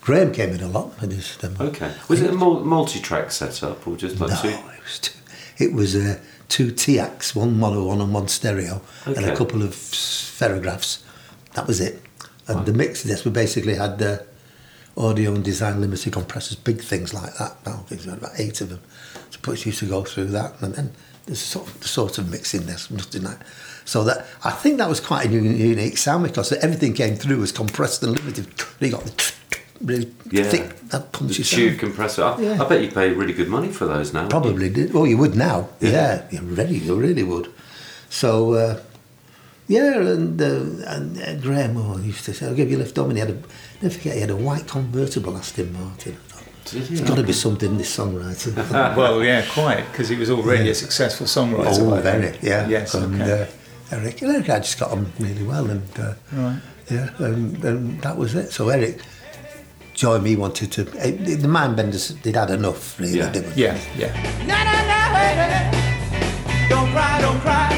Graham 0.00 0.32
came 0.32 0.50
in 0.50 0.60
a 0.60 0.68
lot 0.68 1.00
with 1.00 1.12
his 1.12 1.36
demo. 1.36 1.66
Okay. 1.66 1.92
Was 2.08 2.20
it 2.20 2.30
a 2.30 2.34
multi-track 2.34 3.30
setup 3.30 3.86
or 3.86 3.96
just 3.96 4.18
like 4.20 4.30
No, 4.30 4.36
two? 4.42 4.48
it 4.48 4.82
was 4.82 4.98
two, 4.98 5.18
it 5.58 5.72
was 5.72 5.96
uh, 5.96 6.18
two 6.48 6.72
TX, 6.72 7.34
one 7.36 7.58
mono, 7.58 7.84
one 7.84 8.00
and 8.00 8.12
one 8.12 8.26
stereo, 8.28 8.82
and 9.04 9.24
a 9.24 9.36
couple 9.36 9.62
of 9.62 9.70
spherographs. 9.70 11.02
That 11.54 11.66
was 11.66 11.80
it. 11.80 12.02
And 12.48 12.66
the 12.66 12.72
mix 12.72 13.02
disc, 13.04 13.24
we 13.24 13.30
basically 13.30 13.74
had 13.74 14.00
uh, 14.02 14.18
audio 14.96 15.34
and 15.34 15.44
design 15.44 15.80
limited 15.80 16.12
compressors, 16.12 16.56
big 16.56 16.80
things 16.80 17.12
like 17.14 17.34
that. 17.38 17.64
Now, 17.64 17.72
I 17.74 17.88
think 17.88 18.02
we 18.04 18.10
had 18.10 18.18
about 18.18 18.32
eight 18.38 18.60
of 18.60 18.68
them. 18.70 18.80
So 19.30 19.38
Butch 19.42 19.66
used 19.66 19.78
to 19.80 19.86
go 19.86 20.02
through 20.04 20.26
that, 20.26 20.60
and 20.60 20.74
then 20.74 20.92
there's 21.26 21.40
sort 21.40 21.68
of, 21.68 21.86
sort 21.86 22.18
of 22.18 22.30
mixing 22.30 22.66
this, 22.66 22.90
nothing 22.90 23.22
like. 23.24 23.38
So 23.84 24.02
that 24.04 24.26
I 24.44 24.50
think 24.50 24.78
that 24.78 24.88
was 24.88 25.00
quite 25.00 25.26
a 25.26 25.30
unique 25.30 25.98
sound 25.98 26.24
because 26.24 26.52
everything 26.54 26.92
came 26.94 27.14
through 27.16 27.38
was 27.38 27.52
compressed 27.52 28.02
and 28.02 28.18
limited. 28.18 28.46
You 28.80 28.90
got 28.90 29.04
the 29.04 29.32
really 29.80 30.12
Yeah. 30.30 30.44
thick, 30.44 30.80
that 30.90 31.12
The 31.12 31.18
punchy 31.18 31.42
tube 31.44 31.68
sound. 31.70 31.78
compressor. 31.80 32.24
I, 32.24 32.40
Yeah. 32.40 32.62
I 32.62 32.68
bet 32.68 32.82
you 32.82 32.90
pay 32.90 33.10
really 33.10 33.32
good 33.32 33.48
money 33.48 33.68
for 33.68 33.86
those 33.86 34.12
now. 34.12 34.26
Probably 34.28 34.68
did. 34.70 34.92
Well, 34.94 35.06
you 35.06 35.16
would 35.18 35.36
now. 35.36 35.68
Yeah. 35.80 35.90
Yeah, 35.90 36.22
you 36.30 36.40
really, 36.40 36.78
you 36.78 36.94
really 36.96 37.22
would. 37.22 37.48
So, 38.10 38.54
uh, 38.54 38.80
Yeah, 39.68 39.98
and, 39.98 40.40
uh, 40.40 40.46
and 40.94 41.20
uh, 41.20 41.34
Graham 41.42 41.74
Moore 41.74 41.98
used 41.98 42.24
to 42.26 42.32
say, 42.34 42.46
I'll 42.46 42.54
give 42.54 42.70
you 42.70 42.76
a 42.76 42.82
lift 42.84 42.96
home. 42.96 43.10
And 43.10 43.18
he 43.18 43.20
had 43.20 43.30
a, 43.30 43.38
never 43.82 43.94
forget, 43.96 44.14
he 44.14 44.20
had 44.20 44.30
a 44.30 44.36
white 44.36 44.68
convertible 44.68 45.36
Aston 45.36 45.72
Martin. 45.72 46.16
I 46.66 46.70
thought, 46.70 46.72
Did 46.72 46.82
he? 46.88 46.94
There's 46.96 47.08
got 47.08 47.16
to 47.16 47.22
be 47.22 47.32
something 47.32 47.70
in 47.70 47.78
this 47.78 47.96
songwriting. 47.96 48.54
Well, 48.96 49.22
yeah, 49.24 49.44
quite, 49.52 49.84
because 49.90 50.08
he 50.08 50.16
was 50.16 50.30
already 50.30 50.70
a 50.70 50.74
successful 50.74 51.26
songwriter. 51.26 51.78
oh, 51.80 51.90
by 51.90 52.00
then. 52.00 52.20
very, 52.22 52.38
yeah. 52.42 52.68
Yes, 52.68 52.94
and, 52.94 53.20
okay. 53.22 53.42
uh, 53.42 53.46
Eric, 53.96 54.22
Eric, 54.22 54.50
I 54.50 54.58
just 54.58 54.78
got 54.80 54.90
on 54.90 55.06
really 55.20 55.44
well, 55.44 55.70
and 55.70 55.82
uh, 55.98 56.14
Right. 56.32 56.60
yeah, 56.90 57.10
and, 57.18 57.64
and 57.64 58.00
that 58.02 58.16
was 58.16 58.34
it. 58.34 58.50
So 58.52 58.68
Eric 58.68 59.00
joined 59.94 60.24
me, 60.24 60.34
wanted 60.36 60.72
to. 60.72 60.82
eh, 60.98 61.12
the 61.12 61.46
Mindbenders, 61.48 62.20
they'd 62.22 62.34
had 62.36 62.50
enough, 62.50 62.98
really, 62.98 63.18
Yeah. 63.18 63.30
didn't 63.30 63.56
Yeah, 63.56 63.78
yeah. 63.96 64.12
Na 64.46 64.58
na 64.64 64.72
na, 64.90 65.00
hey, 65.16 65.34
hey. 65.38 66.68
Don't 66.68 66.90
cry, 66.90 67.20
don't 67.20 67.40
cry. 67.40 67.70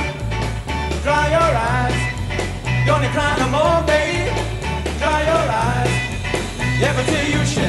Dry 1.03 1.25
your 1.37 1.53
eyes. 1.71 1.97
You're 2.87 2.97
only 2.97 3.09
crying 3.09 3.39
no 3.41 3.49
more, 3.53 3.83
babe. 3.87 4.33
Dry 4.99 5.21
your 5.29 5.47
eyes. 5.63 5.95
Every 6.81 7.05
tear 7.05 7.25
you 7.29 7.45
shed 7.45 7.55
makes 7.55 7.57
me 7.57 7.63
realize. 7.63 7.68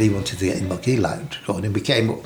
He 0.00 0.10
wanted 0.10 0.38
to 0.38 0.44
get 0.44 0.58
in 0.58 0.68
back. 0.68 0.84
He 0.84 0.96
liked 0.96 1.38
recording. 1.40 1.72
We 1.72 1.80
came 1.80 2.10
up, 2.10 2.24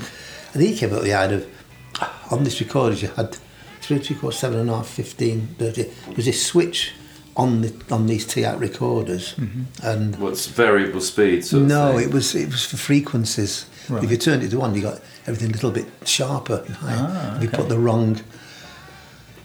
and 0.52 0.62
he 0.62 0.76
came 0.76 0.90
up 0.90 0.96
with 0.96 1.04
the 1.04 1.14
idea 1.14 1.38
of 1.38 2.32
on 2.32 2.44
this 2.44 2.60
recorder 2.60 2.96
you 2.96 3.08
had 3.08 3.36
three, 3.80 3.98
three 3.98 4.16
quarters, 4.16 4.40
seven 4.40 4.58
and 4.60 4.70
a 4.70 4.76
half, 4.76 4.88
fifteen, 4.88 5.48
thirty. 5.58 5.84
There 5.84 6.14
was 6.16 6.24
this 6.26 6.44
switch 6.44 6.92
on 7.36 7.62
the 7.62 7.74
on 7.90 8.06
these 8.06 8.26
T-out 8.26 8.58
recorders, 8.60 9.34
and 9.82 10.16
What's 10.16 10.46
variable 10.46 11.00
speed? 11.00 11.44
Sort 11.44 11.62
of 11.62 11.68
no, 11.68 11.92
thing? 11.98 12.08
it 12.08 12.14
was 12.14 12.34
it 12.34 12.46
was 12.50 12.64
for 12.64 12.76
frequencies. 12.76 13.66
Right. 13.88 14.02
If 14.02 14.10
you 14.10 14.16
turned 14.16 14.42
it 14.42 14.50
to 14.50 14.58
one, 14.58 14.74
you 14.74 14.80
got 14.82 15.00
everything 15.26 15.50
a 15.50 15.54
little 15.54 15.70
bit 15.70 15.86
sharper 16.06 16.62
and 16.66 16.74
higher. 16.76 16.96
Ah, 17.08 17.36
if 17.36 17.42
you 17.42 17.48
put 17.50 17.68
the 17.68 17.78
wrong 17.78 18.20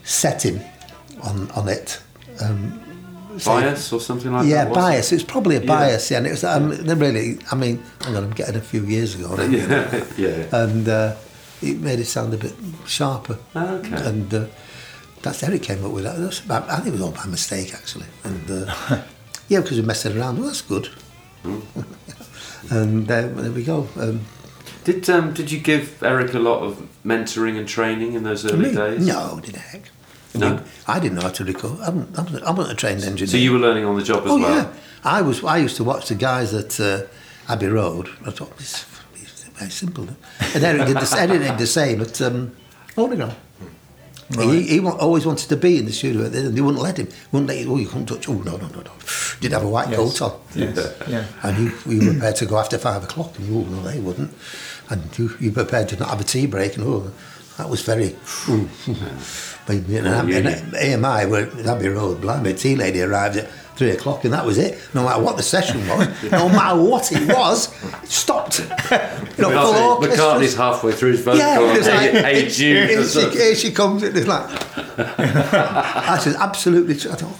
setting 0.04 0.60
on 1.22 1.50
on 1.52 1.68
it. 1.68 2.00
Um, 2.40 2.80
say- 2.80 2.89
bias 3.44 3.92
or 3.92 4.00
something 4.00 4.32
like 4.32 4.46
yeah, 4.46 4.64
that. 4.64 4.70
wasn't 4.70 4.86
bias. 4.86 5.12
It's 5.12 5.22
probably 5.22 5.56
a 5.56 5.60
bias, 5.60 6.10
yeah. 6.10 6.18
And 6.18 6.26
it 6.26 6.30
was 6.30 6.44
um, 6.44 6.70
really. 6.70 7.38
I 7.50 7.54
mean, 7.54 7.82
hang 8.02 8.16
on, 8.16 8.24
I'm 8.24 8.30
getting 8.30 8.56
a 8.56 8.60
few 8.60 8.84
years 8.84 9.14
ago, 9.14 9.34
it? 9.38 9.50
Yeah, 9.50 10.04
yeah. 10.16 10.64
and 10.64 10.88
uh, 10.88 11.16
it 11.62 11.78
made 11.80 11.98
it 11.98 12.06
sound 12.06 12.34
a 12.34 12.36
bit 12.36 12.54
sharper. 12.86 13.38
Okay. 13.54 14.08
And 14.08 14.32
uh, 14.32 14.46
that's 15.22 15.42
Eric 15.42 15.62
came 15.62 15.84
up 15.84 15.92
with 15.92 16.04
that. 16.04 16.18
That's 16.18 16.40
about, 16.40 16.68
I 16.68 16.76
think 16.76 16.88
it 16.88 16.92
was 16.92 17.02
all 17.02 17.12
by 17.12 17.26
mistake 17.26 17.74
actually. 17.74 18.06
And 18.24 18.50
uh, 18.50 18.74
yeah, 19.48 19.60
because 19.60 19.78
we 19.78 19.84
messed 19.84 20.06
it 20.06 20.16
around. 20.16 20.38
Well, 20.38 20.46
that's 20.46 20.62
good. 20.62 20.86
Hmm. 21.42 21.60
and 22.70 23.10
uh, 23.10 23.28
there 23.28 23.52
we 23.52 23.64
go. 23.64 23.88
Um, 23.96 24.20
Did 24.84 25.08
um, 25.10 25.34
did 25.34 25.50
you 25.50 25.58
give 25.58 26.02
Eric 26.02 26.34
a 26.34 26.38
lot 26.38 26.62
of 26.62 26.88
mentoring 27.04 27.58
and 27.58 27.68
training 27.68 28.14
in 28.14 28.22
those 28.22 28.44
early 28.44 28.70
me? 28.70 28.74
days? 28.74 29.06
No, 29.06 29.40
did 29.42 29.56
heck. 29.56 29.90
I, 30.34 30.38
No? 30.38 30.50
mean, 30.50 30.62
I 30.86 31.00
didn't 31.00 31.16
know 31.16 31.22
how 31.22 31.30
to 31.30 31.44
record. 31.44 31.80
I'm, 31.80 32.12
I'm, 32.16 32.26
I'm 32.44 32.56
not 32.56 32.70
a 32.70 32.74
trained 32.74 33.02
engineer. 33.04 33.26
So 33.30 33.36
you 33.36 33.52
were 33.52 33.58
learning 33.58 33.84
on 33.84 33.96
the 33.96 34.02
job 34.02 34.24
as 34.24 34.30
oh 34.30 34.38
well. 34.38 34.54
yeah, 34.54 34.72
I 35.04 35.22
was. 35.22 35.42
I 35.44 35.58
used 35.58 35.76
to 35.76 35.84
watch 35.84 36.08
the 36.08 36.14
guys 36.14 36.54
at 36.54 36.78
uh, 36.80 37.02
Abbey 37.48 37.66
Road. 37.66 38.08
I 38.26 38.30
thought 38.30 38.56
this 38.58 38.86
is 39.16 39.44
very 39.54 39.70
simple. 39.70 40.06
And 40.54 40.64
Eric 40.64 40.86
did 40.86 40.96
the, 40.96 41.16
Eric 41.18 41.40
did 41.42 41.58
the 41.58 41.66
same 41.66 42.00
at 42.00 42.20
um, 42.22 42.54
Underground. 42.96 43.34
He, 44.38 44.62
he 44.62 44.78
always 44.80 45.26
wanted 45.26 45.48
to 45.48 45.56
be 45.56 45.76
in 45.78 45.86
the 45.86 45.92
studio, 45.92 46.22
and 46.26 46.32
they 46.56 46.60
wouldn't 46.60 46.80
let 46.80 46.98
him. 46.98 47.08
Wouldn't 47.32 47.48
let 47.48 47.58
you. 47.58 47.72
Oh, 47.72 47.76
you 47.76 47.88
couldn't 47.88 48.06
touch. 48.06 48.28
Oh 48.28 48.34
no, 48.34 48.56
no, 48.56 48.68
no, 48.68 48.80
no. 48.82 48.92
Did 49.40 49.50
have 49.50 49.64
a 49.64 49.68
white 49.68 49.88
Yes. 49.88 49.96
coat 50.20 50.22
on. 50.22 50.40
Yes, 50.54 50.96
yeah. 51.08 51.24
And 51.42 51.58
you, 51.58 51.72
you 51.86 52.06
were 52.06 52.12
prepared 52.12 52.36
to 52.36 52.46
go 52.46 52.56
after 52.58 52.78
five 52.78 53.02
o'clock, 53.02 53.36
and 53.40 53.48
oh 53.52 53.68
no, 53.68 53.82
they 53.82 53.98
wouldn't. 53.98 54.32
And 54.88 55.18
you, 55.18 55.34
you 55.40 55.50
were 55.50 55.64
prepared 55.64 55.88
to 55.88 55.96
not 55.96 56.10
have 56.10 56.20
a 56.20 56.24
tea 56.24 56.46
break, 56.46 56.76
and 56.76 56.86
oh, 56.86 57.10
that 57.58 57.68
was 57.68 57.82
very. 57.82 58.14
Ooh, 58.48 58.68
but, 58.86 59.56
you 59.70 60.02
know, 60.02 60.22
Yeah, 60.26 60.38
and 60.38 60.72
EMI 60.72 61.28
were 61.28 61.60
at 61.60 61.66
Abbey 61.66 61.88
Road. 61.88 62.20
Blimey, 62.20 62.54
tea 62.54 62.76
lady 62.76 63.02
arrived 63.02 63.36
at 63.36 63.50
three 63.76 63.90
o'clock, 63.90 64.24
and 64.24 64.32
that 64.34 64.44
was 64.44 64.58
it. 64.58 64.78
No 64.94 65.04
matter 65.04 65.22
what 65.22 65.36
the 65.36 65.42
session 65.42 65.80
was, 65.88 66.06
no 66.30 66.48
matter 66.48 66.80
what 66.80 67.10
it 67.12 67.26
was, 67.34 67.68
it 68.02 68.08
stopped. 68.08 68.58
You 68.58 68.66
know, 68.66 68.68
full 68.68 69.48
McCartney, 69.48 69.96
orchestras. 69.96 70.18
McCartney's 70.18 70.54
halfway 70.54 70.92
through 70.92 71.12
his 71.12 71.22
vocal. 71.22 71.38
Yeah, 71.38 71.74
it's 71.76 71.86
like, 71.88 72.10
hey, 72.10 72.42
hey 72.42 72.48
Jude. 72.48 72.76
or 72.76 72.86
here, 72.86 73.02
she, 73.02 73.08
something. 73.08 73.38
here 73.38 73.54
she 73.54 73.72
comes. 73.72 74.02
It's 74.02 74.26
like, 74.26 74.46
I 74.98 76.18
said, 76.20 76.36
absolutely. 76.36 76.96
true. 76.96 77.10
I 77.10 77.14
thought, 77.14 77.38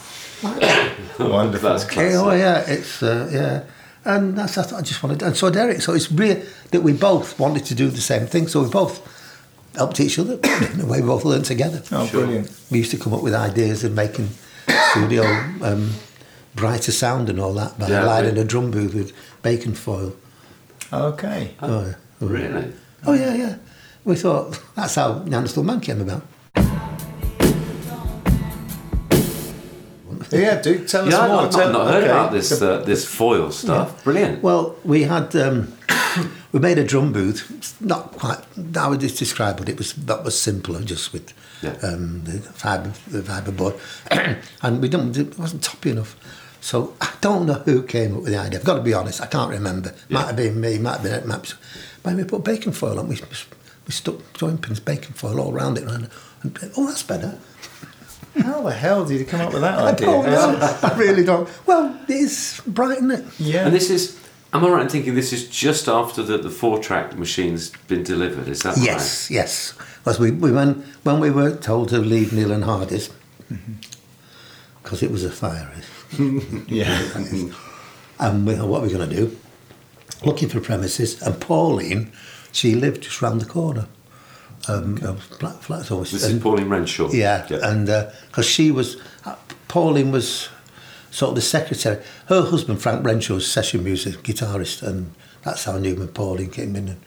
Wonderful. 1.19 1.69
That's 1.69 1.85
classic. 1.85 2.19
oh 2.19 2.33
yeah, 2.33 2.65
it's 2.67 3.03
uh, 3.03 3.29
yeah, 3.31 4.11
and 4.11 4.37
that's, 4.39 4.55
that's 4.55 4.73
I 4.73 4.81
just 4.81 5.03
wanted. 5.03 5.23
And 5.23 5.37
so 5.37 5.51
Derek, 5.51 5.83
so 5.83 5.93
it's 5.93 6.11
real 6.11 6.43
that 6.71 6.81
we 6.83 6.95
both 6.95 7.39
wanted 7.39 7.67
to 7.67 7.75
do 7.75 7.89
the 7.89 8.01
same 8.01 8.27
thing. 8.27 8.49
So 8.49 8.63
we 8.63 8.71
both 8.71 9.07
helped 9.75 10.01
each 10.01 10.19
other 10.19 10.35
in 10.73 10.81
a 10.81 10.87
way. 10.87 11.01
We 11.01 11.07
both 11.07 11.25
learned 11.25 11.45
together. 11.45 11.83
Oh, 11.93 12.09
brilliant. 12.11 12.51
We 12.71 12.79
used 12.79 12.91
to 12.93 12.99
come 12.99 13.15
up 13.15 13.23
with 13.23 13.35
ideas 13.35 13.85
of 13.85 13.95
making 13.95 14.29
studio 14.91 15.23
um, 15.63 15.93
brighter 16.55 16.93
sound 16.93 17.29
and 17.29 17.39
all 17.41 17.53
that 17.55 17.79
by 17.79 17.89
Yeah, 17.89 18.05
lighting 18.05 18.37
a 18.39 18.45
drum 18.45 18.71
booth 18.71 18.95
with 18.95 19.13
bacon 19.43 19.75
foil. 19.75 20.15
Okay. 20.93 21.55
Oh, 21.63 21.87
yeah. 21.87 21.95
Oh, 22.21 22.27
Really? 22.27 22.73
Oh 23.07 23.15
yeah, 23.15 23.35
yeah. 23.35 23.57
We 24.05 24.15
thought 24.17 24.61
that's 24.75 24.95
how 24.97 25.23
Neanderthal 25.25 25.63
Man 25.65 25.81
came 25.81 26.01
about. 26.03 26.23
Yeah, 30.33 30.61
do 30.61 30.85
tell 30.87 31.07
us 31.07 31.13
Yeah, 31.13 31.27
more. 31.29 31.41
I've 31.47 31.53
not, 31.53 31.73
not 31.73 31.87
heard 31.93 32.05
okay. 32.05 32.13
about 32.13 32.33
this 32.33 32.63
uh, 32.63 32.79
this 32.83 33.05
foil 33.05 33.51
stuff. 33.51 34.05
Brilliant. 34.05 34.43
Well, 34.43 34.77
we 34.85 35.03
had 35.05 35.35
um, 35.37 35.73
we 36.53 36.61
made 36.61 36.79
a 36.79 36.85
drum 36.85 37.13
booth. 37.13 37.77
Not 37.81 38.13
quite. 38.13 38.39
I 38.77 38.89
would 38.89 39.01
just 39.01 39.19
describe, 39.19 39.57
but 39.59 39.69
it 39.69 39.77
was 39.79 39.93
that 39.95 40.25
was 40.25 40.41
simpler, 40.41 40.81
just 40.83 41.13
with 41.13 41.33
Yeah. 41.63 41.77
um, 41.83 42.23
the 42.25 42.39
fibre 42.41 42.93
the 43.09 43.23
fibre 43.23 43.53
board, 43.53 43.75
and 44.63 44.81
we 44.83 44.89
didn't. 44.89 45.17
It 45.17 45.39
wasn't 45.39 45.63
toppy 45.63 45.91
enough. 45.91 46.17
So 46.63 46.95
I 47.01 47.11
don't 47.23 47.47
know 47.47 47.55
who 47.65 47.83
came 47.83 48.15
up 48.17 48.23
with 48.23 48.33
the 48.33 48.39
idea. 48.39 48.59
I've 48.59 48.67
got 48.67 48.75
to 48.77 48.83
be 48.83 48.93
honest. 48.95 49.21
I 49.23 49.27
can't 49.27 49.51
remember. 49.51 49.95
Might 50.11 50.27
have 50.27 50.37
been 50.37 50.61
me. 50.61 50.79
Might 50.79 51.01
have 51.01 51.03
been 51.03 51.27
Maps. 51.27 51.55
But 52.03 52.15
we 52.17 52.25
put 52.25 52.45
bacon 52.45 52.73
foil 52.73 52.99
on. 52.99 53.09
We 53.09 53.17
we 53.87 53.93
stuck 53.93 54.17
joint 54.35 54.61
pins 54.63 54.79
bacon 54.81 55.15
foil 55.15 55.41
all 55.41 55.53
around 55.53 55.79
it, 55.79 55.85
and, 55.85 56.09
and 56.43 56.59
oh, 56.77 56.87
that's 56.87 57.03
better. 57.03 57.39
How 58.39 58.63
the 58.63 58.73
hell 58.73 59.05
did 59.05 59.19
you 59.19 59.27
come 59.27 59.41
up 59.41 59.53
with 59.53 59.63
that 59.63 59.79
I 59.79 59.91
idea? 59.91 60.07
don't 60.07 60.25
know. 60.27 60.79
I 60.83 60.95
really 60.97 61.25
don't. 61.25 61.49
Well, 61.67 61.99
it's 62.09 62.61
bright, 62.61 62.99
isn't 62.99 63.11
it? 63.11 63.25
Yeah. 63.39 63.67
And 63.67 63.75
this 63.75 63.91
is, 63.91 64.19
am 64.53 64.65
I 64.65 64.69
right 64.69 64.83
in 64.83 64.89
thinking 64.89 65.15
this 65.15 65.33
is 65.33 65.49
just 65.49 65.89
after 65.89 66.23
the, 66.23 66.39
the 66.39 66.51
four 66.51 66.79
track 66.79 67.17
machine's 67.19 67.71
been 67.89 68.03
delivered? 68.03 68.49
Is 68.49 68.63
that 68.63 68.77
right? 68.77 68.85
Yes, 68.85 69.31
yes. 69.31 69.75
Because 69.99 70.19
we, 70.19 70.31
we 70.31 70.53
went, 70.53 70.85
when 71.03 71.21
we 71.21 71.31
were 71.31 71.57
told 71.57 71.89
to 71.91 71.99
leave 71.99 72.29
Nield 72.29 72.53
and 72.53 72.65
Hardy's, 72.65 73.11
mm-hmm. 73.53 73.75
because 74.83 75.03
it 75.03 75.11
was 75.11 75.25
a 75.25 75.31
fire, 75.31 75.71
yeah. 76.69 77.09
and 78.19 78.47
we 78.47 78.55
thought, 78.55 78.69
what 78.69 78.81
are 78.81 78.87
we 78.87 78.93
going 78.93 79.09
to 79.09 79.15
do? 79.15 79.37
Looking 80.25 80.49
for 80.49 80.61
premises, 80.61 81.21
and 81.23 81.41
Pauline, 81.41 82.13
she 82.53 82.75
lived 82.75 83.03
just 83.03 83.21
round 83.23 83.41
the 83.41 83.47
corner. 83.47 83.87
Um, 84.71 84.95
Black 85.39 85.57
Flats 85.57 85.91
always. 85.91 86.13
This 86.13 86.25
is 86.25 86.43
Pauline 86.43 86.69
Renshaw. 86.69 87.11
Yeah, 87.11 87.47
and 87.51 87.87
because 88.29 88.47
she 88.47 88.71
was, 88.71 88.97
uh, 89.25 89.37
Pauline 89.69 90.13
was 90.13 90.49
sort 91.11 91.31
of 91.31 91.35
the 91.35 91.43
secretary. 91.43 92.03
Her 92.27 92.43
husband 92.43 92.81
Frank 92.81 93.05
Renshaw 93.05 93.35
was 93.35 93.51
session 93.51 93.83
music 93.85 94.23
guitarist, 94.23 94.83
and 94.83 95.13
that's 95.43 95.65
how 95.65 95.79
Newman 95.79 96.09
Pauline 96.09 96.51
came 96.51 96.77
in 96.77 96.89
and 96.89 97.01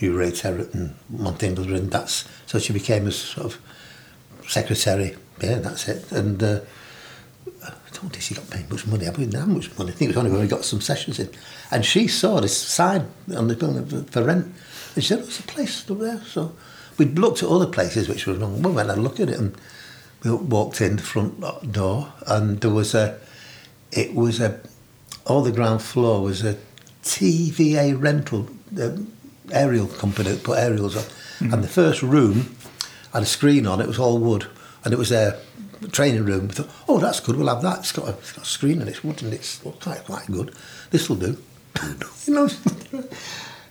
knew 0.00 0.16
Ray 0.16 0.30
Terrett 0.30 0.74
and 0.74 0.94
Montingle, 1.12 1.74
and 1.74 1.90
that's 1.90 2.28
so 2.46 2.58
she 2.58 2.72
became 2.72 3.06
a 3.06 3.12
sort 3.12 3.46
of 3.46 3.60
secretary. 4.48 5.16
Yeah, 5.40 5.58
that's 5.58 5.88
it. 5.88 6.12
And 6.12 6.42
uh, 6.42 6.60
I 7.64 7.72
don't 7.92 8.10
think 8.10 8.22
she 8.22 8.34
got 8.34 8.48
paid 8.50 8.70
much 8.70 8.86
money. 8.86 9.08
I 9.08 9.10
didn't 9.10 9.34
have 9.34 9.48
much 9.48 9.76
money. 9.76 9.90
I 9.90 9.94
think 9.94 10.10
it 10.10 10.14
was 10.14 10.18
only 10.18 10.30
when 10.30 10.40
we 10.40 10.46
got 10.46 10.64
some 10.64 10.80
sessions 10.80 11.18
in. 11.18 11.30
And 11.70 11.84
she 11.84 12.06
saw 12.06 12.40
this 12.40 12.56
sign 12.56 13.08
on 13.36 13.48
the 13.48 13.56
building 13.56 14.04
for, 14.04 14.22
rent. 14.22 14.46
And 14.94 15.02
she 15.02 15.08
said, 15.08 15.18
there's 15.20 15.40
a 15.40 15.44
place 15.44 15.90
up 15.90 15.98
there. 15.98 16.20
So 16.24 16.54
we'd 16.98 17.18
looked 17.18 17.42
at 17.42 17.48
other 17.48 17.66
places 17.66 18.08
which 18.08 18.26
were 18.26 18.34
wrong. 18.34 18.62
We 18.62 18.70
went 18.70 18.90
and 18.90 19.02
looked 19.02 19.20
at 19.20 19.28
it 19.28 19.38
and 19.38 19.56
we 20.24 20.32
walked 20.32 20.80
in 20.80 20.96
the 20.96 21.02
front 21.02 21.72
door 21.72 22.12
and 22.26 22.60
there 22.60 22.70
was 22.70 22.94
a, 22.94 23.18
it 23.90 24.14
was 24.14 24.40
a, 24.40 24.60
all 25.26 25.42
the 25.42 25.52
ground 25.52 25.82
floor 25.82 26.22
was 26.22 26.44
a 26.44 26.56
TVA 27.02 28.00
rental 28.00 28.48
uh, 28.80 28.96
aerial 29.50 29.86
company 29.86 30.30
that 30.30 30.44
put 30.44 30.58
aerials 30.58 30.96
on. 30.96 31.04
And 31.52 31.64
the 31.64 31.68
first 31.68 32.02
room 32.02 32.56
had 33.12 33.24
a 33.24 33.26
screen 33.26 33.66
on 33.66 33.80
it, 33.80 33.84
it 33.84 33.88
was 33.88 33.98
all 33.98 34.18
wood. 34.18 34.46
And 34.84 34.92
it 34.92 34.96
was 34.96 35.08
their 35.10 35.38
training 35.90 36.24
room. 36.24 36.48
We 36.48 36.54
thought, 36.54 36.70
oh, 36.88 36.98
that's 36.98 37.20
good, 37.20 37.36
we'll 37.36 37.48
have 37.48 37.62
that. 37.62 37.80
It's 37.80 37.92
got 37.92 38.08
a, 38.08 38.12
it's 38.12 38.32
got 38.32 38.44
a 38.44 38.48
screen 38.48 38.80
and 38.80 38.88
it's 38.88 39.02
wood 39.02 39.22
and 39.22 39.32
it's 39.32 39.58
quite, 39.58 40.04
quite 40.04 40.26
good. 40.26 40.54
This 40.90 41.08
will 41.08 41.16
do. 41.16 41.36
you 42.26 42.34
know. 42.34 42.48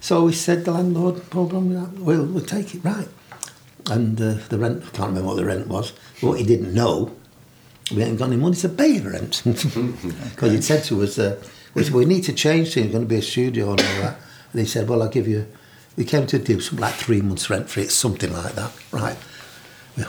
So 0.01 0.25
we 0.25 0.33
said, 0.33 0.65
the 0.65 0.71
landlord, 0.71 1.29
Paul 1.29 1.45
Bromley, 1.47 1.77
we'll, 1.97 2.25
we'll 2.25 2.43
take 2.45 2.75
it, 2.75 2.83
right. 2.83 3.07
And 3.89 4.19
uh, 4.21 4.33
the 4.49 4.57
rent, 4.59 4.83
I 4.83 4.89
can't 4.89 5.09
remember 5.09 5.27
what 5.29 5.35
the 5.37 5.45
rent 5.45 5.67
was. 5.67 5.93
But 6.19 6.27
what 6.27 6.39
he 6.39 6.45
didn't 6.45 6.73
know, 6.73 7.15
we 7.91 8.01
hadn't 8.01 8.17
got 8.17 8.27
any 8.27 8.35
money 8.37 8.55
to 8.57 8.69
pay 8.69 8.97
the 8.99 9.09
rent. 9.09 9.41
Because 10.31 10.51
he'd 10.51 10.63
said 10.63 10.83
to 10.85 11.01
us, 11.03 11.17
uh, 11.17 11.41
we, 11.73 11.83
said, 11.83 11.93
we 11.93 12.05
need 12.05 12.23
to 12.25 12.33
change 12.33 12.73
things, 12.73 12.87
it's 12.87 12.91
going 12.93 13.05
to 13.05 13.09
be 13.09 13.15
a 13.17 13.21
studio 13.21 13.71
and 13.71 13.79
all 13.79 14.01
that. 14.01 14.17
And 14.51 14.59
he 14.59 14.65
said, 14.67 14.89
well, 14.89 15.01
I'll 15.01 15.09
give 15.09 15.27
you, 15.27 15.45
we 15.97 16.03
came 16.05 16.27
to 16.27 16.37
do 16.39 16.59
something 16.59 16.81
like 16.81 16.93
three 16.95 17.21
months 17.21 17.49
rent 17.49 17.69
free, 17.69 17.87
something 17.87 18.31
like 18.33 18.53
that. 18.55 18.71
Right. 18.91 19.17
We, 19.97 20.03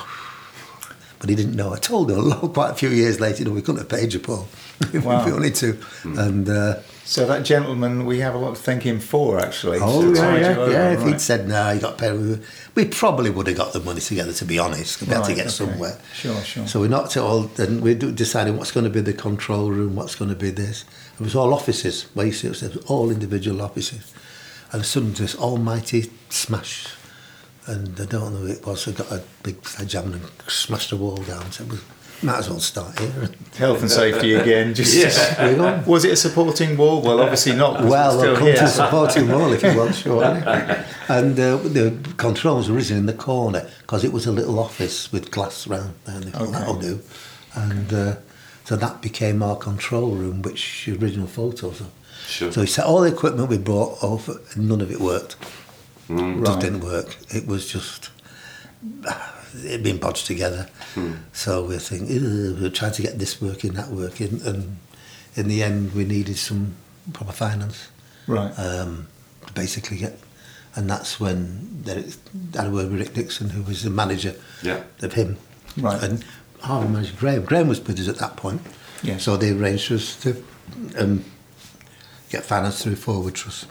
but 1.18 1.28
he 1.30 1.36
didn't 1.36 1.54
know. 1.54 1.72
I 1.72 1.78
told 1.78 2.10
him 2.10 2.18
a 2.18 2.22
lot, 2.32 2.52
quite 2.52 2.70
a 2.70 2.74
few 2.74 2.88
years 2.88 3.20
later, 3.20 3.40
you 3.40 3.44
know, 3.46 3.52
we 3.52 3.62
couldn't 3.62 3.80
have 3.80 3.88
paid 3.88 4.12
you, 4.12 4.20
Paul, 4.20 4.48
if 4.92 5.04
Wow. 5.04 5.24
we 5.24 5.32
wanted 5.32 5.54
to. 5.56 5.78
And 6.04 6.48
uh, 6.48 6.80
So 7.04 7.26
that 7.26 7.44
gentleman, 7.44 8.06
we 8.06 8.20
have 8.20 8.34
a 8.34 8.38
lot 8.38 8.54
to 8.54 8.62
thank 8.62 8.84
him 8.84 9.00
for, 9.00 9.40
actually. 9.40 9.78
oh 9.80 10.14
yeah, 10.14 10.36
yeah, 10.36 10.56
over, 10.56 10.72
yeah. 10.72 10.92
If 10.92 11.00
right. 11.00 11.08
he'd 11.08 11.20
said 11.20 11.48
no, 11.48 11.70
you 11.72 11.80
got 11.80 11.98
paid, 11.98 12.12
we, 12.12 12.38
we 12.74 12.84
probably 12.84 13.28
would 13.28 13.48
have 13.48 13.56
got 13.56 13.72
the 13.72 13.80
money 13.80 14.00
together. 14.00 14.32
To 14.32 14.44
be 14.44 14.58
honest, 14.58 15.00
we 15.00 15.08
had 15.08 15.24
to 15.24 15.34
get 15.34 15.46
okay. 15.46 15.48
somewhere. 15.48 15.98
Sure, 16.14 16.40
sure. 16.42 16.66
So 16.66 16.80
we 16.80 16.88
knocked 16.88 17.16
it 17.16 17.20
all, 17.20 17.50
and 17.58 17.82
we 17.82 17.94
decided 17.94 18.56
what's 18.56 18.70
going 18.70 18.84
to 18.84 18.90
be 18.90 19.00
the 19.00 19.12
control 19.12 19.70
room, 19.70 19.96
what's 19.96 20.14
going 20.14 20.30
to 20.30 20.36
be 20.36 20.50
this. 20.50 20.84
It 21.14 21.20
was 21.20 21.34
all 21.34 21.52
offices. 21.52 22.04
basically. 22.04 22.50
it, 22.50 22.62
it 22.62 22.76
was 22.76 22.84
all 22.86 23.10
individual 23.10 23.62
offices. 23.62 24.14
And 24.70 24.86
suddenly 24.86 25.16
this 25.16 25.36
almighty 25.36 26.10
smash, 26.30 26.94
and 27.66 28.00
I 28.00 28.06
don't 28.06 28.32
know 28.32 28.40
who 28.40 28.46
it 28.46 28.66
was. 28.66 28.88
I 28.88 28.92
got 28.92 29.12
a 29.12 29.22
big 29.42 29.66
sledgehammer 29.66 30.16
and 30.16 30.30
smashed 30.48 30.90
the 30.90 30.96
wall 30.96 31.16
down. 31.16 31.50
So 31.52 31.64
we 31.64 31.78
might 32.22 32.38
as 32.38 32.48
well 32.50 32.60
start 32.60 32.98
here. 32.98 33.28
Health 33.56 33.80
and 33.82 33.90
safety 33.90 34.34
again. 34.34 34.74
Just, 34.78 34.96
Yeah. 34.96 35.80
We. 35.84 35.90
Was 35.90 36.04
it 36.04 36.12
a 36.12 36.16
supporting 36.16 36.76
wall? 36.76 37.02
Well, 37.02 37.20
obviously 37.20 37.54
not. 37.54 37.84
Well, 37.84 38.12
it's 38.14 38.22
they'll 38.22 38.34
still 38.34 38.36
come 38.36 38.46
here. 38.46 38.56
to 38.56 38.68
supporting 38.68 39.28
wall 39.28 39.52
if 39.52 39.62
you 39.62 39.76
want, 39.76 39.94
sure. 39.94 40.24
and 41.08 41.38
uh, 41.38 41.56
the 41.56 41.96
controls 42.16 42.68
were 42.68 42.76
originally 42.76 43.00
in 43.00 43.06
the 43.06 43.12
corner 43.14 43.68
because 43.80 44.04
it 44.04 44.12
was 44.12 44.26
a 44.26 44.32
little 44.32 44.58
office 44.58 45.10
with 45.12 45.30
glass 45.30 45.66
round 45.66 45.94
there, 46.04 46.16
and 46.16 46.34
Okay. 46.34 46.52
that'll 46.52 46.78
do. 46.78 47.00
And 47.54 47.92
uh, 47.92 48.16
so 48.64 48.76
that 48.76 49.02
became 49.02 49.42
our 49.42 49.56
control 49.56 50.12
room, 50.12 50.42
which 50.42 50.84
the 50.86 50.96
original 50.96 51.26
photos 51.26 51.80
of. 51.80 51.90
Sure. 52.26 52.52
So 52.52 52.60
he 52.60 52.66
set 52.68 52.84
all 52.84 53.00
the 53.00 53.12
equipment 53.12 53.48
we 53.48 53.58
brought 53.58 54.02
over, 54.02 54.40
and 54.54 54.68
none 54.68 54.80
of 54.80 54.90
it 54.92 55.00
worked. 55.00 55.36
Mm. 56.08 56.38
Just 56.40 56.52
Right. 56.52 56.60
didn't 56.62 56.80
work. 56.84 57.16
It 57.30 57.46
was 57.46 57.66
just 57.70 58.10
it'd 59.64 59.82
been 59.82 59.98
bodged 59.98 60.26
together. 60.26 60.68
Hmm. 60.94 61.12
So 61.32 61.64
we're 61.64 61.78
thinking, 61.78 62.60
we're 62.60 62.70
trying 62.70 62.92
to 62.92 63.02
get 63.02 63.18
this 63.18 63.40
working, 63.40 63.72
that 63.74 63.88
working, 63.88 64.40
and 64.44 64.78
in 65.36 65.48
the 65.48 65.62
end, 65.62 65.92
we 65.94 66.04
needed 66.04 66.36
some 66.38 66.74
proper 67.12 67.32
finance 67.32 67.88
Right. 68.26 68.52
um, 68.58 69.08
to 69.46 69.52
basically 69.52 69.96
get, 69.98 70.18
and 70.76 70.88
that's 70.88 71.18
when 71.18 71.82
I 71.86 71.90
had 72.56 72.66
a 72.66 72.70
word 72.70 72.90
with 72.90 73.00
Rick 73.00 73.14
Dixon, 73.14 73.50
who 73.50 73.62
was 73.62 73.82
the 73.82 73.90
manager 73.90 74.34
Yeah. 74.62 74.82
of 75.00 75.12
him, 75.14 75.38
Right. 75.76 76.02
and 76.02 76.24
Harvey 76.60 76.88
manager 76.88 77.14
Graham. 77.18 77.44
Graham 77.44 77.68
was 77.68 77.80
with 77.80 77.98
us 77.98 78.08
at 78.08 78.18
that 78.18 78.36
point, 78.36 78.62
Yes. 79.02 79.24
so 79.24 79.36
they 79.36 79.50
arranged 79.50 79.88
for 79.88 79.94
us 79.94 80.16
to 80.22 80.44
um, 80.98 81.24
get 82.30 82.44
finance 82.44 82.82
through 82.82 82.96
Forward 82.96 83.34
Trust. 83.34 83.66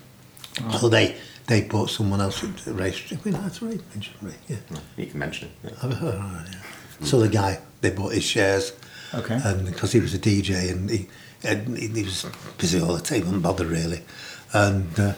So 0.80 0.90
they 0.90 1.16
they 1.48 1.62
bought 1.62 1.90
someone 1.90 2.22
else 2.22 2.42
to 2.42 2.74
race. 2.74 3.12
We 3.24 3.32
know 3.32 3.42
that's 3.42 3.62
right, 3.62 3.80
mention 3.94 4.14
Ray, 4.22 4.34
yeah. 4.48 4.58
You 4.98 5.08
can 5.08 5.20
mention 5.20 5.50
it. 5.64 5.72
yeah. 5.72 5.76
Heard 5.80 5.94
of 5.94 6.02
yeah. 6.02 7.06
So 7.06 7.20
the 7.20 7.30
guy, 7.30 7.60
they 7.82 7.90
bought 7.90 8.14
his 8.14 8.24
shares. 8.24 8.74
Okay. 9.14 9.40
And 9.44 9.66
because 9.66 9.92
he 9.92 10.00
was 10.00 10.14
a 10.14 10.20
DJ 10.20 10.72
and 10.72 10.90
he, 10.90 11.08
and 11.44 11.78
he, 11.78 11.88
he 11.88 12.04
was 12.04 12.26
busy 12.58 12.80
all 12.80 12.94
the 12.94 13.02
time, 13.02 13.20
he 13.20 13.24
wouldn't 13.24 13.44
bother 13.44 13.66
really. 13.66 14.04
And 14.54 14.98
uh, 15.00 15.14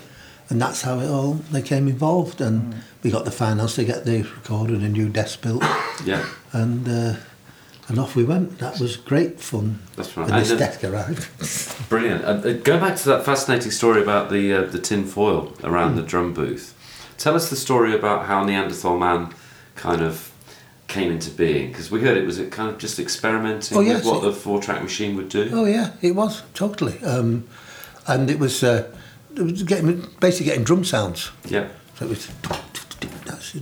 and 0.49 0.61
that's 0.61 0.81
how 0.81 0.99
it 0.99 1.07
all 1.09 1.33
they 1.51 1.61
came 1.61 1.87
involved. 1.87 2.41
And 2.41 2.75
we 3.03 3.11
got 3.11 3.25
the 3.25 3.31
finance 3.31 3.75
to 3.75 3.83
get 3.83 4.05
the 4.05 4.21
recorder 4.21 4.73
and 4.73 4.83
a 4.83 4.89
new 4.89 5.09
desk 5.09 5.41
built. 5.41 5.63
Yeah. 6.05 6.27
And 6.51 6.87
uh, 6.87 7.15
and 7.87 7.99
off 7.99 8.15
we 8.15 8.23
went. 8.23 8.59
That 8.59 8.79
was 8.79 8.95
great 8.97 9.39
fun. 9.39 9.79
That's 9.95 10.15
right. 10.17 10.29
And 10.29 10.39
this 10.41 10.49
then- 10.49 10.57
desk 10.59 10.83
arrived. 10.83 11.27
Brilliant. 11.89 12.23
Uh, 12.23 12.27
uh, 12.49 12.53
go 12.53 12.79
back 12.79 12.95
to 12.97 13.05
that 13.09 13.25
fascinating 13.25 13.71
story 13.71 14.01
about 14.01 14.29
the 14.29 14.53
uh, 14.53 14.61
the 14.63 14.79
tin 14.79 15.05
foil 15.05 15.53
around 15.63 15.91
Hmm. 15.91 15.97
the 15.97 16.03
drum 16.03 16.33
booth. 16.33 16.73
Tell 17.17 17.35
us 17.35 17.49
the 17.49 17.55
story 17.55 17.93
about 17.93 18.25
how 18.25 18.43
Neanderthal 18.43 18.97
Man 18.97 19.33
kind 19.75 20.01
of 20.01 20.31
came 20.87 21.11
into 21.11 21.31
being 21.31 21.69
because 21.69 21.89
we 21.89 22.01
heard 22.01 22.17
it 22.17 22.25
was 22.25 22.37
it 22.39 22.51
kind 22.51 22.69
of 22.69 22.77
just 22.77 22.99
experimenting 22.99 23.77
Oh, 23.77 23.81
with 23.83 24.05
what 24.05 24.17
it- 24.17 24.21
the 24.27 24.33
four 24.33 24.59
track 24.61 24.81
machine 24.83 25.15
would 25.17 25.29
do. 25.29 25.49
Oh 25.53 25.65
yeah, 25.65 25.91
it 26.01 26.15
was 26.15 26.41
totally. 26.53 27.01
Um, 27.03 27.45
and 28.07 28.29
it 28.29 28.37
was, 28.39 28.63
uh, 28.63 28.83
it 29.35 29.41
was 29.41 29.63
getting 29.63 30.05
basically 30.19 30.47
getting 30.47 30.63
drum 30.65 30.83
sounds. 30.83 31.31
Yeah. 31.45 31.67
So 31.97 32.05
it 32.05 32.09
was 32.09 32.27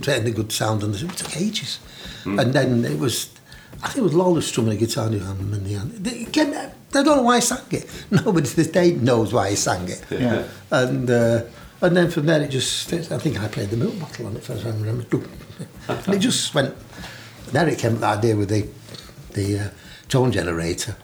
getting 0.00 0.26
a 0.26 0.30
good 0.30 0.52
sound, 0.52 0.82
and 0.82 0.94
it 0.94 1.10
took 1.16 1.36
ages. 1.36 1.78
And 2.24 2.52
then 2.52 2.84
it 2.84 2.98
was, 2.98 3.28
I 3.82 3.86
think 3.88 3.98
it 3.98 4.02
was 4.02 4.14
Lawless 4.14 4.46
strumming 4.46 4.74
a 4.74 4.76
guitar 4.76 5.06
in 5.08 5.18
the 5.18 5.30
in 5.56 5.64
the 5.64 5.74
end. 5.74 5.92
They, 6.04 6.24
don't 6.92 7.06
know 7.16 7.22
why 7.22 7.36
he 7.36 7.40
sang 7.40 7.64
it. 7.70 7.86
Nobody 8.10 8.46
to 8.46 8.56
this 8.56 8.68
day 8.68 8.92
knows 8.92 9.32
why 9.32 9.50
he 9.50 9.56
sang 9.56 9.88
it. 9.88 10.04
Yeah. 10.10 10.46
And 10.70 11.10
uh, 11.10 11.42
and 11.80 11.96
then 11.96 12.10
from 12.10 12.26
there 12.26 12.40
it 12.42 12.50
just 12.50 12.88
fits. 12.88 13.10
I 13.10 13.18
think 13.18 13.40
I 13.40 13.48
played 13.48 13.70
the 13.70 13.76
milk 13.76 13.98
bottle 13.98 14.26
on 14.26 14.36
it 14.36 14.44
first. 14.44 14.64
I 14.64 14.68
remember. 14.70 15.04
And 15.88 16.14
it 16.14 16.18
just 16.20 16.54
went. 16.54 16.74
There 17.50 17.68
it 17.68 17.78
came 17.78 17.94
up 17.94 18.00
the 18.00 18.06
idea 18.06 18.36
with 18.36 18.50
the 18.50 18.66
the 19.32 19.58
uh, 19.58 19.68
tone 20.08 20.30
generator. 20.32 20.96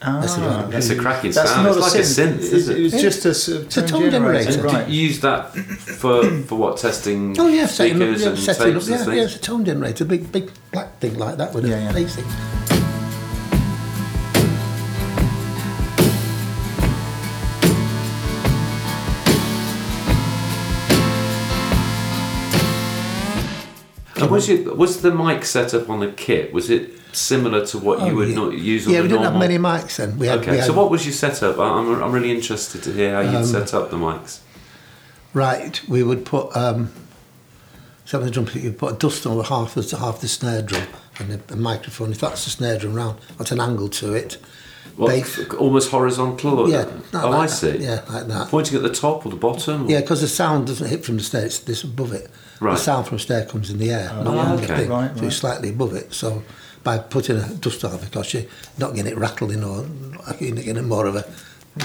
That's 0.00 0.34
the 0.34 0.42
Ah. 0.48 0.66
That's 0.68 0.90
a 0.90 0.96
cracking 0.96 1.30
That's 1.30 1.50
sound. 1.50 1.64
not 1.68 1.76
It's 1.76 1.94
a 1.94 1.98
like 1.98 2.02
synth. 2.02 2.18
a 2.18 2.26
synth, 2.26 2.38
It, 2.38 2.52
isn't 2.54 2.74
it 2.76 2.80
it? 2.80 2.82
was 2.82 2.92
Yeah. 2.94 3.00
just 3.02 3.24
a, 3.24 3.28
s- 3.30 3.48
It's 3.48 3.76
a 3.76 3.80
tone 3.82 3.88
tone 4.02 4.10
generator. 4.10 4.50
generator. 4.50 4.76
Right. 4.76 4.86
Did 4.86 4.94
you 4.94 5.02
use 5.08 5.20
that 5.20 5.54
for 6.00 6.24
for 6.48 6.56
what 6.56 6.76
testing 6.78 7.36
Oh 7.38 7.46
yeah, 7.46 7.66
setting 7.66 8.02
up, 8.02 8.08
speakers 8.08 8.22
yeah, 8.22 8.28
and 8.30 8.38
setting 8.38 8.62
up, 8.62 8.72
tapes 8.82 8.88
yeah, 8.88 9.02
and 9.04 9.16
yeah, 9.16 9.22
it's 9.22 9.36
a 9.36 9.38
tone 9.40 9.64
generator, 9.64 10.04
big 10.04 10.32
big 10.32 10.50
black 10.72 10.91
thing 11.02 11.18
like 11.18 11.36
that 11.36 11.52
with 11.52 11.66
Yeah, 11.66 11.76
a 11.78 11.82
yeah. 11.86 11.92
basic. 11.92 12.24
And 24.16 24.30
was 24.30 24.48
you, 24.48 24.72
was 24.74 25.00
the 25.02 25.10
mic 25.12 25.44
set 25.44 25.74
up 25.74 25.88
on 25.90 26.00
the 26.00 26.08
kit? 26.12 26.52
Was 26.52 26.70
it 26.70 26.90
similar 27.12 27.66
to 27.66 27.78
what 27.78 28.00
you 28.00 28.12
Oh, 28.12 28.16
would 28.16 28.28
yeah. 28.28 28.34
not 28.36 28.52
use 28.52 28.86
on 28.86 28.92
Yeah, 28.92 28.98
the 28.98 29.02
we 29.04 29.08
didn't 29.08 29.22
normal? 29.24 29.40
have 29.40 29.48
many 29.50 29.58
mics 29.58 29.96
then. 29.96 30.18
We 30.18 30.26
had, 30.28 30.38
Okay, 30.40 30.52
we 30.52 30.56
had 30.58 30.66
so 30.66 30.72
what 30.74 30.90
was 30.90 31.04
your 31.04 31.12
setup? 31.14 31.58
I- 31.58 31.62
I'm, 31.78 32.02
I'm 32.02 32.12
really 32.12 32.30
interested 32.30 32.82
to 32.84 32.92
hear 32.92 33.14
how 33.14 33.28
Um, 33.28 33.34
you'd 33.34 33.46
set 33.46 33.74
up 33.74 33.90
the 33.90 33.96
mics. 33.96 34.38
Right, 35.34 35.80
we 35.88 36.02
would 36.02 36.24
put 36.24 36.54
um, 36.56 36.92
some 38.12 38.20
of 38.20 38.26
the 38.26 38.30
drum 38.30 38.46
you 38.62 38.70
put 38.74 38.92
a 38.92 38.96
dust 38.98 39.26
over 39.26 39.42
half 39.42 39.74
of 39.74 39.90
half 39.92 40.20
the 40.20 40.28
snare 40.28 40.60
drum 40.60 40.86
and 41.18 41.32
a, 41.48 41.54
a 41.54 41.56
microphone. 41.56 42.12
If 42.12 42.20
that's 42.20 42.44
the 42.44 42.50
snare 42.50 42.78
drum 42.78 42.92
round, 42.92 43.18
that's 43.38 43.52
an 43.52 43.58
angle 43.58 43.88
to 43.88 44.12
it. 44.12 44.34
What, 44.96 45.08
Bass- 45.08 45.48
almost 45.54 45.90
horizontal? 45.90 46.58
Or, 46.60 46.68
Yeah, 46.68 46.84
like 47.10 47.24
oh, 47.24 47.32
I 47.32 47.46
that. 47.46 47.48
see. 47.50 47.78
Yeah, 47.78 48.04
like 48.10 48.26
that. 48.26 48.48
Pointing 48.48 48.76
at 48.76 48.82
the 48.82 48.90
top 48.92 49.24
or 49.24 49.30
the 49.30 49.36
bottom? 49.36 49.86
or- 49.86 49.90
Yeah, 49.90 50.02
because 50.02 50.20
the 50.20 50.28
sound 50.28 50.66
doesn't 50.66 50.86
hit 50.90 51.06
from 51.06 51.16
the 51.16 51.22
snare; 51.22 51.46
it's 51.46 51.60
this 51.60 51.84
above 51.84 52.12
it. 52.12 52.30
Right. 52.60 52.74
The 52.74 52.80
sound 52.82 53.06
from 53.06 53.16
the 53.16 53.22
snare 53.22 53.46
comes 53.46 53.70
in 53.70 53.78
the 53.78 53.90
air, 53.90 54.10
oh, 54.12 54.22
not 54.24 54.34
Oh, 54.34 54.38
on 54.40 54.56
the 54.58 54.64
okay. 54.64 54.76
thing, 54.76 54.90
Right, 54.90 55.16
so 55.16 55.24
it's 55.24 55.36
slightly 55.36 55.70
above 55.70 55.94
it. 55.94 56.12
So 56.12 56.42
by 56.84 56.98
putting 56.98 57.38
a 57.38 57.48
dust 57.54 57.82
over, 57.82 57.96
because 57.96 58.34
you're 58.34 58.44
not 58.76 58.94
getting 58.94 59.10
it 59.12 59.16
rattling 59.16 59.64
or 59.64 59.86
like 60.26 60.38
you're 60.42 60.54
getting 60.56 60.86
more 60.86 61.06
of 61.06 61.16
a 61.16 61.24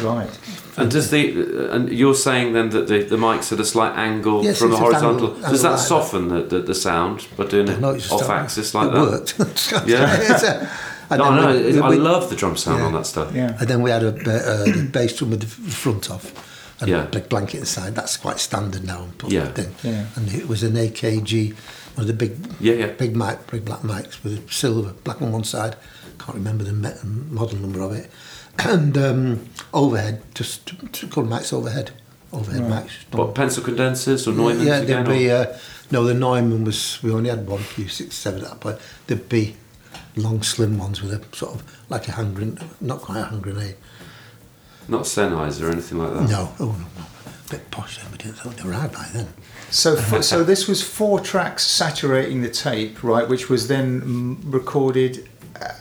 Right. 0.02 0.30
And 0.76 0.91
does 0.91 1.10
the 1.12 1.69
and 1.73 1.89
you're 1.89 2.13
saying 2.13 2.54
then 2.54 2.69
that 2.71 2.88
the, 2.88 3.04
the 3.04 3.17
mic's 3.17 3.52
at 3.54 3.60
a 3.60 3.65
slight 3.65 3.95
angle 3.97 4.43
Yes, 4.43 4.60
from 4.60 4.71
the 4.71 4.76
it's 4.76 4.82
just 4.84 5.02
horizontal? 5.02 5.28
angle- 5.36 5.50
does 5.50 5.62
that 5.62 5.69
angle 5.69 5.71
like 5.71 5.80
that. 5.80 5.88
soften 5.88 6.28
the, 6.28 6.41
the, 6.43 6.60
the 6.62 6.76
sound 6.76 7.28
by 7.38 7.45
doing 7.45 7.67
it 7.69 7.80
No, 7.80 7.89
it's 7.95 8.04
just 8.04 8.13
off 8.13 8.21
don't- 8.28 8.32
axis 8.32 8.73
like 8.76 8.89
it 8.89 8.93
that? 8.93 9.00
worked. 9.02 9.88
Yeah. 9.88 10.17
It's 10.34 10.43
a- 10.43 10.69
and 11.10 11.19
No, 11.19 11.26
then 11.32 11.36
no, 11.41 11.47
we- 11.62 11.67
it- 11.78 11.82
I 11.82 11.89
we- 11.89 11.95
love 11.95 12.30
the 12.30 12.36
drum 12.36 12.58
sound 12.58 12.80
Yeah. 12.80 12.86
on 12.88 12.93
that 12.93 13.06
stuff. 13.06 13.34
Yeah. 13.34 13.56
And 13.60 13.67
then 13.69 13.82
we 13.82 13.89
had 13.91 14.04
a, 14.04 14.10
uh, 14.10 14.63
the 14.65 14.89
bass 14.91 15.15
drum 15.17 15.30
with 15.32 15.39
the 15.39 15.45
f- 15.47 15.73
front 15.73 16.12
off 16.12 16.34
and 16.82 16.89
Yeah. 16.89 17.04
a 17.04 17.08
big 17.08 17.30
blanket 17.30 17.60
inside. 17.60 17.95
That's 17.95 18.17
quite 18.17 18.39
standard 18.39 18.84
now. 18.84 19.04
And 19.04 19.17
put 19.17 19.32
Yeah. 19.32 19.45
that 19.45 19.56
thing. 19.56 19.73
Yeah. 19.93 20.06
And 20.17 20.34
it 20.34 20.50
was 20.50 20.63
an 20.63 20.73
AKG, 20.76 21.54
one 21.95 22.02
of 22.02 22.08
the 22.08 22.13
big, 22.13 22.36
Yeah, 22.60 22.73
yeah. 22.73 22.88
big 22.88 23.15
mic, 23.15 23.47
big 23.50 23.63
black 23.63 23.84
mics 23.84 24.21
with 24.21 24.52
silver 24.52 24.93
black 25.05 25.22
on 25.22 25.32
one 25.32 25.45
side. 25.45 25.78
Can't 26.20 26.36
remember 26.36 26.66
the 26.66 26.74
me- 26.74 26.91
model 27.32 27.57
number 27.57 27.80
of 27.82 27.93
it. 27.93 28.11
And 28.60 28.97
um, 28.97 29.49
overhead, 29.74 30.22
just 30.34 30.66
t- 30.68 30.78
t- 30.91 31.05
a 31.05 31.10
couple 31.10 31.24
of 31.24 31.30
mics 31.30 31.53
overhead, 31.53 31.91
overhead 32.34 32.64
mics. 32.64 32.91
What 33.16 33.36
pencil 33.36 33.64
condensers 33.64 34.28
or 34.28 34.32
Neumanns 34.34 34.66
yeah, 34.66 34.80
there'd 34.82 35.08
be 35.08 35.30
or- 35.32 35.36
uh, 35.36 35.60
no. 35.91 36.03
The 36.03 36.14
Neumann 36.14 36.64
was 36.64 37.01
we 37.03 37.12
only 37.12 37.30
had 37.30 37.47
one 37.47 37.60
U67 37.60 38.26
at 38.38 38.41
that 38.41 38.60
point. 38.60 38.80
There'd 39.05 39.30
be 39.30 39.55
long, 40.16 40.41
slim 40.41 40.78
ones 40.80 41.01
with 41.01 41.14
a 41.14 41.36
sort 41.36 41.55
of 41.55 41.82
like 41.89 42.08
a 42.08 42.14
hand 42.14 42.36
grenade, 42.36 42.60
not 42.82 43.01
quite 43.01 43.20
a 43.20 43.26
hand 43.26 43.43
grenade. 43.43 43.76
not 44.88 45.03
Sennheiser 45.03 45.62
or 45.64 45.72
anything 45.72 45.99
like 45.99 46.14
that. 46.14 46.30
No, 46.30 46.51
oh 46.60 46.66
no, 46.66 46.72
no. 46.97 47.05
bit 47.51 47.70
posh 47.70 47.99
then. 48.01 48.12
We 48.12 48.18
didn't 48.18 48.36
think 48.38 48.55
they 48.55 48.64
were 48.64 48.74
out 48.74 48.91
by 48.91 49.08
then. 49.14 49.28
So, 49.70 49.95
f- 49.95 50.24
so 50.32 50.43
this 50.43 50.68
was 50.68 50.82
four 50.82 51.20
tracks 51.20 51.66
saturating 51.68 52.41
the 52.41 52.49
tape, 52.49 53.03
right? 53.03 53.28
Which 53.30 53.49
was 53.49 53.68
then 53.68 54.39
recorded. 54.45 55.30
Uh, 55.62 55.74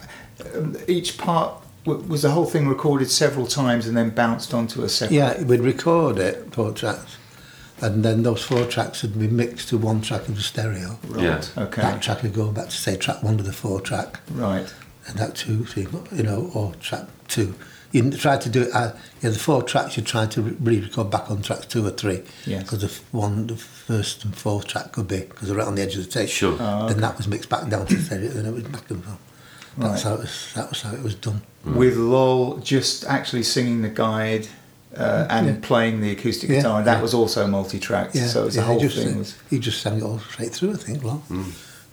um, 0.55 0.77
each 0.87 1.17
part 1.19 1.55
w- 1.55 1.66
was 1.87 2.23
the 2.23 2.31
whole 2.31 2.45
thing 2.47 2.69
recorded 2.69 3.11
several 3.11 3.47
times 3.47 3.87
and 3.87 3.97
then 3.97 4.11
bounced 4.11 4.53
onto 4.53 4.83
a 4.83 4.89
separate. 4.89 5.15
Yeah, 5.17 5.43
we'd 5.43 5.61
record 5.61 6.19
it 6.19 6.53
four 6.55 6.73
tracks, 6.73 7.17
and 7.81 8.05
then 8.05 8.23
those 8.23 8.43
four 8.43 8.65
tracks 8.67 9.03
would 9.03 9.19
be 9.19 9.29
mixed 9.29 9.69
to 9.71 9.79
one 9.79 10.01
track 10.03 10.29
of 10.29 10.35
the 10.37 10.43
stereo. 10.43 10.99
Right. 11.09 11.23
Yeah. 11.23 11.43
Okay. 11.65 11.83
That 11.83 12.03
track 12.03 12.23
would 12.23 12.35
go 12.35 12.51
back 12.51 12.67
to 12.67 12.77
say 12.77 12.97
track 12.97 13.23
one 13.23 13.39
of 13.39 13.47
the 13.47 13.53
four 13.53 13.81
track, 13.81 14.21
Right. 14.31 14.73
and 15.07 15.19
that 15.19 15.35
two, 15.37 15.65
three, 15.65 15.87
you 16.13 16.23
know, 16.25 16.51
or 16.55 16.75
track 16.81 17.05
two. 17.29 17.55
You 17.93 18.11
try 18.11 18.37
to 18.37 18.49
do 18.51 18.63
it. 18.63 18.71
Uh, 18.75 18.93
yeah, 19.23 19.31
the 19.31 19.39
four 19.39 19.63
tracks 19.63 19.97
you 19.97 20.03
try 20.03 20.27
to 20.27 20.43
re- 20.43 20.57
re-record 20.61 21.09
back 21.09 21.31
on 21.31 21.41
tracks 21.41 21.67
two 21.67 21.87
or 21.87 21.91
three. 21.91 22.23
Yes. 22.45 22.65
Because 22.65 22.81
the 22.83 23.17
one, 23.17 23.47
the 23.47 23.57
first 23.57 24.25
and 24.25 24.37
fourth 24.37 24.67
track 24.67 24.93
could 24.93 25.07
be 25.09 25.21
because 25.21 25.49
they're 25.49 25.57
right 25.57 25.67
on 25.67 25.77
the 25.77 25.83
edge 25.83 25.97
of 25.97 26.05
the 26.05 26.11
tape. 26.11 26.29
Sure. 26.29 26.57
Oh, 26.61 26.89
Then 26.89 27.01
that 27.01 27.17
was 27.17 27.29
mixed 27.29 27.49
back 27.49 27.69
down 27.71 27.87
to 27.87 27.95
the 27.97 28.03
stereo, 28.03 28.29
then 28.31 28.45
it 28.47 28.53
was 28.53 28.65
back 28.65 28.91
and 28.91 29.03
forth. 29.03 29.19
That's 29.79 30.05
Right. 30.05 30.11
how 30.11 30.15
it 30.15 30.21
was, 30.21 30.49
that 30.55 30.69
was 30.71 30.83
how 30.83 30.93
it 30.95 31.03
was 31.03 31.15
done. 31.15 31.43
With 31.65 31.97
Lol 31.97 32.59
just 32.59 33.05
actually 33.05 33.43
singing 33.43 33.83
the 33.83 33.89
guide 33.89 34.49
uh, 34.97 35.27
and 35.29 35.47
Yeah. 35.47 35.57
playing 35.61 36.01
the 36.01 36.11
acoustic 36.13 36.49
Yeah, 36.49 36.57
guitar. 36.57 36.83
That 36.83 36.97
yeah. 36.97 37.03
was 37.03 37.13
also 37.13 37.47
multi-tracked. 37.47 38.15
Yeah, 38.15 38.27
so 38.29 38.47
it's 38.47 38.57
yeah, 38.57 38.63
the 38.63 38.67
whole 38.69 38.81
he 38.81 38.87
just, 38.89 38.97
thing 38.99 39.19
was. 39.19 39.35
He 39.51 39.59
just 39.59 39.83
sang 39.83 39.99
it 39.99 40.03
all 40.03 40.21
straight 40.31 40.53
through, 40.53 40.73
I 40.73 40.77
think, 40.77 41.03
long. 41.05 41.23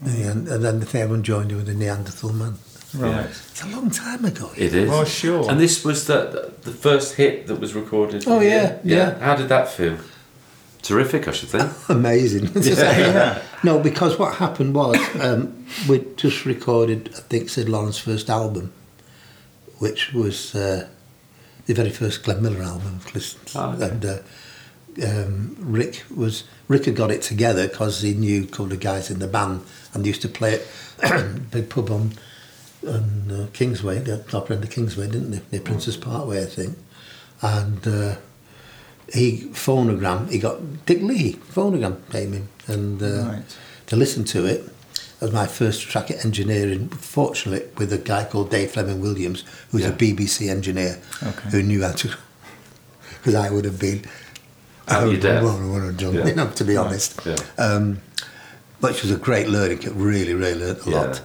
And, 0.05 0.47
and 0.47 0.63
then 0.63 0.79
the 0.79 0.85
third 0.85 1.09
one 1.09 1.23
joined 1.23 1.51
in 1.51 1.57
with 1.57 1.65
the 1.67 1.73
Neanderthal 1.73 2.31
Man. 2.33 2.55
Right. 2.95 3.25
It's 3.25 3.63
a 3.63 3.67
long 3.67 3.89
time 3.89 4.23
ago. 4.23 4.51
It 4.55 4.73
is. 4.73 4.89
Oh, 4.91 5.03
sure. 5.03 5.49
And 5.49 5.59
this 5.59 5.83
was 5.83 6.05
the 6.05 6.51
the 6.61 6.71
first 6.71 7.15
hit 7.15 7.47
that 7.47 7.59
was 7.59 7.73
recorded. 7.73 8.23
Oh, 8.27 8.39
yeah, 8.39 8.77
yeah. 8.83 9.17
How 9.19 9.35
did 9.35 9.49
that 9.49 9.67
feel? 9.69 9.97
Terrific, 10.83 11.27
I 11.29 11.31
should 11.31 11.49
think. 11.49 11.71
Amazing. 11.89 12.51
Yeah. 12.63 13.41
No, 13.63 13.79
because 13.79 14.19
what 14.19 14.35
happened 14.35 14.75
was 14.75 14.97
um, 15.19 15.65
we 15.87 16.05
just 16.17 16.45
recorded, 16.45 17.09
I 17.15 17.21
think, 17.21 17.49
Syd 17.49 17.69
Lawrence's 17.69 18.01
first 18.01 18.29
album, 18.29 18.73
which 19.79 20.13
was 20.13 20.53
uh, 20.53 20.89
the 21.65 21.73
very 21.73 21.89
first 21.89 22.23
Glenn 22.23 22.43
Miller 22.43 22.61
album. 22.61 22.99
Oh, 23.55 23.69
okay. 23.71 23.87
And 23.87 24.05
uh, 24.05 24.17
um, 25.07 25.55
Rick 25.59 26.03
was 26.13 26.43
Rick 26.67 26.85
had 26.85 26.95
got 26.95 27.09
it 27.11 27.21
together 27.21 27.67
because 27.69 28.01
he 28.01 28.13
knew 28.13 28.43
a 28.43 28.47
couple 28.47 28.73
of 28.73 28.79
guys 28.81 29.09
in 29.09 29.19
the 29.19 29.27
band 29.27 29.61
and 29.93 30.05
used 30.05 30.21
to 30.23 30.29
play 30.29 30.55
it 30.55 30.67
big 31.51 31.69
pub 31.69 31.89
on 31.89 32.11
on 32.85 33.31
uh, 33.31 33.47
Kingsway, 33.53 33.99
the 33.99 34.17
top 34.17 34.51
end 34.51 34.63
of 34.63 34.69
Kingsway, 34.69 35.07
didn't 35.07 35.31
they? 35.31 35.41
Near 35.51 35.61
Princess 35.61 35.95
Parkway, 35.95 36.43
I 36.43 36.47
think. 36.47 36.77
And 37.41 37.87
uh, 37.87 38.15
he 39.11 39.49
phonogram, 39.53 40.29
he 40.29 40.37
got 40.39 40.85
Dick 40.85 41.01
Leahy 41.01 41.33
phonogram 41.53 41.97
came 42.11 42.33
in 42.33 42.47
and 42.67 43.01
uh, 43.01 43.05
Right. 43.31 43.43
to 43.87 43.95
listen 43.95 44.23
to 44.25 44.45
it. 44.45 44.65
That 45.19 45.27
was 45.27 45.33
my 45.33 45.47
first 45.47 45.81
track 45.89 46.11
at 46.11 46.23
engineering, 46.25 46.89
fortunately, 46.89 47.67
with 47.77 47.91
a 47.93 47.97
guy 47.97 48.25
called 48.25 48.51
Dave 48.51 48.71
Fleming 48.71 48.99
Williams, 49.01 49.43
who's 49.71 49.81
Yeah. 49.81 49.89
a 49.89 49.93
BBC 49.93 50.49
engineer 50.49 50.99
Okay. 51.21 51.49
who 51.49 51.63
knew 51.63 51.81
how 51.83 51.91
to. 51.93 52.09
Because 53.23 53.35
I 53.35 53.49
would 53.49 53.63
have 53.63 53.79
been. 53.79 54.03
Out 54.89 54.97
I 54.97 54.99
your 55.03 55.11
would 55.11 55.21
depth. 55.21 55.45
have 55.47 55.69
would 55.69 55.97
done, 55.97 56.13
Yeah. 56.15 56.27
you 56.27 56.35
know, 56.35 56.47
to 56.49 56.63
be 56.65 56.75
honest. 56.75 57.21
Yeah. 57.25 57.37
Um, 57.57 57.99
but 58.81 58.95
it 58.95 59.01
was 59.01 59.11
a 59.11 59.15
great 59.15 59.47
learning, 59.47 59.77
curve, 59.77 59.95
really, 59.95 60.33
really 60.33 60.59
learned 60.59 60.79
a 60.85 60.89
Yeah. 60.89 60.97
lot. 60.97 61.21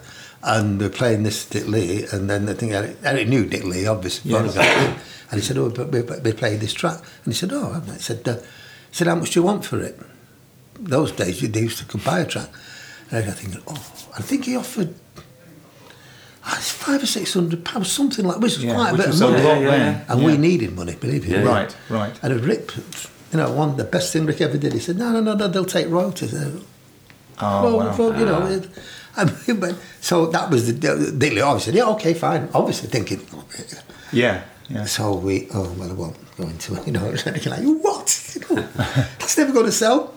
And 0.55 0.81
they're 0.81 0.89
playing 1.01 1.25
this 1.25 1.45
Dick 1.45 1.67
Leahy, 1.69 2.07
and 2.11 2.29
then 2.31 2.49
I 2.49 2.55
think 2.55 2.73
Eric, 2.73 2.97
Eric 3.05 3.29
knew 3.29 3.45
Dick 3.45 3.65
Leahy, 3.65 3.87
obviously. 3.87 4.31
Yes. 4.31 4.57
And 5.31 5.39
he 5.41 5.47
said, 5.47 5.59
"Oh, 5.59 5.69
but 5.69 5.93
we, 5.93 6.01
we 6.01 6.33
played 6.33 6.61
this 6.61 6.73
track." 6.73 6.99
And 7.25 7.35
he 7.35 7.39
said, 7.39 7.53
"Oh," 7.53 7.73
haven't 7.75 7.95
I?" 7.95 7.99
Said, 7.99 8.27
uh, 8.27 8.37
he 8.37 8.41
"said 8.93 9.09
How 9.09 9.15
much 9.17 9.31
do 9.33 9.41
you 9.41 9.45
want 9.45 9.65
for 9.67 9.79
it?" 9.79 9.99
Those 10.81 11.13
days, 11.13 11.43
you 11.43 11.49
used 11.49 11.79
to 11.81 11.85
could 11.85 12.03
buy 12.03 12.21
a 12.21 12.27
track, 12.27 12.49
and 13.11 13.29
I 13.29 13.33
think, 13.33 13.63
"Oh, 13.67 13.75
I 14.17 14.23
think 14.23 14.47
he 14.47 14.57
offered." 14.57 14.95
it's 16.57 16.71
five 16.71 17.03
or 17.03 17.07
six 17.07 17.35
hundred 17.35 17.63
pounds, 17.65 17.93
something 17.93 18.25
like 18.25 18.39
which 18.39 18.57
was 18.57 18.65
Yeah, 18.65 18.75
quite 18.75 18.95
a 18.95 18.97
bit 18.97 19.09
of 19.11 19.21
money. 19.21 19.43
lot 19.43 19.61
Yeah, 19.61 19.71
then. 19.71 20.05
And 20.09 20.21
Yeah. 20.21 20.27
we 20.27 20.37
needed 20.39 20.75
money, 20.75 20.95
believe 20.95 21.29
me. 21.29 21.35
Yeah. 21.35 21.43
Right, 21.43 21.77
right. 21.91 22.19
And 22.23 22.33
if 22.33 22.47
Rick, 22.47 22.73
you 23.33 23.39
know, 23.39 23.53
one 23.53 23.77
the 23.77 23.85
best 23.85 24.13
thing 24.15 24.25
Rick 24.25 24.41
ever 24.41 24.57
did, 24.57 24.73
he 24.73 24.79
said, 24.79 24.97
"No, 24.97 25.13
no, 25.13 25.21
no, 25.21 25.35
no 25.35 25.47
they'll 25.49 25.67
take 25.67 25.89
royalties." 25.91 26.33
Uh, 26.33 26.53
Oh, 27.41 27.63
well, 27.63 27.77
wow. 27.79 27.97
well, 27.97 28.19
you 28.19 28.25
know, 28.27 28.41
Ah. 28.43 28.47
it, 28.47 28.51
I 28.51 28.55
mean, 28.55 28.71
but, 29.25 29.75
so 30.01 30.27
that 30.27 30.51
was 30.51 30.66
the 30.66 30.73
daily. 30.73 31.37
Lee. 31.37 31.41
Obviously, 31.41 31.75
yeah, 31.77 31.87
okay, 31.91 32.14
fine. 32.14 32.49
Obviously, 32.55 32.89
thinking. 32.89 33.21
Yeah, 34.12 34.43
yeah. 34.69 34.85
So 34.85 35.14
we, 35.14 35.49
oh 35.55 35.73
well, 35.79 35.91
I 35.91 35.95
won't 35.95 36.16
go 36.37 36.45
into 36.45 36.75
it. 36.77 36.87
You 36.87 36.93
know, 36.93 37.07
it's 37.12 37.47
like 37.47 37.62
what? 37.64 38.25
You 38.51 38.57
know, 38.57 38.69
that's 39.19 39.37
never 39.39 39.53
going 39.53 39.66
to 39.66 39.73
sell. 39.73 40.14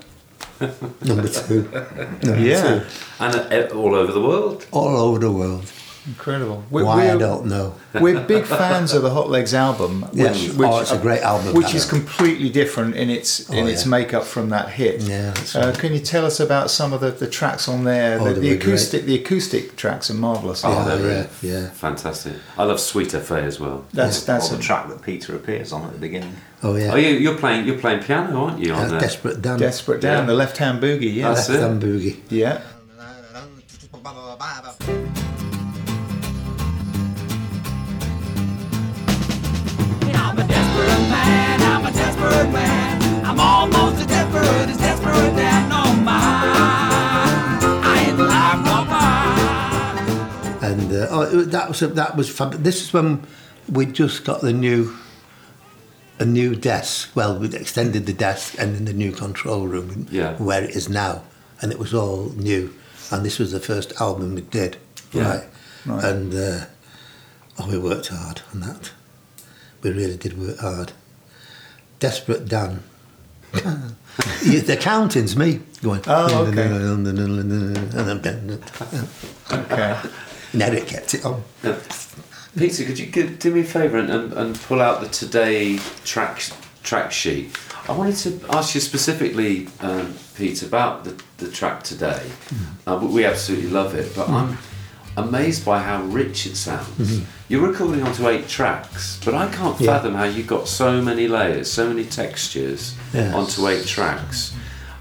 Number 1.02 1.28
two, 1.28 1.64
number 2.24 2.40
Yeah. 2.40 2.80
two, 2.80 2.86
And 3.20 3.36
uh, 3.36 3.76
all 3.76 3.96
over 3.96 4.12
the 4.12 4.22
world. 4.22 4.66
all 4.72 4.96
over 4.96 5.20
the 5.20 5.32
world. 5.32 5.66
Incredible. 6.08 6.64
We're, 6.72 6.84
Why 6.86 7.04
I 7.04 7.08
we're- 7.10 7.20
don't 7.20 7.46
know. 7.46 7.76
We're 8.00 8.22
big 8.22 8.46
fans 8.46 8.94
of 8.94 9.04
the 9.04 9.10
Hotlegs 9.12 9.54
album, 9.54 10.02
which, 10.12 10.18
Yeah. 10.20 10.32
which 10.54 10.68
Oh, 10.70 10.80
it's 10.80 10.92
a 10.92 10.98
great 10.98 11.22
album, 11.22 11.54
which 11.54 11.68
that 11.68 11.76
is 11.76 11.84
is. 11.84 11.90
completely 11.90 12.50
different 12.50 12.96
in 12.96 13.10
its 13.12 13.48
in 13.50 13.66
Oh, 13.66 13.68
its 13.68 13.84
yeah. 13.86 13.90
makeup 13.92 14.24
from 14.24 14.50
that 14.50 14.70
hit. 14.70 15.02
Yeah, 15.02 15.34
Uh, 15.54 15.72
can 15.74 15.94
you 15.94 16.00
tell 16.00 16.26
us 16.26 16.40
about 16.40 16.72
some 16.72 16.92
of 16.94 17.02
the, 17.02 17.12
the 17.12 17.28
tracks 17.28 17.68
on 17.68 17.84
there? 17.84 18.20
Oh, 18.20 18.24
the, 18.24 18.34
the 18.34 18.40
were 18.40 18.42
great. 18.56 18.62
acoustic 18.64 19.06
the 19.06 19.16
acoustic 19.16 19.76
tracks 19.76 20.10
are 20.10 20.16
marvelous. 20.16 20.64
Oh, 20.66 20.72
Yeah, 20.72 20.96
they're 20.96 21.12
yeah, 21.12 21.28
yeah. 21.62 21.70
fantastic. 21.70 22.34
I 22.58 22.64
love 22.64 22.80
Sweet 22.80 23.12
FA 23.12 23.44
as 23.44 23.60
well. 23.60 23.86
That's 23.94 24.24
that's 24.24 24.50
or 24.52 24.56
a 24.56 24.58
the 24.58 24.64
track 24.64 24.90
that 24.90 25.02
Peter 25.04 25.36
appears 25.36 25.72
on 25.72 25.84
at 25.86 25.92
the 25.94 26.00
beginning. 26.00 26.36
Oh 26.64 26.76
yeah, 26.76 26.94
Oh, 26.94 26.96
you, 26.96 27.10
you're 27.10 27.38
playing 27.38 27.68
you're 27.68 27.78
playing 27.78 28.02
piano, 28.02 28.46
aren't 28.46 28.60
you? 28.60 28.74
On 28.74 28.86
Uh, 28.86 28.88
there? 28.90 29.00
Desperate 29.02 29.42
Dan, 29.42 29.60
desperate 29.60 30.02
down 30.02 30.22
Yeah. 30.24 30.26
the 30.26 30.34
left 30.34 30.58
hand 30.58 30.82
boogie. 30.82 31.14
Yeah, 31.14 31.34
That's 31.34 31.48
Left 31.50 31.62
hand 31.62 31.82
Boogie. 31.84 32.18
yeah. 32.30 32.62
Desperate 42.32 42.52
man. 42.54 43.26
I'm 43.26 43.40
almost 43.40 44.02
as 44.02 44.08
desperate 44.08 44.70
as 44.70 44.78
desperate 44.78 45.16
and 45.16 45.74
on 45.74 46.04
my 46.06 46.22
I 47.84 48.06
ain't 48.08 48.18
life 48.18 48.62
no 48.66 48.86
more. 50.62 50.70
and 50.72 50.92
uh, 50.94 51.08
oh, 51.10 51.42
that 51.46 51.68
was 51.68 51.80
that 51.80 52.16
was 52.16 52.30
fab. 52.30 52.52
This 52.64 52.82
is 52.84 52.94
when 52.94 53.26
we 53.70 53.86
just 53.86 54.24
got 54.26 54.42
the 54.42 54.54
new 54.54 54.96
a 56.20 56.26
new 56.26 56.56
desk. 56.56 57.10
Well, 57.16 57.38
we 57.40 57.48
extended 57.56 58.06
the 58.06 58.14
desk 58.14 58.56
and 58.60 58.76
in 58.76 58.86
the 58.86 58.94
new 58.94 59.12
control 59.12 59.68
room, 59.68 60.08
Yeah. 60.12 60.36
where 60.38 60.64
it 60.64 60.76
is 60.76 60.88
now, 60.88 61.24
and 61.62 61.72
it 61.72 61.80
was 61.80 61.94
all 61.94 62.30
new. 62.36 62.74
And 63.12 63.26
this 63.26 63.40
was 63.40 63.52
the 63.52 63.60
first 63.60 63.94
album 64.00 64.36
we 64.36 64.42
did, 64.42 64.78
Yeah. 65.12 65.28
right? 65.30 65.44
Right. 65.86 66.04
And 66.06 66.34
uh, 66.34 66.66
oh, 67.60 67.68
we 67.70 67.78
worked 67.80 68.08
hard 68.08 68.42
on 68.54 68.60
that. 68.62 68.92
We 69.82 69.90
really 69.92 70.16
did 70.18 70.38
work 70.40 70.60
hard. 70.60 70.94
Desperate 72.02 72.48
Dan. 72.50 72.84
The 73.54 74.74
accounting's 74.78 75.36
me 75.38 75.62
going. 75.82 76.02
Oh, 76.08 76.46
okay. 76.48 76.68
Okay. 79.52 80.00
And 80.54 80.62
Eric 80.62 80.88
kept 80.88 81.14
it 81.14 81.24
on. 81.26 81.44
Now, 81.64 81.78
Peter, 82.58 82.84
could 82.84 83.00
you 83.00 83.06
give, 83.06 83.40
do 83.40 83.54
me 83.54 83.62
a 83.62 83.64
favour 83.64 83.98
and, 83.98 84.10
and, 84.10 84.34
and 84.34 84.60
pull 84.64 84.82
out 84.82 85.00
the 85.02 85.08
today 85.08 85.78
track 86.04 86.44
track 86.84 87.12
sheet? 87.12 87.56
I 87.88 87.94
wanted 87.94 88.16
to 88.18 88.46
ask 88.50 88.76
you 88.76 88.82
specifically, 88.82 89.68
um, 89.80 90.14
Pete, 90.36 90.62
about 90.64 91.04
the, 91.06 91.22
the 91.38 91.50
track 91.50 91.84
today. 91.84 92.22
Uh, 92.86 93.00
we- 93.02 93.08
we 93.08 93.26
absolutely 93.26 93.70
love 93.70 93.96
it, 93.96 94.14
but 94.16 94.28
I'm 94.28 94.58
amazed 95.18 95.66
by 95.66 95.80
how 95.82 96.04
rich 96.04 96.46
it 96.46 96.56
sounds. 96.56 97.22
You're 97.50 97.68
recording 97.68 98.02
onto 98.04 98.28
eight 98.30 98.48
tracks, 98.48 99.20
but 99.26 99.34
I 99.36 99.48
can't 99.48 99.80
Yeah. 99.80 99.94
fathom 99.98 100.16
how 100.16 100.24
you 100.24 100.44
got 100.44 100.68
so 100.68 101.02
many 101.02 101.28
layers, 101.28 101.70
so 101.72 101.88
many 101.88 102.06
textures 102.06 102.94
Yes. 103.14 103.34
onto 103.34 103.68
eight 103.68 103.86
tracks. 103.86 104.52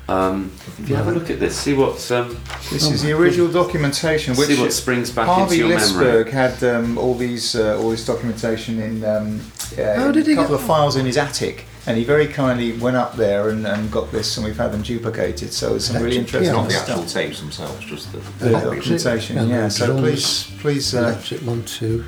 Um, 0.09 0.51
if 0.83 0.89
you 0.91 0.97
have 0.97 1.07
a 1.07 1.13
look 1.13 1.31
at 1.31 1.39
this, 1.39 1.55
see 1.57 1.73
what 1.73 2.11
um, 2.11 2.37
This 2.73 2.91
is 2.91 3.03
the 3.03 3.13
original 3.13 3.47
documentation, 3.47 4.35
which 4.35 4.49
see 4.49 4.61
what 4.61 4.73
springs 4.73 5.09
back 5.11 5.27
Harvey 5.27 5.61
into 5.61 5.69
your 5.69 5.79
memory. 5.79 6.25
Lisberg 6.25 6.31
had 6.33 6.65
um, 6.65 6.99
all 6.99 7.15
these 7.15 7.55
uh, 7.55 7.79
all 7.81 7.91
this 7.91 8.05
documentation 8.05 8.81
in 8.83 9.05
um, 9.05 9.41
uh, 9.79 9.95
How 9.95 10.07
in 10.07 10.13
did 10.13 10.27
he 10.27 10.33
a 10.33 10.37
couple 10.37 10.57
of 10.57 10.63
files 10.63 10.97
in 10.97 11.07
his 11.07 11.17
attic, 11.17 11.65
and 11.87 11.97
he 11.97 12.05
very 12.05 12.27
kindly 12.27 12.73
went 12.79 12.97
up 12.97 13.17
there 13.17 13.49
and, 13.49 13.67
and 13.67 13.91
got 13.91 14.11
this, 14.13 14.37
and 14.37 14.45
we've 14.47 14.57
had 14.57 14.73
them 14.73 14.83
duplicated. 14.83 15.53
So 15.53 15.75
it's 15.77 15.87
some 15.87 16.03
really 16.03 16.17
Yeah. 16.17 16.21
interesting 16.23 16.53
Not 16.53 16.69
the 16.69 16.75
stuff. 16.75 16.89
actual 16.91 17.05
tapes 17.07 17.41
themselves, 17.41 17.85
just 17.87 18.13
the, 18.13 18.19
the 18.39 18.45
the 18.45 18.51
documentation. 18.61 19.39
And 19.39 19.49
Yeah. 19.49 19.63
the 19.63 19.71
So 19.71 19.87
drums. 19.87 20.01
please, 20.03 20.61
please. 20.61 20.95
Uh, 20.95 20.99
Electric 20.99 21.41
one, 21.43 21.65
two. 21.65 22.05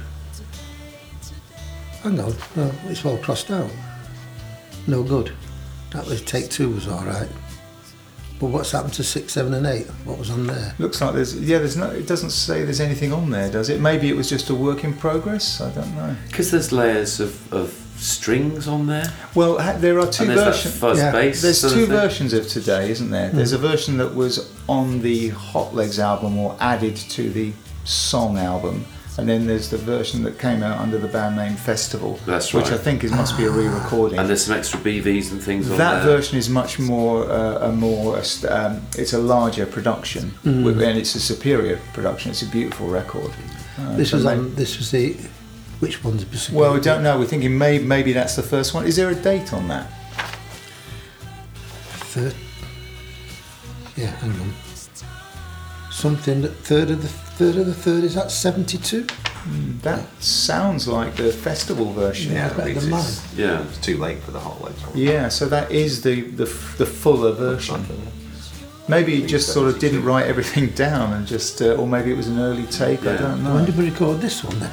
Hang 2.03 2.19
on, 2.19 2.35
no, 2.57 2.73
it's 2.89 3.05
all 3.05 3.17
crossed 3.19 3.51
out. 3.51 3.71
No 4.87 5.03
good. 5.05 5.33
That 5.93 6.07
was 6.07 6.21
take 6.23 6.51
two 6.51 6.71
was 6.71 6.89
all 6.89 7.05
right. 7.05 7.29
But 8.41 8.47
what's 8.49 8.73
happened 8.73 8.95
to 8.95 9.05
six, 9.05 9.35
seven, 9.35 9.55
and 9.55 9.67
eight? 9.67 9.87
What 10.05 10.19
was 10.19 10.29
on 10.31 10.49
there? 10.49 10.75
looks 10.81 11.01
like 11.01 11.15
there's 11.15 11.37
yeah. 11.39 11.59
There's 11.59 11.77
no. 11.77 11.89
It 11.91 12.09
doesn't 12.09 12.31
say 12.31 12.65
there's 12.65 12.81
anything 12.81 13.13
on 13.13 13.31
there, 13.31 13.49
does 13.53 13.69
it? 13.69 13.81
Maybe 13.81 14.09
it 14.09 14.17
was 14.17 14.29
just 14.29 14.51
a 14.51 14.55
work 14.55 14.83
in 14.83 14.95
progress. 14.95 15.61
I 15.61 15.71
don't 15.71 15.95
know. 15.95 16.17
Because 16.27 16.51
there's 16.51 16.73
layers 16.73 17.21
of, 17.21 17.53
of 17.53 17.73
strings 18.03 18.67
on 18.69 18.87
there. 18.87 19.13
Well, 19.35 19.57
there 19.79 19.99
are 19.99 20.07
two 20.11 20.27
versions. 20.27 20.77
fuzz 20.77 20.99
yeah, 20.99 21.13
bass. 21.13 21.41
There's 21.43 21.61
sort 21.61 21.73
two 21.73 21.83
of 21.85 21.89
thing. 21.89 21.97
versions 21.99 22.33
of 22.33 22.49
today, 22.49 22.91
isn't 22.91 23.11
there? 23.11 23.31
There's 23.31 23.53
a 23.53 23.59
version 23.59 23.97
that 23.99 24.15
was 24.15 24.53
on 24.69 25.01
the 25.03 25.31
Hotlegs 25.31 25.99
album 25.99 26.39
or 26.39 26.57
added 26.61 26.97
to 26.97 27.31
the 27.31 27.53
song 27.85 28.39
album, 28.39 28.85
and 29.19 29.29
then 29.29 29.47
there's 29.47 29.69
the 29.71 29.77
version 29.77 30.23
that 30.25 30.39
came 30.39 30.63
out 30.63 30.79
under 30.79 30.99
the 30.99 31.09
band 31.09 31.37
name 31.37 31.55
Festival, 31.55 32.19
That's 32.27 32.55
right. 32.55 32.63
which. 32.65 32.73
I 32.73 32.79
think 32.79 33.05
is 33.05 33.11
must 33.13 33.37
be 33.37 33.45
a 33.45 33.51
re-recording. 33.51 34.19
And 34.19 34.29
there's 34.29 34.45
some 34.45 34.57
extra 34.57 34.81
BVs 34.81 35.33
and 35.33 35.43
things 35.43 35.71
on 35.71 35.79
that 35.79 36.05
version 36.05 36.39
is 36.39 36.49
much 36.49 36.79
more 36.79 37.29
uh, 37.31 37.69
a 37.69 37.73
more 37.73 38.17
um, 38.49 38.83
it's 38.97 39.13
a 39.13 39.19
larger 39.19 39.67
production 39.67 40.33
Mm. 40.45 40.67
and 40.89 40.99
it's 40.99 41.15
a 41.15 41.21
superior 41.21 41.79
production. 41.93 42.31
It's 42.31 42.43
a 42.43 42.47
beautiful 42.47 42.89
record. 42.89 43.31
Uh, 43.79 43.97
This 43.97 44.13
was 44.13 44.25
may- 44.25 44.33
on. 44.33 44.55
This 44.55 44.79
was 44.79 44.91
the. 44.91 45.17
Which 45.83 46.05
one's 46.05 46.25
the 46.25 46.57
Well, 46.57 46.75
we 46.75 46.81
don't 46.81 47.03
know. 47.03 47.19
We're 47.19 47.25
thinking 47.27 47.59
maybe 47.59 47.83
maybe 47.85 48.13
that's 48.13 48.37
the 48.37 48.43
first 48.45 48.73
one. 48.73 48.87
Is 48.87 48.95
there 48.95 49.11
a 49.11 49.17
date 49.17 49.53
on 49.53 49.67
that? 49.67 49.91
Third. 52.15 52.37
Yeah, 53.97 54.13
hang 54.23 54.31
on. 54.31 54.55
Something 55.91 56.43
that 56.43 56.51
third 56.51 56.91
of 56.91 57.03
the 57.03 57.09
third 57.09 57.57
of 57.57 57.67
the 57.67 57.75
third 57.75 58.05
is 58.05 58.15
that 58.15 58.31
seventy 58.31 58.79
two. 58.79 59.09
That 59.83 60.07
sounds 60.23 60.87
like 60.87 61.17
the 61.17 61.33
festival 61.33 61.93
version. 61.93 62.33
Yeah, 62.33 62.51
better 62.51 62.69
it's, 62.71 62.85
than 62.85 62.95
it's, 62.95 63.35
Yeah. 63.35 63.63
it's 63.65 63.79
too 63.79 63.97
late 63.97 64.21
for 64.21 64.31
the 64.31 64.39
Hotlegs. 64.39 64.79
Yeah, 64.95 65.31
so 65.31 65.49
that 65.49 65.73
is 65.73 66.03
the 66.03 66.21
the, 66.21 66.45
the 66.79 66.87
fuller 66.87 67.33
version. 67.33 67.85
Maybe 68.87 69.17
he 69.17 69.27
just 69.27 69.53
sort 69.53 69.69
of 69.69 69.81
didn't 69.81 70.05
write 70.05 70.27
everything 70.27 70.69
down 70.87 71.13
and 71.13 71.27
just, 71.27 71.61
uh, 71.61 71.75
or 71.75 71.89
maybe 71.89 72.13
it 72.13 72.17
was 72.17 72.29
an 72.29 72.39
early 72.39 72.67
take. 72.67 73.05
I 73.05 73.17
don't 73.17 73.43
know. 73.43 73.55
When 73.55 73.65
did 73.65 73.77
we 73.77 73.91
record 73.91 74.21
this 74.21 74.45
one 74.45 74.61
then? 74.61 74.71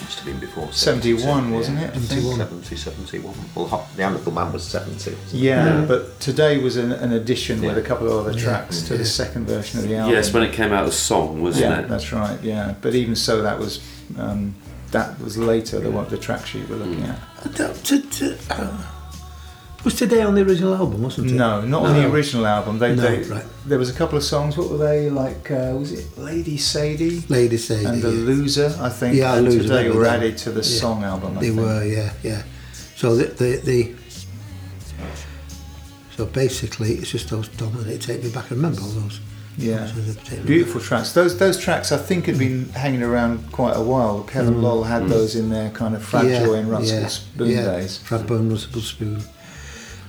Must 0.00 0.18
have 0.20 0.24
been 0.26 0.38
before 0.38 0.70
71, 0.72 1.52
wasn't 1.52 1.78
it? 1.80 1.90
I 1.94 1.98
think. 1.98 2.36
70, 2.36 2.76
71. 2.76 3.34
Well, 3.54 3.66
hot, 3.66 3.94
the 3.96 4.02
Anvil 4.04 4.32
Man 4.32 4.52
was 4.52 4.62
70. 4.64 5.16
Yeah, 5.32 5.84
but 5.86 6.18
today 6.20 6.58
was 6.58 6.76
an, 6.76 6.92
an 6.92 7.12
addition 7.12 7.60
with 7.62 7.76
a 7.78 7.82
couple 7.82 8.06
of 8.08 8.26
other 8.26 8.38
tracks 8.38 8.82
to 8.82 8.96
the 8.96 9.04
second 9.04 9.46
version 9.46 9.80
of 9.80 9.88
the 9.88 9.96
album. 9.96 10.14
Yes, 10.14 10.32
when 10.32 10.42
it 10.44 10.52
came 10.52 10.72
out 10.72 10.86
as 10.86 10.96
song, 10.96 11.42
wasn't 11.42 11.70
yeah, 11.70 11.80
it? 11.80 11.88
that's 11.88 12.12
right. 12.12 12.40
Yeah, 12.42 12.74
but 12.80 12.94
even 12.94 13.16
so, 13.16 13.42
that 13.42 13.58
was 13.58 13.80
um, 14.18 14.54
that 14.92 15.18
was 15.20 15.36
later 15.36 15.80
the 15.80 15.90
what 15.90 16.08
the 16.10 16.16
track 16.18 16.46
sheet 16.46 16.68
we're 16.68 16.76
looking 16.76 17.02
Mm. 17.04 17.10
at. 17.10 17.60
I 17.60 17.72
to- 17.82 18.00
to- 18.00 18.38
uh, 18.50 18.82
was 19.84 19.94
today 19.94 20.22
on 20.22 20.34
the 20.34 20.42
original 20.42 20.74
album, 20.74 21.02
wasn't 21.02 21.30
it? 21.30 21.34
No, 21.34 21.60
not 21.62 21.84
on 21.84 21.94
the 21.94 22.10
original 22.10 22.46
album. 22.46 22.78
They, 22.78 22.94
No, 22.94 23.02
they, 23.02 23.22
right. 23.28 23.44
There 23.64 23.78
was 23.78 23.88
a 23.90 23.92
couple 23.94 24.18
of 24.18 24.24
songs. 24.24 24.56
What 24.56 24.70
were 24.70 24.78
they 24.78 25.08
like? 25.08 25.50
Uh, 25.50 25.74
was 25.78 25.92
it 25.92 26.18
Lady 26.18 26.56
Sadie 26.56 27.22
Lady 27.28 27.56
Sadie. 27.56 27.84
and 27.86 28.02
the 28.02 28.10
yeah. 28.10 28.24
Loser? 28.24 28.76
I 28.80 28.88
think. 28.88 29.14
Yeah, 29.16 29.36
and 29.36 29.44
Loser, 29.46 29.62
Today 29.62 29.90
were 29.90 30.04
added 30.06 30.36
to 30.38 30.50
the 30.50 30.60
Yeah. 30.60 30.80
song 30.80 31.04
album. 31.04 31.38
I 31.38 31.40
They 31.40 31.48
think. 31.48 31.60
were, 31.60 31.84
yeah, 31.84 32.12
yeah. 32.22 32.42
So 32.96 33.14
the, 33.14 33.26
the 33.26 33.56
the 33.64 33.94
so 36.16 36.26
basically, 36.26 36.94
it's 36.94 37.10
just 37.12 37.30
those 37.30 37.48
dominate. 37.48 38.00
Take 38.00 38.24
me 38.24 38.30
back. 38.30 38.46
I 38.50 38.54
remember 38.56 38.80
all 38.82 38.88
those. 38.88 39.20
Yeah, 39.56 39.78
those 39.94 40.14
that 40.14 40.24
take 40.24 40.40
me 40.40 40.46
beautiful 40.46 40.80
tracks. 40.80 41.12
Those 41.12 41.38
those 41.38 41.58
tracks 41.58 41.92
I 41.92 41.96
think 41.96 42.26
had 42.26 42.38
been 42.38 42.68
hanging 42.70 43.02
around 43.02 43.50
quite 43.52 43.76
a 43.76 43.82
while. 43.82 44.22
Kevin 44.24 44.60
Lowell 44.62 44.84
had 44.84 45.08
those 45.08 45.36
in 45.36 45.50
their 45.50 45.70
kind 45.70 45.94
of 45.94 46.02
Frabjoy 46.02 46.58
and 46.60 46.68
Mm. 46.68 46.88
yeah, 46.88 47.06
Spoon 47.08 47.50
yeah. 47.50 47.62
days. 47.64 48.00
Frabjoy 48.04 48.38
and 48.38 48.50
Runcible 48.52 48.80
Spoon. 48.80 49.22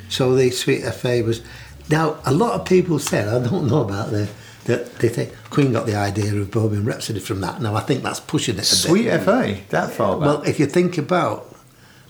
So 0.09 0.35
the 0.35 0.49
Sweet 0.51 0.81
FA 0.81 1.23
was. 1.25 1.41
Now 1.89 2.17
a 2.25 2.31
lot 2.33 2.53
of 2.59 2.65
people 2.67 2.99
said 2.99 3.27
I 3.27 3.43
don't 3.47 3.67
know 3.67 3.81
about 3.81 4.11
the 4.11 4.29
that 4.65 4.97
they 4.99 5.09
think 5.09 5.33
Queen 5.49 5.71
got 5.73 5.85
the 5.87 5.95
idea 5.95 6.35
of 6.35 6.51
Bohemian 6.51 6.85
Rhapsody 6.85 7.19
from 7.19 7.41
that. 7.41 7.61
Now 7.61 7.75
I 7.75 7.79
think 7.81 8.03
that's 8.03 8.19
pushing 8.19 8.55
it 8.55 8.61
a 8.61 8.65
Sweet 8.65 9.05
bit. 9.05 9.21
FA, 9.23 9.57
that 9.69 9.91
far 9.91 10.17
back. 10.19 10.25
Well, 10.27 10.41
if 10.43 10.59
you 10.59 10.65
think 10.67 10.97
about 10.97 11.55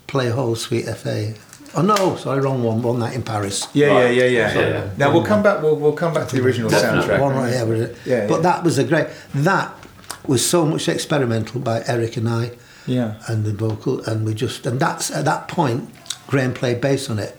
play 0.08 0.30
whole 0.30 0.56
Sweet 0.56 0.84
FA. 0.86 1.34
Oh 1.76 1.84
no, 1.84 2.16
sorry, 2.16 2.42
wrong 2.42 2.64
one. 2.64 2.82
One 2.82 2.98
night 3.00 3.14
in 3.14 3.22
Paris. 3.22 3.68
yeah, 3.74 3.88
yeah, 3.88 3.94
Right. 3.94 4.16
yeah, 4.16 4.24
yeah, 4.26 4.54
Yeah, 4.54 4.70
yeah. 4.70 4.90
Now 4.98 5.14
we'll 5.14 5.24
come 5.24 5.44
back. 5.44 5.62
We'll, 5.62 5.76
we'll 5.76 5.94
come 5.94 6.14
back 6.16 6.28
to 6.30 6.36
the 6.36 6.44
original 6.44 6.70
Definitely. 6.70 7.14
soundtrack. 7.16 7.22
One 7.22 7.36
right, 7.36 7.54
yeah, 7.54 7.64
was 7.64 7.80
it? 7.82 7.98
Yeah, 8.06 8.28
But 8.28 8.38
yeah. 8.38 8.42
that 8.42 8.64
was 8.64 8.78
a 8.80 8.84
great. 8.84 9.08
That 9.36 9.72
was 10.26 10.44
so 10.46 10.66
much 10.66 10.90
experimental 10.90 11.62
by 11.62 11.84
Eric 11.88 12.18
and 12.18 12.28
I, 12.28 12.52
Yeah. 12.88 13.16
and 13.28 13.46
the 13.46 13.54
vocal, 13.54 14.02
and 14.06 14.26
we 14.26 14.34
just 14.34 14.66
and 14.66 14.80
that's 14.80 15.12
at 15.12 15.26
that 15.26 15.48
point 15.48 15.90
Graham 16.28 16.54
played 16.56 16.82
bass 16.82 17.08
on 17.10 17.20
it, 17.20 17.39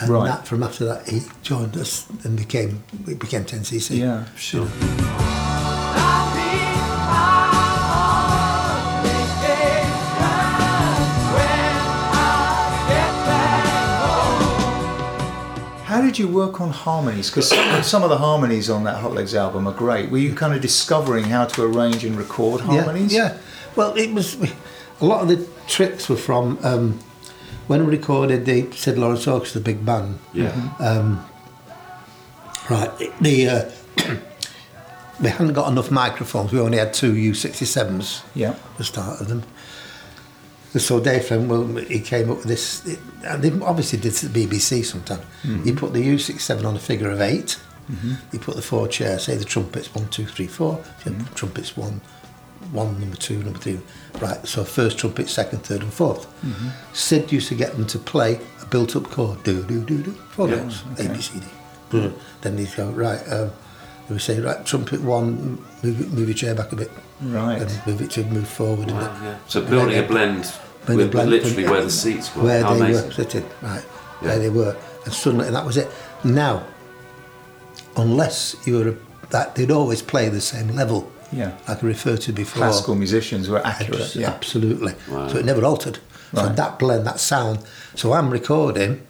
and 0.00 0.10
Right. 0.10 0.26
that 0.26 0.46
from 0.46 0.62
after 0.62 0.84
that 0.84 1.08
he 1.08 1.22
joined 1.42 1.76
us 1.76 2.06
and 2.24 2.36
became 2.36 2.82
it 3.06 3.18
became 3.18 3.44
10cc. 3.44 3.98
Yeah, 3.98 4.24
sure. 4.36 4.68
How 15.84 16.00
did 16.00 16.18
you 16.18 16.26
work 16.26 16.60
on 16.60 16.70
harmonies? 16.70 17.30
Because 17.30 17.48
some, 17.50 17.82
some 17.82 18.02
of 18.02 18.10
the 18.10 18.16
harmonies 18.18 18.68
on 18.68 18.82
that 18.84 19.00
Hotlegs 19.02 19.34
album 19.34 19.68
are 19.68 19.72
great. 19.74 20.10
Were 20.10 20.18
you 20.18 20.34
kind 20.34 20.52
of 20.54 20.60
discovering 20.60 21.24
how 21.24 21.44
to 21.44 21.62
arrange 21.62 22.04
and 22.04 22.16
record 22.16 22.62
harmonies? 22.62 23.12
Yeah, 23.12 23.34
yeah. 23.34 23.38
Well, 23.76 23.94
it 23.96 24.12
was 24.12 24.36
a 25.00 25.04
lot 25.04 25.22
of 25.22 25.28
the 25.28 25.46
tricks 25.68 26.08
were 26.08 26.16
from 26.16 26.58
um, 26.64 26.98
when 27.66 27.86
we 27.86 27.96
recorded 27.96 28.44
the 28.46 28.70
Syd 28.72 28.98
Lawrence 28.98 29.26
Orchestra 29.26 29.60
the 29.60 29.64
big 29.64 29.84
band. 29.84 30.18
Yeah. 30.32 30.50
Mm-hmm. 30.50 30.82
Um, 30.82 31.26
right, 32.70 33.12
the 33.20 33.48
uh, 33.48 33.70
we 35.20 35.28
hadn't 35.28 35.52
got 35.54 35.70
enough 35.70 35.90
microphones. 35.90 36.52
We 36.52 36.60
only 36.60 36.78
had 36.78 36.92
two 36.92 37.12
U67s. 37.12 38.22
Yeah. 38.34 38.56
The 38.78 38.84
start 38.84 39.20
of 39.20 39.28
them. 39.28 39.42
So 40.76 40.98
Dave 40.98 41.26
Friend, 41.26 41.48
well, 41.48 41.66
he 41.76 42.00
came 42.00 42.30
up 42.30 42.38
with 42.38 42.46
this, 42.46 42.84
it, 42.84 42.98
and 43.24 43.42
they 43.42 43.64
obviously 43.64 44.00
did 44.00 44.12
to 44.14 44.28
the 44.28 44.46
BBC 44.46 44.84
sometime. 44.84 45.20
He 45.42 45.48
mm-hmm. 45.48 45.76
put 45.76 45.92
the 45.92 46.02
U67 46.02 46.64
on 46.64 46.74
a 46.74 46.80
figure 46.80 47.10
of 47.10 47.20
8 47.20 47.44
mm-hmm. 47.44 48.14
He 48.32 48.38
put 48.38 48.56
the 48.56 48.62
four 48.62 48.88
chairs, 48.88 49.24
say 49.24 49.36
the 49.36 49.44
trumpets 49.44 49.94
one, 49.94 50.08
two, 50.08 50.26
three, 50.26 50.48
four. 50.48 50.82
So 51.04 51.14
trumpets 51.36 51.76
one, 51.76 52.00
one, 52.74 52.98
number 53.00 53.16
two, 53.16 53.38
number 53.42 53.58
three. 53.58 53.80
Right, 54.20 54.46
so 54.46 54.64
first 54.64 54.98
trumpet, 54.98 55.28
second, 55.28 55.60
third, 55.64 55.82
and 55.82 55.92
4th 55.92 56.26
Syd 56.92 57.32
used 57.32 57.48
to 57.48 57.54
get 57.54 57.72
them 57.72 57.86
to 57.86 57.98
play 57.98 58.40
a 58.62 58.66
built-up 58.66 59.04
chord, 59.10 59.42
do 59.44 59.62
do 59.62 59.80
do 59.84 60.02
do, 60.02 60.10
four 60.30 60.48
Yeah, 60.48 60.56
notes, 60.56 60.82
A 60.98 61.08
B 61.08 61.20
C 61.20 61.40
D. 61.40 62.12
Then 62.42 62.58
he'd 62.58 62.74
go 62.76 62.90
right. 62.90 63.20
Um, 63.30 63.50
they 64.08 64.14
would 64.14 64.22
say 64.22 64.40
right, 64.40 64.64
trumpet 64.66 65.00
one, 65.00 65.58
move, 65.82 66.00
it- 66.00 66.10
move 66.12 66.28
your 66.28 66.36
chair 66.36 66.54
back 66.54 66.72
a 66.72 66.76
bit, 66.76 66.90
Right. 67.22 67.62
and 67.62 67.70
move 67.86 68.02
it 68.02 68.10
to 68.12 68.24
move 68.24 68.48
forward. 68.48 68.90
a 68.90 68.94
Wow, 68.94 69.00
bit. 69.00 69.10
yeah. 69.22 69.36
So 69.48 69.60
And 69.60 69.70
building 69.70 69.94
then 69.94 70.04
a 70.04 70.08
blend 70.08 70.44
when 70.86 70.96
with, 70.96 71.06
the 71.06 71.12
blend- 71.12 71.30
with 71.30 71.42
literally 71.44 71.62
when- 71.64 71.72
where 71.72 71.84
the 71.84 71.90
seats 71.90 72.34
were. 72.36 72.42
where 72.42 72.62
How 72.62 72.74
they 72.74 72.80
amazing. 72.80 73.06
were 73.06 73.12
sitting, 73.14 73.44
right, 73.62 73.82
Yeah. 74.20 74.28
where 74.28 74.38
they 74.38 74.50
were, 74.50 74.76
and 75.04 75.14
suddenly 75.14 75.46
and 75.46 75.54
that 75.56 75.64
was 75.64 75.76
it. 75.76 75.88
Now, 76.24 76.64
unless 77.96 78.56
you 78.64 78.78
were 78.78 78.88
a, 78.90 78.94
that, 79.30 79.54
they'd 79.54 79.70
always 79.70 80.02
play 80.02 80.28
the 80.28 80.40
same 80.40 80.68
level. 80.74 81.10
Yeah. 81.34 81.52
like 81.68 81.82
I 81.82 81.86
referred 81.86 82.20
to 82.22 82.32
before. 82.32 82.58
Classical 82.62 82.94
musicians 82.94 83.48
were 83.48 83.64
accurate. 83.66 84.00
Abs- 84.00 84.16
Yeah. 84.16 84.30
Absolutely. 84.30 84.94
Wow. 85.10 85.28
So 85.28 85.38
it 85.38 85.44
never 85.44 85.64
altered. 85.64 85.98
So 86.34 86.48
that 86.48 86.78
blend, 86.80 87.06
that 87.06 87.20
sound. 87.20 87.60
So 87.94 88.12
I'm 88.12 88.28
recording 88.30 89.06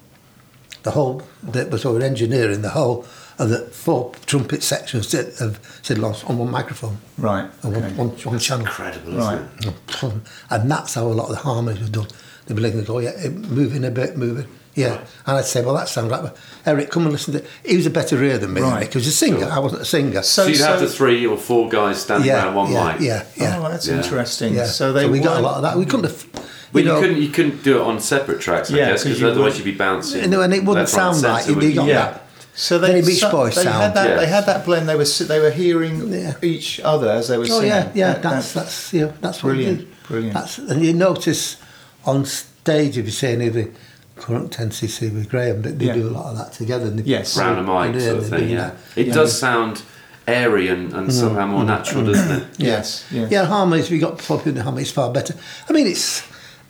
the 0.82 0.90
whole, 0.90 1.22
the, 1.42 1.78
so 1.78 1.92
we're 1.92 2.02
engineering 2.02 2.60
the 2.62 2.70
whole 2.70 3.06
of 3.38 3.48
the 3.48 3.60
four 3.60 4.12
trumpet 4.26 4.62
sections 4.62 5.12
of- 5.14 5.40
of 5.40 5.58
Syd 5.82 5.98
Loss 5.98 6.24
on 6.24 6.38
one 6.38 6.50
microphone. 6.50 6.98
Right. 7.18 7.48
And 7.62 7.76
okay. 7.76 7.88
one, 7.94 8.08
one, 8.10 8.18
one 8.18 8.38
channel. 8.38 8.66
Incredible, 8.66 9.12
Right. 9.14 9.40
isn't 9.60 9.74
it? 10.02 10.12
And 10.50 10.70
that's 10.70 10.94
how 10.94 11.06
a 11.06 11.14
lot 11.20 11.24
of 11.30 11.36
the 11.36 11.42
harmonies 11.42 11.80
were 11.82 11.88
done. 11.88 12.08
They'd 12.46 12.54
be 12.56 12.62
like, 12.62 12.86
go, 12.86 12.98
yeah, 12.98 13.28
moving 13.28 13.84
a 13.84 13.90
bit, 13.90 14.16
moving. 14.18 14.46
Yeah. 14.74 14.98
And 15.26 15.36
I'd 15.38 15.44
say, 15.44 15.62
well, 15.64 15.74
that 15.76 15.88
sounds 15.88 16.10
like, 16.10 16.34
Eric, 16.66 16.90
come 16.90 17.04
and 17.04 17.12
listen 17.12 17.34
to 17.34 17.38
It. 17.40 17.48
He 17.64 17.76
was 17.76 17.86
a 17.86 17.90
better 17.90 18.22
ear 18.22 18.38
than 18.38 18.52
me. 18.54 18.60
Right. 18.60 18.80
Because 18.80 19.04
he's 19.04 19.14
a 19.14 19.16
singer. 19.16 19.38
Sure. 19.40 19.50
I 19.52 19.58
wasn't 19.60 19.82
a 19.82 19.84
singer. 19.84 20.22
So, 20.22 20.46
you'd 20.46 20.58
have 20.60 20.80
the 20.80 20.88
three 20.88 21.24
or 21.26 21.36
four 21.36 21.68
guys 21.68 22.02
standing 22.02 22.26
yeah, 22.28 22.44
around 22.44 22.54
one 22.54 22.72
yeah, 22.72 22.92
mic. 22.92 23.00
yeah, 23.00 23.24
yeah. 23.36 23.58
Oh, 23.64 23.70
that's 23.70 23.86
Yeah. 23.86 24.02
interesting. 24.02 24.54
yeah. 24.54 24.64
So 24.66 24.92
they 24.92 25.08
we 25.08 25.20
got 25.20 25.38
a 25.38 25.40
lot 25.40 25.56
of 25.56 25.62
that. 25.62 25.76
We 25.78 25.86
couldn't 25.86 26.06
have. 26.06 26.26
But 26.72 26.82
you, 26.82 26.88
know, 26.88 27.00
couldn't 27.00 27.22
you 27.22 27.28
couldn't 27.28 27.62
do 27.62 27.76
it 27.80 27.82
on 27.82 28.00
separate 28.00 28.40
tracks, 28.40 28.72
I 28.72 28.76
Yeah, 28.76 28.90
guess, 28.90 29.02
'cause 29.04 29.04
because 29.04 29.20
you 29.20 29.28
otherwise 29.28 29.52
would- 29.52 29.58
you'd 29.64 29.72
be 29.72 29.78
bouncing. 29.78 30.28
No, 30.28 30.40
and 30.40 30.52
it 30.52 30.64
wouldn't 30.64 30.86
left, 30.88 30.94
right, 30.96 31.06
and 31.06 31.16
sound 31.16 31.22
right. 31.34 31.44
centre, 31.44 31.50
You'd 31.50 31.56
wouldn't 31.56 31.74
got 31.76 31.84
you? 31.84 31.92
Yeah. 31.92 32.04
that. 32.10 32.20
So 32.56 32.78
they, 32.78 32.86
Very 32.88 33.02
Beach 33.02 33.20
so- 33.20 33.30
Boys 33.30 33.54
they 33.54 33.62
sound. 33.62 33.76
had 33.82 33.94
that. 33.94 34.08
Yeah. 34.08 34.16
They 34.16 34.26
had 34.26 34.46
that 34.46 34.64
blend. 34.64 34.88
They 34.88 34.96
were 34.96 35.04
they 35.04 35.38
were 35.40 35.50
hearing 35.50 36.12
Yeah. 36.12 36.34
each 36.42 36.80
other 36.80 37.10
as 37.10 37.28
they 37.28 37.36
were 37.38 37.44
Oh 37.44 37.60
singing. 37.60 37.68
yeah, 37.68 37.88
yeah. 37.94 38.12
That- 38.14 38.22
That's 38.22 38.52
that- 38.54 38.60
that's 38.64 38.92
yeah. 38.92 39.08
That's 39.20 39.42
what 39.44 39.50
Brilliant, 39.50 39.78
we 39.78 39.84
did. 39.84 40.02
brilliant. 40.08 40.34
That's 40.34 40.58
and 40.58 40.84
you 40.84 40.92
notice 40.94 41.56
on 42.04 42.24
stage 42.24 42.98
if 42.98 43.04
you 43.06 43.12
see 43.12 43.28
any 43.28 43.46
of 43.48 43.54
the 43.54 43.70
current 44.16 44.50
10cc 44.56 45.12
with 45.12 45.28
Graham, 45.30 45.62
they, 45.62 45.72
they 45.72 45.86
Yeah. 45.86 45.94
do 45.94 46.08
a 46.08 46.10
lot 46.10 46.26
of 46.30 46.38
that 46.38 46.52
together. 46.52 46.86
And 46.86 46.98
they- 46.98 47.02
Yes. 47.10 47.36
round 47.36 47.58
a 47.58 47.62
mic 47.62 47.94
Yeah, 48.00 48.08
sort 48.08 48.18
of 48.18 48.28
thing. 48.28 48.48
Yeah, 48.50 48.56
that. 48.56 48.76
it 48.96 49.06
Yeah. 49.08 49.14
does 49.14 49.38
sound 49.38 49.82
airy 50.26 50.68
and, 50.68 50.92
and 50.92 51.12
somehow 51.12 51.46
more 51.46 51.64
natural, 51.64 52.04
doesn't 52.06 52.30
it? 52.30 52.44
Yes. 52.58 53.04
yes. 53.10 53.30
Yeah, 53.30 53.44
harmonies. 53.44 53.90
We 53.90 53.98
got 53.98 54.18
popular 54.18 54.62
harmonies 54.62 54.90
far 54.90 55.10
better. 55.12 55.34
I 55.68 55.72
mean, 55.72 55.86
it's 55.86 56.22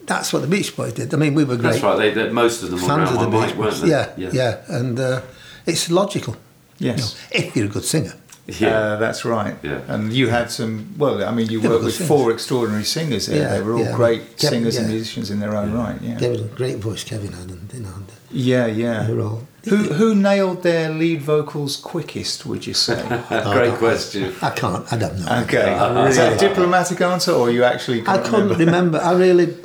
that's 0.07 0.33
what 0.33 0.43
the 0.43 0.49
Beach 0.49 0.77
Boys 0.77 0.93
did. 0.93 1.15
I 1.15 1.17
mean, 1.17 1.35
we 1.35 1.45
were 1.45 1.57
great 1.57 1.73
That's 1.73 1.83
right. 1.83 1.97
They, 1.97 2.11
they, 2.11 2.29
most 2.31 2.63
of 2.63 2.71
them 2.71 2.81
were 2.81 2.87
fans 2.89 3.11
around 3.11 3.15
of 3.15 3.21
the 3.21 3.29
one 3.29 3.47
Beach 3.47 3.51
mic, 3.57 3.59
weren't 3.59 3.71
Boys. 3.73 3.81
they? 3.83 3.89
Yeah, 3.89 4.09
yeah, 4.33 4.57
and 4.69 5.01
uh, 5.01 5.21
it's 5.67 5.91
logical. 5.91 6.37
Yes. 6.79 7.17
you 7.33 7.41
know, 7.41 7.47
if 7.47 7.57
you're 7.57 7.67
a 7.67 7.69
good 7.69 7.85
singer. 7.85 8.13
Yeah. 8.47 8.69
Uh, 8.79 8.97
that's 8.99 9.25
right. 9.25 9.55
Yeah. 9.63 9.81
And 9.89 10.13
you 10.13 10.29
had 10.29 10.51
some. 10.51 10.95
Well, 10.99 11.25
I 11.25 11.31
mean, 11.33 11.49
you 11.49 11.61
Yeah, 11.61 11.71
worked 11.71 11.85
with 11.85 11.95
singers. 11.95 12.09
four 12.09 12.31
extraordinary 12.31 12.85
singers 12.85 13.27
there. 13.27 13.39
Yeah, 13.41 13.49
they 13.57 13.63
were 13.63 13.73
all 13.75 13.85
yeah. 13.85 13.97
great 13.97 14.21
Kevin- 14.37 14.51
singers 14.51 14.77
and 14.77 14.89
musicians 14.89 15.31
in 15.31 15.41
their 15.41 15.57
own 15.57 15.73
right. 15.73 15.99
Yeah. 16.03 16.19
There 16.19 16.31
was 16.31 16.41
a 16.43 16.51
great 16.61 16.77
voice 16.77 17.05
Kevin 17.05 17.33
had, 17.33 17.49
and 17.51 17.73
you 17.73 17.81
know, 17.81 17.95
and 17.97 18.07
Yeah, 18.31 18.67
yeah. 18.67 19.05
they 19.07 19.15
were 19.15 19.23
all. 19.23 19.43
Who 19.71 19.77
who 19.95 20.15
nailed 20.15 20.63
their 20.63 20.91
lead 20.91 21.23
vocals 21.23 21.77
quickest? 21.79 22.45
Would 22.45 22.67
you 22.67 22.75
say? 22.75 23.01
Great 23.31 23.75
question. 23.79 24.35
I 24.43 24.51
can't. 24.51 24.85
I 24.93 24.97
don't 24.99 25.19
know. 25.21 25.43
Okay. 25.45 25.73
Is 26.11 26.17
that 26.17 26.35
a 26.35 26.49
diplomatic 26.49 27.01
answer, 27.01 27.33
or 27.33 27.51
you 27.51 27.65
actually? 27.65 28.03
I 28.03 28.05
Can't 28.05 28.25
couldn't 28.27 28.49
remember? 28.51 28.65
remember. 28.67 28.99
I 28.99 29.13
really, 29.15 29.57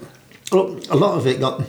look, 0.53 0.89
a 0.89 0.95
lot 0.95 1.17
of 1.17 1.27
it 1.27 1.41
got 1.41 1.59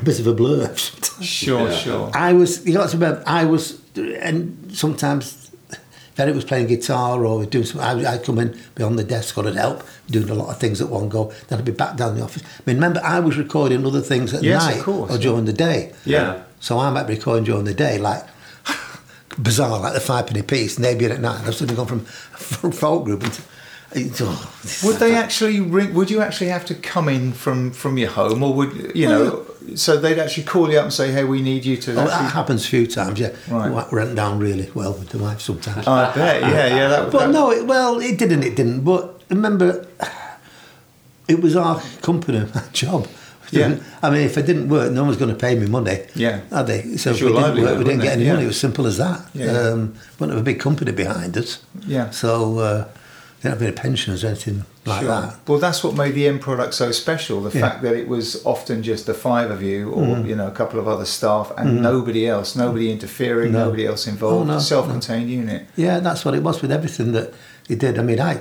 a 0.00 0.02
bit 0.04 0.18
of 0.18 0.26
a 0.26 0.34
blur. 0.34 0.74
Sure, 1.20 1.68
Yeah. 1.68 1.76
sure. 1.76 2.10
I 2.14 2.32
was, 2.32 2.66
you 2.66 2.72
got 2.74 2.88
to 2.90 2.96
remember, 2.96 3.22
I 3.26 3.44
was, 3.44 3.78
and 3.96 4.70
sometimes 4.72 5.41
if 6.12 6.20
Eric 6.20 6.34
was 6.34 6.44
playing 6.44 6.66
guitar 6.66 7.24
or 7.24 7.44
doing 7.46 7.64
something, 7.64 8.06
I, 8.06 8.14
I'd 8.14 8.24
come 8.24 8.38
in, 8.38 8.58
be 8.74 8.82
on 8.82 8.96
the 8.96 9.04
desk 9.04 9.38
or 9.38 9.46
I'd 9.48 9.54
help, 9.56 9.82
doing 10.10 10.28
a 10.28 10.34
lot 10.34 10.50
of 10.50 10.58
things 10.58 10.80
at 10.82 10.88
one 10.88 11.08
go. 11.08 11.32
Then 11.48 11.58
I'd 11.58 11.64
be 11.64 11.72
back 11.72 11.96
down 11.96 12.16
the 12.16 12.22
office. 12.22 12.42
I 12.44 12.62
mean, 12.66 12.76
remember, 12.76 13.00
I 13.02 13.20
was 13.20 13.36
recording 13.38 13.86
other 13.86 14.00
things 14.02 14.34
at 14.34 14.42
Yes, 14.42 14.62
night 14.62 14.86
or 14.86 15.16
during 15.18 15.46
the 15.46 15.52
day. 15.54 15.92
Yeah. 16.04 16.42
So 16.60 16.78
I 16.78 16.90
might 16.90 17.04
be 17.04 17.14
recording 17.14 17.44
during 17.44 17.64
the 17.64 17.74
day, 17.74 17.98
like 17.98 18.24
bizarre, 19.42 19.80
like 19.80 19.94
the 19.94 20.00
Fivepenny 20.00 20.46
Piece, 20.46 20.76
and 20.76 20.84
they'd 20.84 20.98
be 20.98 21.06
at 21.06 21.20
night. 21.20 21.38
And 21.40 21.48
I've 21.48 21.54
suddenly 21.54 21.76
gone 21.76 21.86
from, 21.86 22.00
folk 22.72 23.04
group 23.04 23.24
into, 23.24 23.42
oh, 23.96 24.54
Would 24.84 24.96
they 24.96 25.14
actually 25.14 25.60
ring? 25.60 25.94
Would 25.94 26.10
you 26.10 26.20
actually 26.20 26.48
have 26.48 26.64
to 26.66 26.74
come 26.74 27.08
in 27.08 27.32
from 27.32 27.70
from 27.72 27.98
your 27.98 28.10
home, 28.10 28.42
or 28.42 28.54
would 28.54 28.92
you 28.94 29.08
know? 29.08 29.44
So 29.76 29.96
they'd 29.96 30.18
actually 30.18 30.44
call 30.44 30.70
you 30.70 30.78
up 30.78 30.84
and 30.84 30.92
say, 30.92 31.12
"Hey, 31.12 31.24
we 31.24 31.40
need 31.42 31.64
you 31.64 31.76
to." 31.76 31.92
Oh, 31.92 32.06
that 32.06 32.32
happens 32.32 32.64
a 32.64 32.68
few 32.68 32.86
times, 32.86 33.18
yeah. 33.20 33.30
Right. 33.48 33.92
Went 33.92 34.14
down 34.16 34.38
really 34.38 34.70
well 34.74 34.92
with 34.92 35.10
the 35.10 35.18
wife 35.18 35.40
sometimes. 35.40 35.86
Oh, 35.86 35.92
I 35.92 36.14
bet. 36.14 36.40
Yeah, 36.42 36.66
yeah. 36.76 36.88
That, 36.88 37.12
but 37.12 37.18
that- 37.26 37.30
no, 37.30 37.50
it, 37.52 37.66
well, 37.66 38.00
it 38.00 38.18
didn't, 38.18 38.42
it 38.42 38.56
didn't. 38.56 38.80
But 38.82 39.22
remember, 39.30 39.86
it 41.28 41.40
was 41.40 41.56
our 41.56 41.80
company, 42.02 42.38
our 42.54 42.68
job. 42.72 43.06
Yeah. 43.50 43.78
I 44.02 44.08
mean, 44.08 44.22
if 44.22 44.38
it 44.38 44.46
didn't 44.46 44.70
work, 44.70 44.90
no 44.92 45.04
one's 45.04 45.18
going 45.18 45.28
to 45.30 45.36
pay 45.36 45.54
me 45.58 45.66
money. 45.66 46.00
Yeah. 46.14 46.40
Are 46.50 46.64
they? 46.64 46.96
So 46.96 47.10
if 47.10 47.20
we 47.20 47.28
didn't 47.28 47.62
work, 47.62 47.76
we 47.78 47.84
didn't 47.84 48.00
get 48.00 48.14
any 48.14 48.24
Yeah. 48.24 48.32
money. 48.32 48.44
It 48.44 48.48
was 48.48 48.58
simple 48.58 48.86
as 48.86 48.96
that. 48.96 49.20
Yeah, 49.34 49.44
yeah. 49.44 49.58
Um, 49.58 49.92
we 49.92 50.26
didn't 50.26 50.30
have 50.30 50.38
a 50.40 50.42
big 50.42 50.58
company 50.58 50.90
behind 50.92 51.36
us. 51.36 51.62
Yeah. 51.86 52.08
So 52.10 52.58
uh, 52.60 52.88
didn't 53.42 53.54
have 53.58 53.62
any 53.62 53.72
pensions 53.72 54.22
or 54.22 54.28
anything 54.28 54.64
like 54.86 55.00
Sure. 55.00 55.08
that. 55.08 55.36
Well, 55.48 55.58
that's 55.58 55.82
what 55.82 55.94
made 55.96 56.14
the 56.14 56.28
end 56.28 56.40
product 56.40 56.74
so 56.74 56.92
special. 56.92 57.42
The 57.42 57.58
Yeah. 57.58 57.68
fact 57.68 57.82
that 57.82 57.94
it 57.94 58.06
was 58.08 58.40
often 58.44 58.82
just 58.82 59.06
the 59.06 59.14
five 59.14 59.50
of 59.50 59.62
you, 59.62 59.90
or 59.90 60.02
Mm-hmm. 60.06 60.28
you 60.28 60.36
know, 60.36 60.46
a 60.46 60.50
couple 60.52 60.78
of 60.78 60.86
other 60.86 61.04
staff, 61.04 61.50
and 61.58 61.82
nobody 61.82 62.28
else, 62.28 62.54
nobody 62.54 62.90
interfering, 62.92 63.52
No. 63.52 63.64
nobody 63.64 63.86
else 63.86 64.06
involved. 64.06 64.48
Oh, 64.50 64.54
no, 64.54 64.58
Self-contained 64.60 65.28
unit. 65.28 65.66
Yeah, 65.76 65.98
that's 66.00 66.24
what 66.24 66.34
it 66.34 66.42
was 66.42 66.62
with 66.62 66.70
everything 66.70 67.12
that 67.12 67.32
he 67.66 67.74
did. 67.74 67.98
I 67.98 68.02
mean, 68.02 68.20
I, 68.20 68.38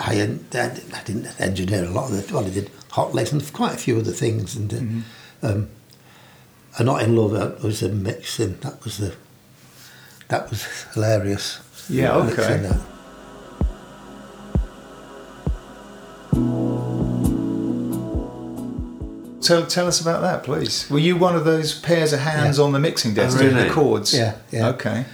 I, 0.00 0.12
I 0.12 1.02
didn't 1.04 1.28
engineer 1.40 1.84
a 1.84 1.90
lot 1.90 2.10
of 2.10 2.26
the. 2.28 2.34
Well, 2.34 2.46
I 2.46 2.50
did 2.50 2.70
Hotlegs 2.92 3.32
and 3.32 3.52
quite 3.52 3.74
a 3.74 3.78
few 3.78 3.98
other 3.98 4.12
things, 4.12 4.56
and 4.56 5.04
uh, 5.42 5.46
um, 5.46 5.68
I'm 6.78 6.86
not 6.86 7.02
in 7.02 7.16
love. 7.16 7.32
That 7.32 7.62
was 7.62 7.82
a 7.82 7.88
mixing. 7.90 8.58
That 8.60 8.82
was 8.84 8.96
the. 8.98 9.12
That 10.28 10.48
was 10.50 10.64
hilarious. 10.94 11.58
Yeah, 11.90 12.14
okay. 12.16 12.70
Tell, 19.48 19.66
tell 19.66 19.86
us 19.86 19.98
about 20.00 20.20
that, 20.20 20.44
please. 20.44 20.88
Were 20.90 20.98
you 20.98 21.16
one 21.16 21.34
of 21.34 21.44
those 21.46 21.72
pairs 21.74 22.12
of 22.12 22.20
hands 22.20 22.58
Yeah. 22.58 22.64
on 22.64 22.72
the 22.72 22.78
mixing 22.78 23.14
desk 23.14 23.36
Oh, 23.38 23.40
doing 23.42 23.54
really? 23.56 23.68
the 23.68 23.74
chords? 23.74 24.12
Yeah, 24.12 24.34
yeah. 24.50 24.68
Okay. 24.68 25.06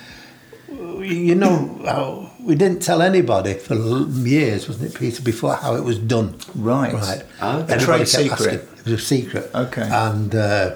You 0.69 1.35
know, 1.37 2.31
we 2.41 2.55
didn't 2.57 2.83
tell 2.83 3.01
anybody 3.01 3.55
for 3.55 3.75
years, 3.75 4.67
wasn't 4.69 4.91
it, 4.91 4.99
Peter, 4.99 5.23
before 5.23 5.55
how 5.55 5.77
it 5.77 5.85
was 5.85 5.99
done. 5.99 6.35
Right. 6.55 6.93
Right. 6.93 7.23
Okay. 7.43 7.75
A 7.75 7.79
trade 7.79 8.09
secret. 8.09 8.33
asking. 8.33 8.55
It 8.79 8.85
was 8.85 8.93
a 8.95 8.99
secret. 8.99 9.51
Okay. 9.55 9.89
And 9.91 10.35
uh, 10.35 10.75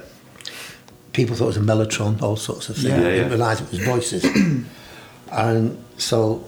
people 1.12 1.34
thought 1.34 1.44
it 1.46 1.48
was 1.48 1.56
a 1.56 1.60
mellotron, 1.60 2.22
all 2.22 2.36
sorts 2.36 2.68
of 2.68 2.76
things. 2.76 2.88
Yeah. 2.88 2.96
Yeah, 2.96 3.02
They 3.02 3.16
didn't 3.16 3.30
realise 3.30 3.60
it 3.60 3.70
was 3.72 3.80
voices. 3.80 4.24
and 5.32 5.84
so, 5.96 6.44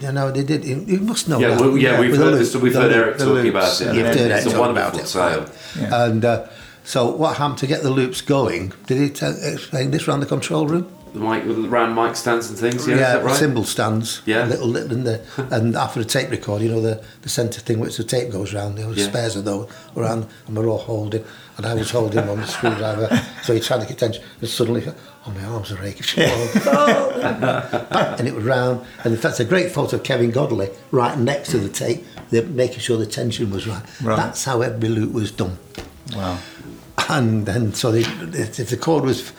you 0.00 0.12
know, 0.12 0.30
they 0.30 0.42
did. 0.44 0.64
You 0.64 0.84
you 0.86 1.00
must 1.00 1.28
know 1.28 1.38
Yeah, 1.38 1.50
that. 1.50 1.60
well, 1.60 1.76
yeah, 1.76 2.00
we've 2.00 2.16
heard 2.16 2.32
loop- 2.32 2.38
this. 2.38 2.54
We've 2.56 2.74
heard 2.74 2.90
loop. 2.92 2.96
Eric 2.96 3.18
the 3.18 3.24
talking 3.24 3.52
loops, 3.52 3.80
about 3.80 3.80
it. 3.80 3.86
and 3.88 3.96
You've 3.96 4.06
heard 4.06 4.16
it's 4.16 4.46
Eric 4.46 4.56
a 4.56 4.60
wonderful 4.60 4.88
about 4.90 5.00
it, 5.00 5.06
tale. 5.06 5.40
right. 5.40 5.48
Yeah. 5.90 6.04
And 6.04 6.24
uh, 6.24 6.48
so, 6.84 7.10
what 7.10 7.36
happened 7.36 7.58
to 7.58 7.66
get 7.66 7.82
the 7.82 7.90
loops 7.90 8.20
going? 8.20 8.72
Did 8.86 8.98
he 8.98 9.10
tell, 9.10 9.34
explain 9.42 9.90
this 9.90 10.06
around 10.06 10.20
the 10.20 10.26
control 10.26 10.66
room? 10.66 10.92
The 11.14 11.20
mic, 11.22 11.44
round 11.70 11.94
mic 11.94 12.14
stands 12.14 12.50
and 12.50 12.58
things. 12.58 12.86
Yeah, 12.86 12.94
is 12.94 13.00
that 13.00 13.24
right? 13.24 13.36
cymbal 13.36 13.64
stands. 13.64 14.20
Yeah. 14.26 14.44
Little, 14.44 14.68
little 14.68 14.92
and, 14.92 15.06
the, 15.06 15.20
and 15.50 15.74
after 15.74 16.00
a 16.00 16.04
tape 16.04 16.30
record, 16.30 16.60
you 16.60 16.68
know, 16.68 16.80
the, 16.82 17.02
the 17.22 17.28
centre 17.30 17.60
thing 17.60 17.78
which 17.80 17.96
the 17.96 18.04
tape 18.04 18.30
goes 18.30 18.52
round, 18.52 18.76
there 18.76 18.86
was 18.86 18.98
Yeah. 18.98 19.06
spares 19.08 19.34
of 19.34 19.44
those 19.46 19.66
around, 19.96 20.26
and 20.46 20.56
we're 20.56 20.68
all 20.68 20.76
holding, 20.78 21.24
and 21.56 21.66
I 21.66 21.74
was 21.74 21.90
holding 21.90 22.28
on 22.28 22.40
the 22.40 22.46
screwdriver, 22.46 23.08
so 23.42 23.54
he 23.54 23.60
tried 23.60 23.80
to 23.80 23.86
get 23.86 23.98
tension, 23.98 24.22
and 24.40 24.48
suddenly, 24.48 24.82
oh, 24.86 25.30
my 25.30 25.44
arms 25.44 25.72
are 25.72 25.82
aching. 25.82 26.24
and 26.24 28.26
it 28.28 28.34
was 28.34 28.44
round, 28.44 28.84
and 29.04 29.14
in 29.14 29.20
fact, 29.20 29.32
it's 29.32 29.40
a 29.40 29.44
great 29.44 29.72
photo 29.72 29.96
of 29.96 30.02
Kevin 30.02 30.30
Godley 30.30 30.70
right 30.90 31.18
next 31.18 31.50
to 31.50 31.58
the 31.58 31.68
tape, 31.68 32.04
they're 32.30 32.42
making 32.42 32.80
sure 32.80 32.96
the 32.96 33.06
tension 33.06 33.50
was 33.50 33.66
right. 33.66 33.82
Right. 34.02 34.16
That's 34.16 34.44
how 34.44 34.62
every 34.62 34.88
loop 34.88 35.12
was 35.12 35.30
done. 35.30 35.58
Wow. 36.14 36.38
And 37.08 37.46
then, 37.46 37.72
so 37.72 37.92
they, 37.92 38.00
if 38.00 38.70
the 38.70 38.76
chord 38.76 39.04
was 39.04 39.32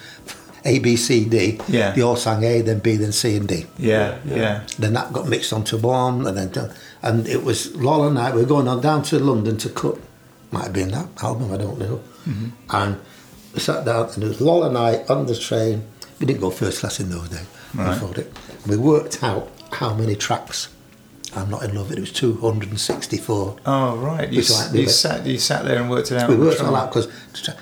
A, 0.64 0.80
B, 0.80 0.96
C, 0.96 1.26
D, 1.26 1.60
Yeah. 1.68 1.92
they 1.92 2.02
all 2.02 2.16
sang 2.16 2.44
A, 2.44 2.62
then 2.62 2.80
B, 2.80 2.96
then 2.96 3.12
C, 3.12 3.36
and 3.36 3.48
D. 3.48 3.66
Yeah, 3.78 4.20
yeah. 4.26 4.66
Then 4.80 4.94
that 4.94 5.12
got 5.12 5.28
mixed 5.28 5.52
onto 5.52 5.78
one, 5.78 6.26
and 6.26 6.38
then 6.38 6.72
and 7.02 7.28
it 7.28 7.44
was 7.44 7.76
Lol 7.76 8.08
and 8.08 8.18
I. 8.18 8.34
We 8.34 8.42
were 8.42 8.48
going 8.48 8.68
on 8.68 8.82
down 8.82 9.04
to 9.04 9.20
London 9.20 9.58
to 9.58 9.70
cut. 9.70 9.98
Might 10.52 10.64
have 10.66 10.74
been 10.74 10.92
that 10.92 11.08
album, 11.24 11.52
I 11.54 11.58
don't 11.58 11.78
know. 11.80 12.02
Mm-hmm. 12.28 12.48
And 12.70 13.00
we 13.54 13.60
sat 13.60 13.84
down, 13.86 14.10
and 14.14 14.24
it 14.24 14.28
was 14.28 14.42
Lol 14.42 14.64
and 14.64 14.78
I 14.78 15.04
on 15.10 15.26
the 15.26 15.36
train. 15.38 15.86
We 16.20 16.26
didn't 16.26 16.42
go 16.42 16.50
first 16.50 16.80
class 16.80 17.00
in 17.00 17.10
those 17.10 17.30
days. 17.30 17.46
we 17.76 17.84
Right. 17.84 17.98
thought 17.98 18.18
it. 18.18 18.32
We 18.68 18.78
worked 18.78 19.24
out 19.24 19.50
how 19.72 19.94
many 19.94 20.16
tracks. 20.16 20.70
I'm 21.36 21.50
not 21.50 21.64
in 21.64 21.76
love. 21.76 21.92
It 21.92 22.00
was 22.00 22.12
264. 22.14 23.58
Oh 23.66 23.98
right. 23.98 24.32
You, 24.32 24.40
s- 24.40 24.72
like 24.72 24.80
you 24.80 24.88
sat 24.88 25.26
you 25.26 25.38
sat 25.38 25.66
there 25.66 25.80
and 25.82 25.90
worked 25.90 26.12
it 26.12 26.18
out. 26.22 26.30
We 26.30 26.36
on 26.36 26.40
the 26.40 26.46
worked 26.48 26.62
all 26.62 26.76
out 26.76 26.90
because 26.90 27.08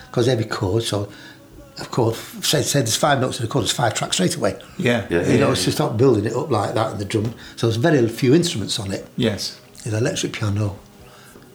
because 0.09 0.27
every 0.27 0.45
chord. 0.45 0.83
So, 0.83 1.09
of 1.79 1.91
course, 1.91 2.17
say, 2.47 2.61
say 2.61 2.79
there's 2.79 2.95
five 2.95 3.19
notes 3.19 3.39
in 3.39 3.45
the 3.45 3.51
chord, 3.51 3.63
there's 3.63 3.71
five 3.73 3.93
tracks 3.95 4.15
straight 4.15 4.35
away. 4.35 4.57
Yeah. 4.77 5.07
Yeah, 5.09 5.27
You 5.29 5.39
know, 5.39 5.51
it's 5.51 5.63
to 5.65 5.71
start 5.71 5.97
building 5.97 6.25
it 6.25 6.33
up 6.33 6.49
like 6.51 6.75
that 6.75 6.91
and 6.91 6.99
the 6.99 7.05
drum. 7.05 7.33
So 7.57 7.67
there's 7.67 7.77
very 7.77 8.07
few 8.07 8.33
instruments 8.33 8.79
on 8.79 8.91
it. 8.91 9.07
Yes. 9.17 9.59
There's 9.83 9.95
electric 9.95 10.33
piano, 10.33 10.77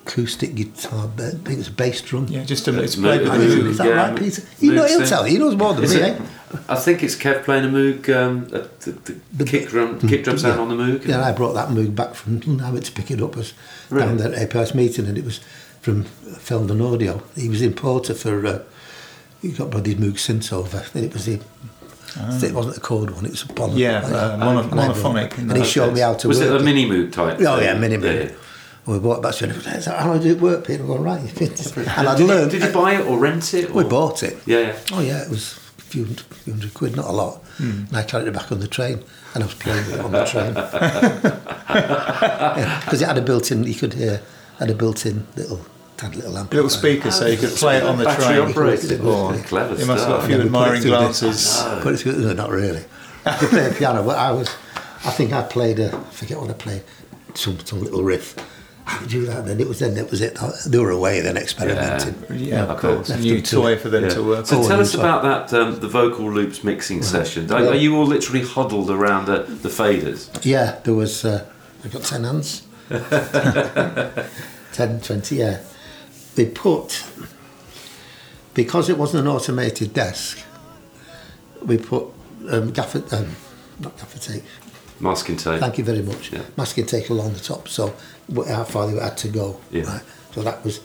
acoustic 0.06 0.54
guitar, 0.54 1.08
but 1.16 1.26
I 1.26 1.30
think 1.30 1.58
it's 1.58 1.68
a 1.68 1.72
bass 1.72 2.00
drum. 2.00 2.26
Yeah. 2.28 2.44
Just 2.44 2.64
to 2.64 2.82
it's 2.82 2.96
Moog- 2.96 3.02
played 3.02 3.20
with 3.22 3.32
the 3.32 3.38
know, 3.38 3.44
Moog, 3.44 3.62
Moog. 3.62 3.66
is 3.70 3.78
that 3.78 3.86
yeah, 3.86 3.92
right, 4.10 4.16
Peter? 4.18 4.42
You 4.60 4.72
know, 4.72 4.86
he'll 4.86 5.06
tell 5.06 5.26
you. 5.26 5.32
He 5.32 5.38
knows 5.38 5.56
more 5.56 5.74
than 5.74 5.84
Is 5.84 5.94
me, 5.94 6.00
it? 6.00 6.20
eh? 6.20 6.24
I 6.68 6.74
think 6.76 7.02
it's 7.02 7.14
Kev 7.16 7.44
playing 7.44 7.64
a 7.64 7.68
Moog, 7.68 8.08
um, 8.16 8.48
the, 8.48 8.68
the, 8.90 9.16
The- 9.32 9.44
kick 9.44 9.68
drum, 9.68 10.00
kick 10.08 10.24
drum 10.24 10.38
sound 10.38 10.56
yeah. 10.56 10.62
on 10.62 10.68
the 10.68 10.74
Moog. 10.82 11.06
Yeah, 11.06 11.24
I 11.24 11.32
brought 11.32 11.52
that 11.52 11.68
Moog 11.68 11.94
back 11.94 12.14
from 12.14 12.60
I 12.60 12.70
went 12.70 12.84
to 12.86 12.92
pick 12.92 13.10
it 13.10 13.20
up. 13.22 13.36
as 13.36 13.52
Really? 13.90 14.06
down 14.06 14.16
there 14.18 14.34
at 14.34 14.48
APRS 14.50 14.74
meeting 14.74 15.06
and 15.06 15.16
it 15.18 15.24
was 15.24 15.40
from 15.80 16.04
Feldon 16.04 16.80
Audio. 16.80 17.22
He 17.36 17.48
was 17.48 17.62
importer 17.62 18.14
for, 18.14 18.44
uh, 18.46 18.62
he 19.42 19.52
got 19.52 19.70
brought 19.70 19.86
his 19.86 19.94
Moog 19.96 20.14
synths 20.14 20.52
over. 20.52 20.84
And 20.94 21.04
it 21.04 21.12
was 21.12 21.26
the, 21.26 21.40
it 22.42 22.52
wasn't 22.52 22.76
a 22.76 22.80
chord 22.80 23.10
one, 23.10 23.24
it 23.26 23.30
was 23.30 23.42
a 23.42 23.46
poly. 23.48 23.86
Ah. 23.86 23.88
Yeah, 23.90 23.98
uh, 24.00 24.36
mono- 24.38 24.62
And 24.70 24.80
I 24.80 24.86
brought 24.92 24.96
it. 24.96 25.30
monophonic. 25.30 25.38
And 25.38 25.56
he 25.56 25.64
showed 25.64 25.94
me 25.94 26.00
how 26.00 26.14
to 26.14 26.26
Was 26.28 26.40
work 26.40 26.48
it 26.50 26.60
a 26.60 26.64
mini 26.64 26.86
Moog 26.88 27.12
type? 27.12 27.38
Oh 27.40 27.60
yeah, 27.60 27.74
mini 27.74 27.94
Yeah, 27.94 28.00
Moog. 28.00 28.30
yeah. 28.30 28.36
And 28.86 28.94
we 28.94 28.98
bought 29.00 29.18
it 29.18 29.22
back 29.22 29.34
to 29.36 29.46
him. 29.46 29.82
How 29.84 30.16
do 30.18 30.28
it 30.30 30.40
work, 30.40 30.66
Peter? 30.66 30.82
I'm 30.82 30.86
going, 30.88 31.02
right. 31.02 31.20
and 31.40 32.08
I'd 32.08 32.16
Did 32.16 32.20
you, 32.20 32.26
learned. 32.26 32.50
did 32.50 32.62
you 32.62 32.72
buy 32.72 32.94
it 32.94 33.06
or 33.06 33.18
rent 33.18 33.52
it? 33.54 33.70
We 33.72 33.84
bought 33.84 34.22
it. 34.22 34.38
Yeah, 34.46 34.58
yeah. 34.60 34.76
Oh 34.92 35.00
yeah, 35.00 35.22
it 35.22 35.28
was 35.30 35.58
a 35.78 35.82
few, 35.82 36.06
few 36.06 36.52
hundred 36.54 36.72
quid, 36.74 36.96
not 36.96 37.06
a 37.06 37.12
lot. 37.12 37.42
Hmm. 37.58 37.84
And 37.88 37.96
I 37.96 38.02
carried 38.02 38.26
it 38.28 38.32
back 38.34 38.50
on 38.50 38.60
the 38.60 38.68
train, 38.68 39.02
and 39.34 39.42
I 39.44 39.46
was 39.46 39.54
playing 39.54 39.90
it 39.90 40.00
on 40.00 40.12
the 40.12 40.24
train. 40.24 40.54
Because 42.80 43.00
it 43.02 43.06
had 43.06 43.18
a 43.18 43.22
built-in, 43.22 43.64
you 43.64 43.74
could 43.74 43.94
hear, 43.94 44.20
had 44.58 44.70
a 44.70 44.74
built-in 44.74 45.26
little, 45.36 45.60
had 46.00 46.14
a 46.14 46.16
little 46.16 46.36
amp. 46.38 46.52
Little 46.52 46.68
speaker 46.70 47.10
so 47.10 47.26
you 47.26 47.36
could 47.36 47.50
play 47.50 47.76
it 47.76 47.84
on 47.84 47.98
the 47.98 48.04
Battery 48.04 48.36
train. 48.36 48.50
operated. 48.50 49.00
Oh, 49.04 49.40
Clever 49.46 49.76
You 49.76 49.86
must 49.86 50.06
have 50.06 50.16
got 50.16 50.24
a 50.24 50.26
few 50.26 50.40
And 50.40 50.52
then 50.52 50.52
we 50.52 50.58
put 50.58 50.68
it 50.68 50.76
admiring 50.76 50.82
glances. 50.82 51.62
Put 51.82 51.94
it 51.94 51.96
through, 51.98 52.16
no, 52.22 52.32
not 52.32 52.50
really. 52.50 52.84
I 53.24 53.36
could 53.36 53.50
play 53.50 53.70
a 53.70 53.72
piano, 53.72 54.02
but 54.02 54.18
I 54.18 54.32
was, 54.32 54.48
I 55.04 55.10
think 55.10 55.32
I 55.32 55.42
played 55.42 55.78
a, 55.78 55.94
I 55.94 56.00
forget 56.10 56.38
what 56.40 56.50
I 56.50 56.54
played, 56.54 56.82
some, 57.34 57.58
some 57.60 57.80
little 57.80 58.02
riff. 58.02 58.34
I 58.92 59.04
do 59.06 59.24
that, 59.26 59.46
then 59.46 59.60
it 59.60 59.68
was 59.68 59.78
then 59.78 59.94
that 59.94 60.10
was 60.10 60.20
it. 60.20 60.36
They 60.66 60.78
were 60.78 60.90
away 60.90 61.20
then 61.20 61.36
experimenting. 61.36 62.14
Yeah, 62.30 62.64
I 62.66 62.68
of 62.74 62.80
course. 62.80 63.08
A 63.10 63.18
new 63.18 63.36
Left 63.36 63.50
them 63.50 63.60
to- 63.60 63.66
toy 63.66 63.76
for 63.78 63.88
them 63.88 64.04
Yeah. 64.04 64.10
to 64.10 64.22
work 64.22 64.38
on. 64.40 64.44
So 64.46 64.58
on. 64.62 64.68
tell 64.68 64.80
us 64.80 64.94
and 64.94 65.02
about 65.02 65.22
that, 65.50 65.58
um, 65.58 65.78
the 65.80 65.88
vocal 65.88 66.30
loops 66.30 66.64
mixing 66.64 67.02
session. 67.02 67.50
Are, 67.52 67.60
Well- 67.62 67.70
are 67.72 67.76
you 67.76 67.96
all 67.96 68.06
literally 68.06 68.42
huddled 68.44 68.90
around 68.90 69.26
the, 69.26 69.42
the 69.44 69.68
faders? 69.68 70.28
Yeah, 70.44 70.76
there 70.84 70.94
was. 70.94 71.24
Uh, 71.24 71.44
I 71.84 71.88
got 71.88 72.02
ten 72.02 72.24
hands. 72.24 72.62
10, 74.72 75.00
20, 75.00 75.36
yeah. 75.36 75.60
They 76.34 76.46
put 76.46 77.04
because 78.54 78.88
it 78.88 78.98
wasn't 78.98 79.22
an 79.26 79.28
automated 79.32 79.92
desk. 79.94 80.38
We 81.62 81.78
put 81.78 82.06
um, 82.50 82.70
gaffer, 82.72 83.02
um, 83.14 83.36
not 83.78 83.96
gaffer 83.98 84.18
tape. 84.18 84.44
Masking 85.00 85.36
tape. 85.36 85.60
Thank 85.60 85.78
you 85.78 85.84
very 85.84 86.02
much. 86.02 86.32
Yeah. 86.32 86.42
Masking 86.56 86.86
tape 86.86 87.10
along 87.10 87.32
the 87.32 87.40
top, 87.40 87.68
so 87.68 87.94
how 88.48 88.64
far 88.64 88.86
they 88.86 89.00
had 89.00 89.16
to 89.18 89.28
go. 89.28 89.58
Yeah. 89.70 89.84
Right. 89.84 90.02
So 90.34 90.42
that 90.42 90.64
was. 90.64 90.80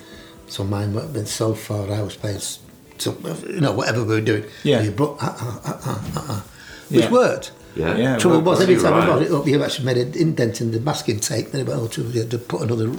So 0.48 0.64
mine 0.64 0.94
went 0.94 1.12
been 1.14 1.26
so 1.26 1.54
far. 1.54 1.92
I 1.92 2.02
was 2.02 2.16
playing. 2.16 2.38
s- 2.38 2.60
So, 2.98 3.14
you 3.50 3.60
know, 3.60 3.74
whatever 3.74 4.04
we 4.06 4.14
were 4.16 4.22
doing. 4.22 4.46
Yeah. 4.64 4.82
You 4.82 4.92
brought, 4.92 5.22
uh, 5.22 5.34
uh, 5.42 5.60
uh, 5.66 5.78
uh, 5.86 6.00
uh, 6.16 6.26
uh, 6.34 6.42
which 6.90 7.04
Yeah. 7.04 7.12
worked. 7.12 7.52
Yeah. 7.76 7.98
Yeah, 7.98 8.18
Trouble 8.18 8.38
well, 8.40 8.52
was 8.54 8.62
every 8.62 8.76
you're 8.76 8.84
time 8.84 8.94
I 8.94 9.00
right. 9.00 9.08
got 9.08 9.22
it 9.22 9.32
up, 9.34 9.46
you 9.48 9.62
actually 9.62 9.86
made 9.86 9.98
an 9.98 10.14
indent 10.16 10.62
in 10.62 10.72
the 10.72 10.80
masking 10.80 11.20
tape. 11.20 11.52
Then 11.52 11.60
it 11.62 11.68
went, 11.68 11.78
oh, 11.82 11.88
trouble, 11.90 12.12
you 12.12 12.22
had 12.22 12.32
to 12.32 12.38
put 12.38 12.62
another 12.62 12.90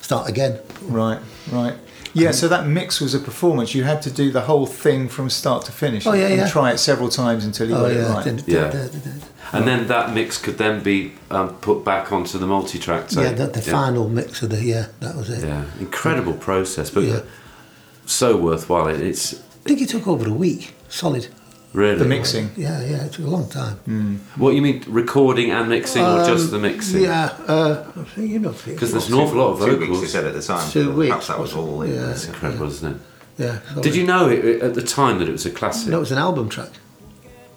start 0.00 0.26
again. 0.28 0.58
Right, 0.88 1.20
right. 1.50 1.74
Yeah, 2.14 2.30
so 2.32 2.46
that 2.48 2.66
mix 2.66 3.00
was 3.00 3.14
a 3.14 3.18
performance. 3.18 3.74
You 3.74 3.84
had 3.84 4.02
to 4.02 4.10
do 4.10 4.30
the 4.30 4.42
whole 4.42 4.66
thing 4.66 5.08
from 5.08 5.30
start 5.30 5.64
to 5.66 5.72
finish. 5.72 6.06
Oh, 6.06 6.12
yeah, 6.12 6.26
and 6.26 6.36
yeah. 6.36 6.48
try 6.48 6.70
it 6.72 6.78
several 6.78 7.08
times 7.08 7.44
until 7.44 7.68
you 7.68 7.74
Oh 7.74 7.82
got 7.82 7.90
it 7.92 8.08
right. 8.08 8.24
did- 8.24 8.36
did- 8.44 8.48
Yeah. 8.48 8.70
did-. 8.70 9.22
And 9.52 9.66
then 9.66 9.86
that 9.88 10.12
mix 10.14 10.36
could 10.38 10.58
then 10.58 10.82
be 10.82 11.12
um, 11.30 11.50
put 11.60 11.84
back 11.84 12.12
onto 12.12 12.38
the 12.38 12.46
multi-track 12.46 13.08
tape. 13.08 13.18
yeah. 13.24 13.32
The, 13.32 13.46
the 13.46 13.62
final 13.62 14.08
mix 14.08 14.42
of 14.42 14.50
the 14.50 14.62
yeah, 14.62 14.86
that 15.00 15.14
was 15.16 15.30
it. 15.30 15.44
Yeah, 15.44 15.64
incredible 15.80 16.34
process, 16.34 16.90
but 16.90 17.04
Yeah. 17.04 17.20
so 18.06 18.36
worthwhile. 18.36 18.88
It- 18.88 19.00
It's 19.00 19.34
I 19.34 19.68
think 19.68 19.80
it 19.80 19.88
took 19.88 20.06
over 20.08 20.28
a 20.28 20.32
week, 20.32 20.74
solid. 20.88 21.28
Really? 21.72 21.96
The 21.98 22.04
mixing. 22.04 22.50
Yeah, 22.56 22.84
yeah, 22.84 23.04
it 23.06 23.12
took 23.12 23.24
a 23.24 23.28
long 23.30 23.48
time. 23.48 24.20
What 24.36 24.54
you 24.54 24.60
mean, 24.60 24.84
recording 24.86 25.50
and 25.50 25.68
mixing, 25.70 26.04
or 26.04 26.24
just 26.26 26.50
the 26.50 26.56
Um, 26.56 26.62
mixing? 26.62 27.02
Yeah, 27.02 27.32
uh, 27.48 27.84
I 27.96 28.02
think, 28.04 28.30
you 28.30 28.38
know, 28.40 28.54
Because 28.66 28.92
there's 28.92 29.08
an 29.08 29.14
awful 29.14 29.38
lot 29.38 29.52
of 29.52 29.64
Two 29.64 29.78
weeks, 29.78 30.00
they 30.00 30.06
said 30.06 30.26
at 30.26 30.34
the 30.34 30.42
time. 30.42 30.70
Two 30.70 30.92
Perhaps 30.92 30.96
weeks, 30.98 31.26
that 31.28 31.38
was 31.40 31.54
all. 31.54 31.86
Yeah. 31.86 32.10
It's 32.10 32.26
incredible, 32.26 32.66
isn't 32.66 32.96
it? 32.96 33.00
yeah. 33.38 33.58
Did 33.80 33.96
you 33.96 34.04
know 34.04 34.28
it, 34.28 34.60
at 34.62 34.74
the 34.74 34.82
time 34.82 35.18
that 35.20 35.28
it 35.28 35.32
was 35.32 35.46
a 35.46 35.50
classic? 35.50 35.88
No, 35.90 35.96
it 35.96 36.00
was 36.00 36.12
an 36.12 36.18
album 36.18 36.48
track. 36.50 36.70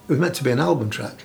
It 0.07 0.11
was 0.11 0.19
meant 0.19 0.35
to 0.35 0.43
be 0.45 0.51
an 0.51 0.59
album 0.59 0.89
track. 0.89 1.23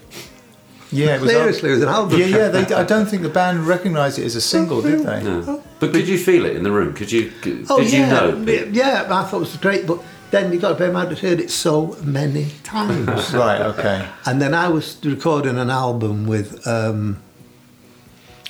Yeah, 0.91 1.15
it 1.15 1.21
was 1.21 1.31
Seriously, 1.39 1.71
it 1.71 1.75
was 1.75 1.83
an 1.85 1.89
album 1.91 2.19
Yeah, 2.19 2.27
yeah. 2.27 2.51
track. 2.51 2.69
They, 2.69 2.75
I 2.75 2.83
don't 2.83 3.07
think 3.07 3.23
the 3.23 3.29
band 3.29 3.69
recognised 3.69 4.19
it 4.19 4.25
as 4.25 4.35
a 4.35 4.41
single, 4.41 4.83
did 4.83 5.01
they? 5.07 5.23
No. 5.23 5.63
But 5.79 5.93
could 5.93 6.09
you 6.09 6.19
feel 6.19 6.45
it 6.45 6.57
in 6.57 6.65
the 6.65 6.73
room? 6.73 6.93
Could 6.95 7.13
you? 7.13 7.31
Did 7.43 7.67
Oh, 7.71 7.79
you 7.81 7.99
yeah, 8.01 8.09
know? 8.11 8.37
Yeah, 8.73 9.07
I 9.09 9.23
thought 9.25 9.37
it 9.37 9.41
was 9.41 9.57
great, 9.59 9.87
but 9.87 10.03
then 10.31 10.53
you 10.53 10.59
got 10.61 10.71
to 10.71 10.75
bear 10.77 10.89
in 10.89 10.93
mind 10.95 11.11
I'd 11.11 11.19
heard 11.19 11.41
it 11.41 11.51
so 11.51 11.97
many 12.03 12.47
times. 12.63 13.33
Right. 13.35 13.61
Okay. 13.61 14.09
and 14.27 14.41
then 14.41 14.55
I 14.55 14.69
was 14.69 14.99
recording 15.05 15.59
an 15.59 15.71
album 15.71 16.27
with 16.27 16.67
um, 16.67 17.23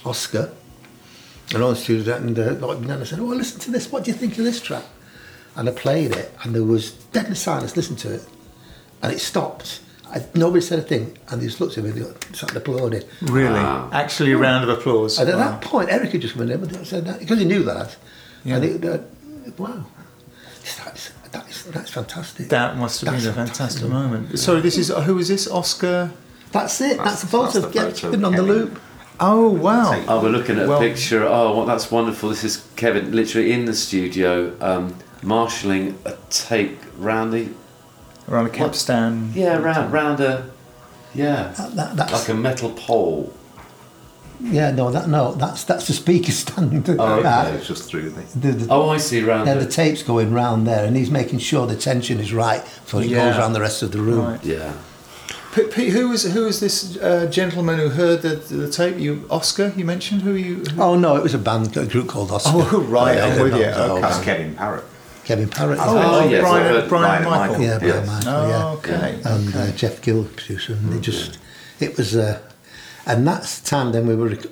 Oscar, 0.05 0.51
and 1.55 1.63
on 1.63 1.75
studio, 1.77 2.17
and 2.17 2.39
uh, 2.39 2.55
like, 2.67 2.79
and 2.79 2.93
I 2.93 3.05
said, 3.05 3.19
"Oh, 3.19 3.25
listen 3.25 3.61
to 3.61 3.71
this. 3.71 3.91
What 3.93 4.05
do 4.05 4.11
you 4.11 4.17
think 4.17 4.39
of 4.39 4.45
this 4.45 4.61
track?" 4.61 4.85
And 5.57 5.69
I 5.69 5.73
played 5.73 6.13
it, 6.15 6.33
and 6.43 6.55
there 6.55 6.65
was 6.65 6.93
deadly 7.13 7.35
silence. 7.35 7.77
Listen 7.77 7.97
to 7.97 8.15
it, 8.15 8.23
and 9.03 9.13
it 9.13 9.19
stopped. 9.21 9.81
I, 10.09 10.25
nobody 10.35 10.61
said 10.61 10.79
a 10.79 10.83
thing, 10.83 11.17
and 11.29 11.41
they 11.41 11.47
just 11.47 11.61
looked 11.61 11.77
at 11.79 11.85
me, 11.85 11.91
and 11.91 11.99
they 12.01 12.35
started 12.35 12.57
applauding. 12.57 13.03
Really? 13.23 13.55
Wow. 13.61 13.91
Actually, 13.93 14.33
a 14.33 14.39
round 14.39 14.69
of 14.69 14.77
applause. 14.79 15.19
And 15.19 15.29
at 15.29 15.37
Wow. 15.37 15.51
that 15.51 15.61
point, 15.61 15.89
Eric 15.91 16.13
had 16.13 16.21
just 16.23 16.35
come 16.35 16.43
in 16.43 16.51
and 16.51 16.87
said 16.87 17.05
that 17.05 17.19
because 17.21 17.39
he 17.39 17.45
knew 17.45 17.63
that. 17.65 17.97
Yeah. 18.45 18.57
And 18.57 18.65
it, 18.65 18.85
uh, 18.85 18.99
wow, 19.59 19.85
that's, 21.33 21.63
that's, 21.63 21.63
that's 21.65 21.91
fantastic. 21.91 22.49
That 22.49 22.77
must 22.77 23.01
have 23.03 23.13
That's 23.13 23.25
been 23.25 23.33
a 23.33 23.47
fantastic 23.47 23.89
moment. 23.89 24.39
Sorry, 24.39 24.61
this 24.61 24.77
is 24.79 24.89
who 24.89 25.19
is 25.19 25.29
this? 25.29 25.49
Oscar. 25.49 26.13
That's 26.53 26.81
it. 26.81 26.97
That's, 26.99 26.99
That's- 26.99 27.21
the 27.23 27.27
photo. 27.29 27.45
that's 27.45 27.55
the 27.55 27.61
yeah, 27.73 27.83
photo 27.83 27.89
it's 27.91 28.01
been 28.17 28.25
on 28.25 28.33
the 28.35 28.43
loop. 28.43 28.81
Oh 29.23 29.51
wow! 29.51 30.03
Oh, 30.09 30.23
we're 30.23 30.31
looking 30.31 30.59
at 30.59 30.67
Well- 30.67 30.79
a 30.79 30.81
picture. 30.81 31.25
Oh, 31.25 31.57
well, 31.59 31.67
that's 31.67 31.91
wonderful. 31.91 32.31
This 32.31 32.43
is 32.43 32.67
Kevin, 32.77 33.13
literally 33.13 33.53
in 33.53 33.67
the 33.67 33.75
studio, 33.75 34.57
um, 34.61 34.97
marshalling 35.23 35.99
a 36.05 36.15
take 36.31 36.79
round 36.97 37.33
the 37.33 37.49
Around 38.29 38.47
a 38.47 38.51
capstan. 38.51 39.33
yeah 39.35 39.57
round 39.59 39.93
round 39.93 40.21
a 40.21 40.51
yeah 41.15 41.49
That, 41.59 41.75
that, 41.77 41.97
that's 41.97 42.13
like 42.13 42.29
a 42.29 42.35
metal 42.35 42.71
pole. 42.71 43.33
Yeah. 44.43 44.71
No, 44.71 44.91
that 44.91 45.09
no. 45.09 45.33
That's 45.33 45.65
that's 45.65 45.87
the 45.87 45.93
speaker 45.93 46.33
stand. 46.45 46.89
Oh, 46.89 47.19
okay. 47.19 47.29
Uh, 47.29 47.49
It 47.49 47.59
was 47.59 47.69
just 47.69 47.89
through 47.91 48.11
the. 48.11 48.23
the, 48.39 48.53
the, 48.53 48.73
Oh, 48.73 48.89
I 48.89 48.97
see. 48.99 49.23
Round 49.23 49.47
yeah, 49.47 49.55
the, 49.55 49.65
the 49.65 49.71
tape's 49.71 50.03
going 50.03 50.33
round 50.33 50.67
there, 50.67 50.85
and 50.85 50.97
he's 50.97 51.11
making 51.11 51.39
sure 51.41 51.67
the 51.67 51.77
tension 51.77 52.19
is 52.21 52.33
right, 52.33 52.63
so 52.87 52.99
it 52.99 53.07
Yeah. 53.07 53.29
goes 53.31 53.39
around 53.39 53.53
the 53.53 53.61
rest 53.61 53.83
of 53.83 53.93
the 53.93 54.01
room. 54.01 54.25
Right. 54.27 54.45
yeah. 54.45 54.73
P- 55.55 55.65
P- 55.65 55.91
who 55.91 56.13
is 56.13 56.23
who 56.33 56.47
is 56.47 56.61
this 56.61 56.97
uh, 56.99 57.27
gentleman 57.27 57.79
who 57.81 57.89
heard 57.89 58.23
the, 58.23 58.37
the 58.37 58.71
tape? 58.71 58.99
You 58.99 59.27
Oscar? 59.31 59.73
You 59.77 59.85
mentioned 59.85 60.23
who 60.23 60.35
you? 60.35 60.57
Who? 60.65 60.81
Oh 60.81 60.95
no, 60.97 61.17
it 61.17 61.23
was 61.25 61.35
a 61.35 61.39
band, 61.39 61.77
a 61.77 61.87
group 61.87 62.07
called 62.09 62.31
Oscar. 62.31 62.53
Oh, 62.55 62.81
right, 62.89 63.19
I'm 63.19 63.37
Yeah, 63.37 63.43
with 63.43 63.53
no, 63.53 63.59
you. 63.59 63.65
Okay. 63.67 64.01
That's 64.01 64.21
Kevin 64.25 64.55
Parrott. 64.55 64.85
Kevin 65.25 65.49
Parrott. 65.49 65.79
Oh, 65.81 66.21
Oh, 66.23 66.29
yes, 66.29 66.41
Brian, 66.41 66.77
I've 66.77 66.89
Brian, 66.89 67.23
Brian 67.23 67.25
Michael. 67.25 67.59
Michael. 67.59 67.65
yeah, 67.65 67.79
Brian 67.79 67.95
Yes. 67.95 68.07
Michael, 68.25 68.33
Oh, 68.41 68.49
yeah. 68.49 68.67
okay. 68.79 69.21
and 69.25 69.55
uh, 69.57 69.71
Jeff 69.73 70.01
Gill 70.03 70.25
producer, 70.25 70.73
and 70.75 70.93
they 70.93 71.01
just 71.01 71.39
it 71.81 71.97
was 71.97 72.15
uh, 72.15 72.41
and 73.13 73.27
that's 73.27 73.59
the 73.61 73.69
time 73.69 73.93
then 73.93 74.07
we 74.07 74.15
were 74.15 74.29
rec- 74.29 74.47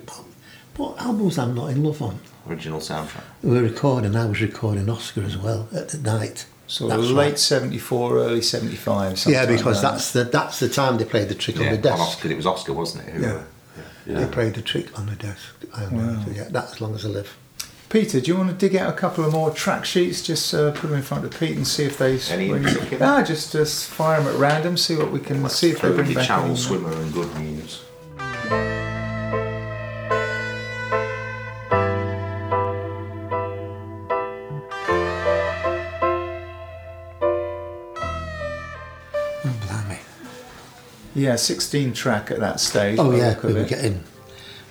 what 0.77 0.99
albums 1.01 1.37
I'm 1.37 1.53
not 1.55 1.67
in 1.71 1.83
love 1.83 2.01
on 2.01 2.19
Original 2.47 2.79
soundtrack. 2.79 3.23
we 3.43 3.51
were 3.51 3.61
recording 3.63 4.15
I 4.15 4.25
was 4.25 4.41
recording 4.41 4.89
Oscar 4.89 5.23
as 5.23 5.37
well 5.37 5.67
at 5.73 5.89
the 5.89 5.97
night 5.97 6.45
So 6.67 6.87
That's 6.87 7.03
late 7.03 7.29
right. 7.31 7.39
'74, 7.39 8.17
early 8.17 8.41
'75. 8.41 9.25
yeah 9.27 9.45
because 9.45 9.83
like 9.83 9.91
that's 9.93 10.11
the 10.13 10.23
that's 10.23 10.59
the 10.59 10.69
time 10.69 10.97
they 10.97 11.05
played 11.05 11.29
the 11.29 11.35
trick 11.35 11.57
Yeah, 11.57 11.63
on 11.73 11.81
the 11.81 11.91
on 11.91 11.97
desk 11.97 12.01
Oscar, 12.01 12.29
it 12.31 12.37
was 12.37 12.45
Oscar, 12.45 12.73
wasn't 12.73 13.07
it? 13.07 13.13
Who, 13.15 13.21
Yeah. 13.23 13.43
Yeah. 14.07 14.19
they 14.21 14.31
played 14.31 14.53
the 14.55 14.61
trick 14.61 14.97
on 14.97 15.05
the 15.07 15.15
desk 15.15 15.43
I 15.75 15.85
remember 15.85 16.31
yeah 16.31 16.47
that's 16.49 16.73
as 16.73 16.81
long 16.81 16.95
as 16.95 17.05
I 17.05 17.09
live. 17.09 17.35
Peter, 17.89 18.21
do 18.21 18.27
you 18.31 18.37
want 18.37 18.49
to 18.51 18.55
dig 18.55 18.75
out 18.75 18.87
a 18.87 18.95
couple 18.95 19.25
of 19.25 19.31
more 19.33 19.49
track 19.49 19.83
sheets? 19.83 20.21
Just 20.21 20.53
uh, 20.53 20.69
put 20.73 20.83
them 20.89 20.93
in 20.93 21.01
front 21.01 21.25
of 21.25 21.31
Pete 21.39 21.57
and 21.57 21.67
see 21.67 21.85
if 21.85 21.97
they. 21.97 22.19
Any 22.31 22.51
in 22.51 22.61
particular? 22.63 23.03
Ah, 23.03 23.23
just 23.23 23.51
just 23.51 23.89
fire 23.89 24.21
them 24.21 24.31
at 24.31 24.39
random. 24.39 24.77
See 24.77 24.95
what 24.95 25.11
we 25.11 25.19
can 25.19 25.49
see 25.49 25.71
if 25.71 25.81
they 25.81 25.87
bring 25.89 26.01
Cody, 26.05 26.13
back 26.13 26.27
Channel. 26.27 26.55
Swimmer 26.55 26.91
and 26.93 27.11
Good 27.11 27.35
News. 27.39 27.81
Oh 28.51 28.75
Yeah, 41.15 41.35
16 41.35 41.93
track 41.93 42.31
at 42.31 42.39
that 42.39 42.59
stage. 42.59 42.97
oh 42.99 43.11
yeah 43.11 43.35
we 43.43 43.53
were 43.53 43.59
it. 43.61 43.67
getting 43.69 44.03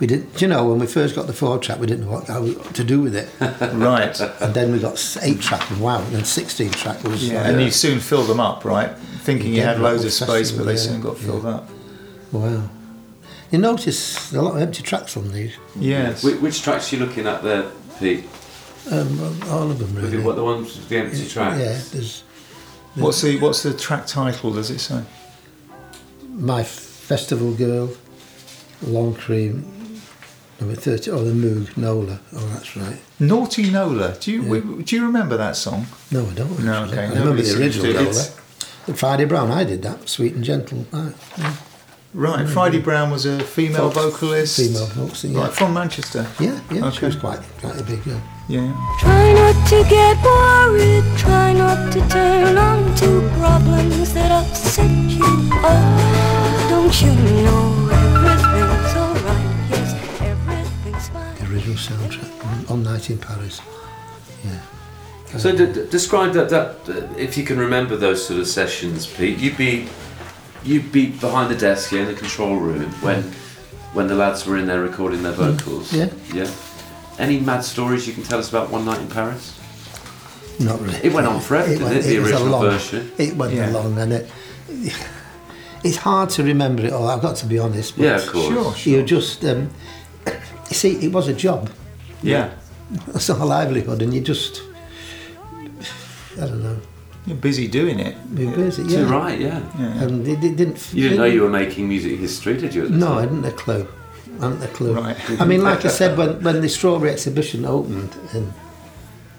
we 0.00 0.06
did 0.06 0.32
do 0.34 0.44
you 0.44 0.48
know 0.48 0.64
when 0.66 0.78
we 0.78 0.86
first 0.86 1.14
got 1.14 1.26
the 1.26 1.32
four 1.32 1.58
track 1.58 1.78
we 1.78 1.86
didn't 1.86 2.06
know 2.06 2.12
what, 2.12 2.26
how, 2.28 2.40
to 2.72 2.84
do 2.84 3.00
with 3.02 3.14
it 3.16 3.28
right. 3.74 4.18
and 4.40 4.54
then 4.54 4.72
we 4.72 4.78
got 4.78 5.18
eight 5.22 5.40
track 5.40 5.68
and 5.70 5.80
wow 5.80 6.00
and 6.00 6.14
then 6.14 6.24
16 6.24 6.70
track 6.70 7.02
was 7.04 7.28
Yeah, 7.28 7.42
like, 7.42 7.50
and 7.52 7.60
you 7.62 7.70
soon 7.70 7.98
filled 8.00 8.28
them 8.28 8.40
up, 8.40 8.64
right? 8.64 8.96
Thinking 9.24 9.52
you 9.52 9.62
had 9.62 9.78
loads 9.80 10.04
of 10.04 10.12
space, 10.12 10.52
but 10.52 10.64
they 10.64 10.72
yeah, 10.72 10.78
soon 10.78 11.00
got 11.02 11.18
filled 11.18 11.42
yeah. 11.44 11.50
up. 11.50 11.68
wow 12.32 12.70
you 13.50 13.58
notice 13.58 14.32
a 14.32 14.42
lot 14.42 14.56
of 14.56 14.62
empty 14.62 14.82
tracks 14.82 15.16
on 15.16 15.32
these 15.32 15.54
Yes. 15.76 16.22
Which, 16.22 16.40
which 16.40 16.62
tracks 16.62 16.92
are 16.92 16.96
you 16.96 17.04
looking 17.06 17.26
at 17.26 17.42
there, 17.42 17.64
Pete? 17.98 18.24
Um, 18.90 19.42
all 19.50 19.70
of 19.70 19.78
them 19.78 19.94
really. 19.94 20.18
what 20.18 20.36
the 20.36 20.44
ones 20.44 20.86
the 20.88 20.96
empty 20.98 21.26
tracks. 21.28 21.58
Yeah, 21.58 21.78
there's 21.92 22.22
What's 22.94 23.20
the 23.22 23.38
What's 23.38 23.62
the 23.62 23.74
track 23.74 24.06
title? 24.06 24.52
Does 24.52 24.70
it 24.70 24.78
say? 24.80 25.02
my 26.38 26.62
festival 26.62 27.52
girl, 27.54 27.90
long 28.82 29.14
cream, 29.14 30.00
number 30.60 30.74
thirty. 30.74 31.10
Oh, 31.10 31.24
the 31.24 31.32
Moog 31.32 31.76
Nola. 31.76 32.20
Oh, 32.34 32.46
that's 32.54 32.76
right. 32.76 32.98
Naughty 33.18 33.70
Nola. 33.70 34.16
Do 34.18 34.32
you 34.32 34.42
we, 34.42 34.82
Do 34.82 34.96
you 34.96 35.04
remember 35.04 35.36
that 35.36 35.56
song? 35.56 35.86
No, 36.10 36.26
I 36.26 36.34
don't. 36.34 36.64
No, 36.64 36.84
okay, 36.84 37.04
I 37.06 37.08
nobody 37.08 37.18
remember 37.18 37.42
the 37.42 37.60
original. 37.60 37.92
Nola. 38.04 38.24
The 38.86 38.94
Friday 38.94 39.24
Brown, 39.26 39.50
I 39.50 39.64
did 39.64 39.82
that. 39.82 40.08
Sweet 40.08 40.34
and 40.34 40.44
gentle. 40.44 40.86
Right. 40.92 41.14
Yeah. 41.36 41.54
Right. 42.14 42.48
Friday 42.48 42.78
Brown 42.80 43.10
was 43.10 43.26
a 43.26 43.38
female 43.40 43.90
Folk- 43.90 44.12
vocalist. 44.12 44.56
Female 44.56 44.86
folk 44.86 45.14
singer. 45.14 45.40
Right 45.40 45.52
from 45.52 45.74
Manchester. 45.74 46.26
Yeah, 46.40 46.58
yeah. 46.72 46.90
She 46.90 47.04
was 47.04 47.16
quite 47.16 47.40
quite 47.60 47.78
a 47.78 47.84
big 47.84 48.02
girl. 48.02 48.20
Yeah. 48.48 48.72
Try 48.98 49.32
not 49.34 49.68
to 49.68 49.84
get 49.90 50.16
worried, 50.24 51.04
try 51.18 51.52
not 51.52 51.92
to 51.92 52.00
turn 52.08 52.56
on 52.56 52.94
to 52.96 53.30
problems 53.38 54.14
that 54.14 54.30
upset 54.32 54.90
you. 54.90 55.20
Oh, 55.22 56.66
don't 56.70 57.02
you 57.02 57.12
know 57.44 57.88
everything's 57.92 58.96
alright? 58.96 59.70
Yes, 59.70 60.20
everything's 60.22 61.08
fine. 61.10 61.34
The 61.36 61.44
original 61.52 61.76
soundtrack. 61.76 62.70
All 62.70 62.78
Night 62.78 63.10
in 63.10 63.18
Paris. 63.18 63.60
Yeah. 64.44 64.60
So 65.36 65.54
d- 65.54 65.66
d- 65.70 65.86
describe 65.90 66.32
that, 66.32 66.48
that 66.48 66.88
uh, 66.88 67.06
if 67.18 67.36
you 67.36 67.44
can 67.44 67.58
remember 67.58 67.96
those 67.96 68.26
sort 68.26 68.40
of 68.40 68.46
sessions, 68.48 69.06
Pete. 69.06 69.38
You'd 69.38 69.58
be 69.58 69.86
you'd 70.64 70.90
be 70.92 71.06
behind 71.06 71.50
the 71.50 71.56
desk 71.56 71.90
here 71.90 72.02
in 72.02 72.06
the 72.08 72.14
control 72.14 72.56
room 72.56 72.90
when 73.02 73.22
when 73.94 74.06
the 74.08 74.14
lads 74.14 74.46
were 74.46 74.56
in 74.58 74.66
there 74.66 74.80
recording 74.82 75.22
their 75.22 75.32
vocals. 75.32 75.92
Yeah. 75.92 76.10
Yeah. 76.34 76.50
Any 77.18 77.40
mad 77.40 77.64
stories 77.64 78.06
you 78.06 78.12
can 78.14 78.22
tell 78.22 78.38
us 78.38 78.48
about 78.50 78.70
One 78.70 78.84
Night 78.84 79.00
in 79.00 79.08
Paris? 79.08 79.54
Not 80.60 80.80
really. 80.80 80.98
It 81.02 81.12
went 81.12 81.26
on 81.26 81.40
forever, 81.40 81.68
didn't 81.68 81.92
it, 81.96 82.02
the 82.02 82.18
was 82.18 82.30
a 82.30 82.34
original 82.34 82.52
long- 82.52 82.62
version? 82.70 83.10
It 83.18 83.36
went 83.36 83.54
Yeah. 83.54 83.70
along, 83.70 83.98
and 83.98 84.12
it. 84.12 84.30
It's 85.84 85.96
hard 85.96 86.30
to 86.30 86.42
remember 86.42 86.84
it 86.84 86.92
all. 86.92 87.08
I've 87.08 87.22
got 87.22 87.36
to 87.36 87.46
be 87.46 87.58
honest. 87.58 87.96
but 87.96 88.04
Yeah, 88.04 88.16
of 88.16 88.26
course. 88.26 88.48
Sure. 88.48 88.74
Sure. 88.74 88.92
You 88.98 89.02
just, 89.04 89.44
um, 89.44 89.70
you 90.26 90.32
see, 90.74 90.96
it 91.04 91.12
was 91.12 91.28
a 91.28 91.32
job. 91.34 91.70
Yeah. 92.22 92.50
It's 93.14 93.28
not 93.28 93.38
a 93.40 93.44
livelihood, 93.44 94.00
and 94.02 94.12
you 94.14 94.20
just, 94.20 94.62
I 96.36 96.40
don't 96.46 96.62
know, 96.62 96.78
You're 97.26 97.36
busy 97.36 97.68
doing 97.68 97.98
it. 98.00 98.14
be 98.34 98.46
busy. 98.46 98.84
Too 98.84 98.90
Yeah. 98.90 99.10
right, 99.12 99.38
yeah. 99.38 99.60
Yeah. 99.78 100.02
And 100.04 100.26
it, 100.26 100.42
it 100.42 100.56
didn't. 100.56 100.92
You 100.94 101.02
didn't 101.04 101.18
know 101.18 101.24
you 101.26 101.42
were 101.42 101.50
making 101.50 101.86
music 101.88 102.18
history, 102.18 102.56
did 102.56 102.74
you? 102.74 102.84
At 102.86 102.90
the 102.92 102.96
No, 102.96 103.18
I 103.18 103.26
time? 103.26 103.42
hadn't 103.42 103.44
a 103.44 103.52
clue. 103.52 103.86
I 104.40 104.44
hadn't 104.44 104.62
a 104.62 104.68
clue. 104.68 104.94
Right. 104.94 105.40
I 105.40 105.44
mean, 105.44 105.62
like 105.62 105.84
I 105.84 105.88
said, 105.88 106.16
when, 106.16 106.42
when 106.42 106.60
the 106.62 106.68
Strawberry 106.68 107.10
exhibition 107.10 107.64
opened, 107.66 108.10
and 108.32 108.52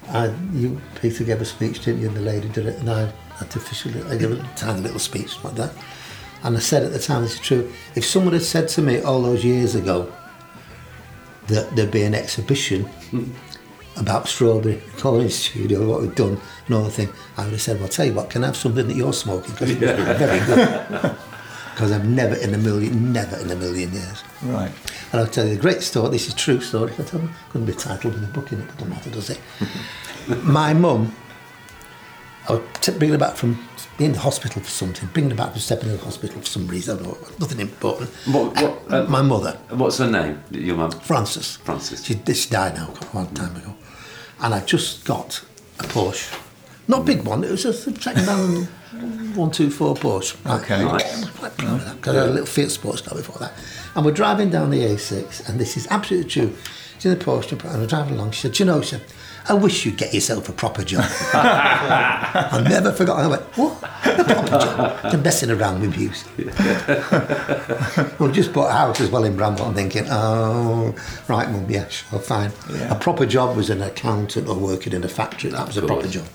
I, 0.08 0.32
you, 0.52 0.80
Peter 1.00 1.24
gave 1.24 1.40
a 1.40 1.44
speech, 1.44 1.84
didn't 1.84 2.00
you? 2.02 2.08
And 2.08 2.16
the 2.16 2.20
lady 2.20 2.48
did 2.48 2.66
it, 2.66 2.78
and 2.78 2.88
I 2.90 3.12
had 3.38 3.50
to 3.52 3.58
officially, 3.58 4.02
I 4.04 4.16
gave 4.16 4.30
a 4.32 4.48
tiny 4.56 4.82
little 4.82 4.98
speech 5.00 5.42
like 5.42 5.54
that. 5.56 5.72
And 6.44 6.56
I 6.56 6.60
said 6.60 6.84
at 6.84 6.92
the 6.92 6.98
time, 6.98 7.22
this 7.22 7.34
is 7.34 7.40
true, 7.40 7.72
if 7.96 8.04
someone 8.04 8.32
had 8.34 8.42
said 8.42 8.68
to 8.68 8.82
me 8.82 9.00
all 9.00 9.20
those 9.22 9.44
years 9.44 9.74
ago 9.74 10.10
that 11.48 11.74
there'd 11.74 11.90
be 11.90 12.02
an 12.02 12.14
exhibition 12.14 12.88
about 14.00 14.26
Strawberry 14.28 14.82
Recording 14.94 15.28
Studio, 15.28 15.86
what 15.86 16.00
we've 16.00 16.14
done, 16.14 16.40
and 16.66 16.74
all 16.74 16.84
the 16.84 16.90
thing, 16.90 17.10
I 17.36 17.44
would 17.44 17.52
have 17.52 17.62
said, 17.62 17.76
well, 17.76 17.84
I'll 17.84 17.90
tell 17.90 18.06
you 18.06 18.14
what, 18.14 18.30
can 18.30 18.42
I 18.42 18.46
have 18.46 18.56
something 18.56 18.88
that 18.88 18.96
you're 18.96 19.12
smoking? 19.12 19.52
Because 19.52 19.70
it 19.70 19.80
was 19.80 20.18
very 20.18 20.46
good. 20.46 21.16
Because 21.74 21.92
I've 21.92 22.06
never 22.06 22.34
in 22.34 22.52
a 22.52 22.58
million, 22.58 23.10
never 23.10 23.38
in 23.38 23.50
a 23.50 23.56
million 23.56 23.90
years. 23.90 24.22
Right. 24.42 24.70
And 25.12 25.20
I'll 25.20 25.26
tell 25.26 25.46
you 25.46 25.54
a 25.54 25.56
great 25.56 25.80
story. 25.80 26.10
This 26.10 26.26
is 26.26 26.34
a 26.34 26.36
true 26.36 26.60
story. 26.60 26.92
I 26.98 27.04
tell 27.04 27.22
you, 27.22 27.30
couldn't 27.50 27.66
be 27.66 27.72
titled 27.72 28.12
with 28.12 28.24
a 28.24 28.26
book 28.26 28.52
in 28.52 28.60
it, 28.60 28.66
but 28.66 28.74
doesn't 28.76 28.90
matter, 28.90 29.08
does 29.08 29.30
it? 29.30 29.40
My 30.42 30.74
mum, 30.74 31.14
I 32.50 32.54
was 32.54 32.62
bringing 32.98 33.12
her 33.12 33.18
back 33.18 33.34
from 33.36 33.54
being 33.96 34.10
in 34.10 34.12
the 34.12 34.20
hospital 34.20 34.60
for 34.60 34.68
something, 34.68 35.08
bringing 35.14 35.30
her 35.30 35.36
back 35.36 35.52
from 35.52 35.60
stepping 35.60 35.88
in 35.88 35.96
the 35.96 36.02
hospital 36.04 36.40
for 36.40 36.46
some 36.46 36.66
reason, 36.66 36.98
I 36.98 37.02
don't 37.02 37.22
know, 37.22 37.28
nothing 37.38 37.60
important. 37.60 38.10
What, 38.26 38.60
what, 38.60 38.92
uh, 38.92 39.04
My 39.08 39.22
mother, 39.22 39.52
what's 39.70 39.98
her 39.98 40.10
name? 40.10 40.42
Your 40.50 40.76
mum? 40.76 40.90
Frances. 40.90 41.56
Frances. 41.58 42.04
She, 42.04 42.14
this 42.14 42.46
died 42.46 42.74
now 42.74 42.92
a 43.12 43.16
long 43.16 43.32
time 43.34 43.56
ago. 43.56 43.74
And 44.42 44.54
I 44.54 44.60
just 44.60 45.04
got 45.04 45.44
a 45.78 45.82
Porsche. 45.84 46.36
Not 46.88 47.00
a 47.00 47.04
big 47.04 47.22
one, 47.24 47.44
it 47.44 47.50
was 47.50 47.64
a 47.64 47.72
second 47.72 48.24
hand 48.24 48.66
124 49.36 49.94
Porsche. 49.96 50.60
Okay. 50.62 50.84
Nice. 50.84 51.22
I'm 51.24 51.32
quite 51.34 51.56
proud 51.56 51.96
because 51.96 52.16
I 52.16 52.20
had 52.20 52.28
a 52.28 52.32
little 52.32 52.46
Fiat 52.46 52.70
Sports 52.70 53.00
car 53.02 53.16
before 53.16 53.36
that. 53.38 53.52
And 53.94 54.04
we're 54.04 54.12
driving 54.12 54.50
down 54.50 54.70
the 54.70 54.80
A6, 54.80 55.48
and 55.48 55.58
this 55.60 55.76
is 55.76 55.86
absolutely 55.90 56.28
true. 56.30 56.56
She's 56.96 57.06
in 57.12 57.18
the 57.18 57.24
Porsche, 57.24 57.52
and 57.52 57.80
we're 57.80 57.86
driving 57.86 58.14
along. 58.14 58.32
She 58.32 58.42
said, 58.42 58.52
"Do 58.52 58.62
you 58.64 58.66
know, 58.66 58.80
she 58.82 58.90
said, 58.90 59.02
I 59.48 59.54
wish 59.54 59.84
you'd 59.84 59.96
get 59.96 60.12
yourself 60.14 60.48
a 60.48 60.52
proper 60.52 60.84
job. 60.84 61.04
I 61.32 62.64
never 62.68 62.92
forgot. 62.92 63.18
I 63.20 63.26
went, 63.26 63.42
what? 63.56 63.82
A 63.82 64.24
proper 64.24 64.48
job? 64.50 65.12
You're 65.12 65.22
messing 65.22 65.50
around 65.50 65.80
with 65.80 65.94
views. 65.94 66.24
well, 68.18 68.30
just 68.30 68.52
bought 68.52 68.68
a 68.70 68.72
house 68.72 69.00
as 69.00 69.10
well 69.10 69.24
in 69.24 69.36
Bramhall. 69.36 69.68
I'm 69.68 69.74
thinking, 69.74 70.04
oh, 70.08 70.94
right, 71.28 71.50
mum, 71.50 71.66
yeah, 71.68 71.88
sure, 71.88 72.18
fine. 72.20 72.52
Yeah. 72.70 72.94
A 72.94 72.98
proper 72.98 73.26
job 73.26 73.56
was 73.56 73.70
an 73.70 73.82
accountant 73.82 74.48
or 74.48 74.56
working 74.56 74.92
in 74.92 75.02
a 75.04 75.08
factory. 75.08 75.50
That 75.50 75.66
was 75.66 75.76
a 75.76 75.82
proper 75.86 76.06
job. 76.08 76.26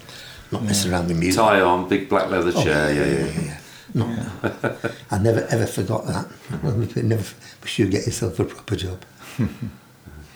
Not 0.52 0.64
messing 0.64 0.92
around 0.92 1.08
with 1.08 1.18
music. 1.20 1.40
Tie 1.42 1.62
on, 1.62 1.88
big 1.90 2.10
black 2.10 2.30
leather 2.30 2.52
Oh, 2.56 2.64
chair. 2.64 2.94
Yeah, 2.94 3.06
yeah. 3.06 3.42
yeah. 3.42 3.58
No, 3.94 4.08
no. 4.08 4.78
I 5.10 5.18
never 5.20 5.42
ever 5.50 5.66
forgot 5.66 6.06
that. 6.08 6.28
I 6.98 7.02
never 7.02 7.24
wish 7.62 7.80
you 7.80 7.88
get 7.88 8.06
yourself 8.06 8.40
a 8.40 8.44
proper 8.46 8.76
job. 8.76 9.04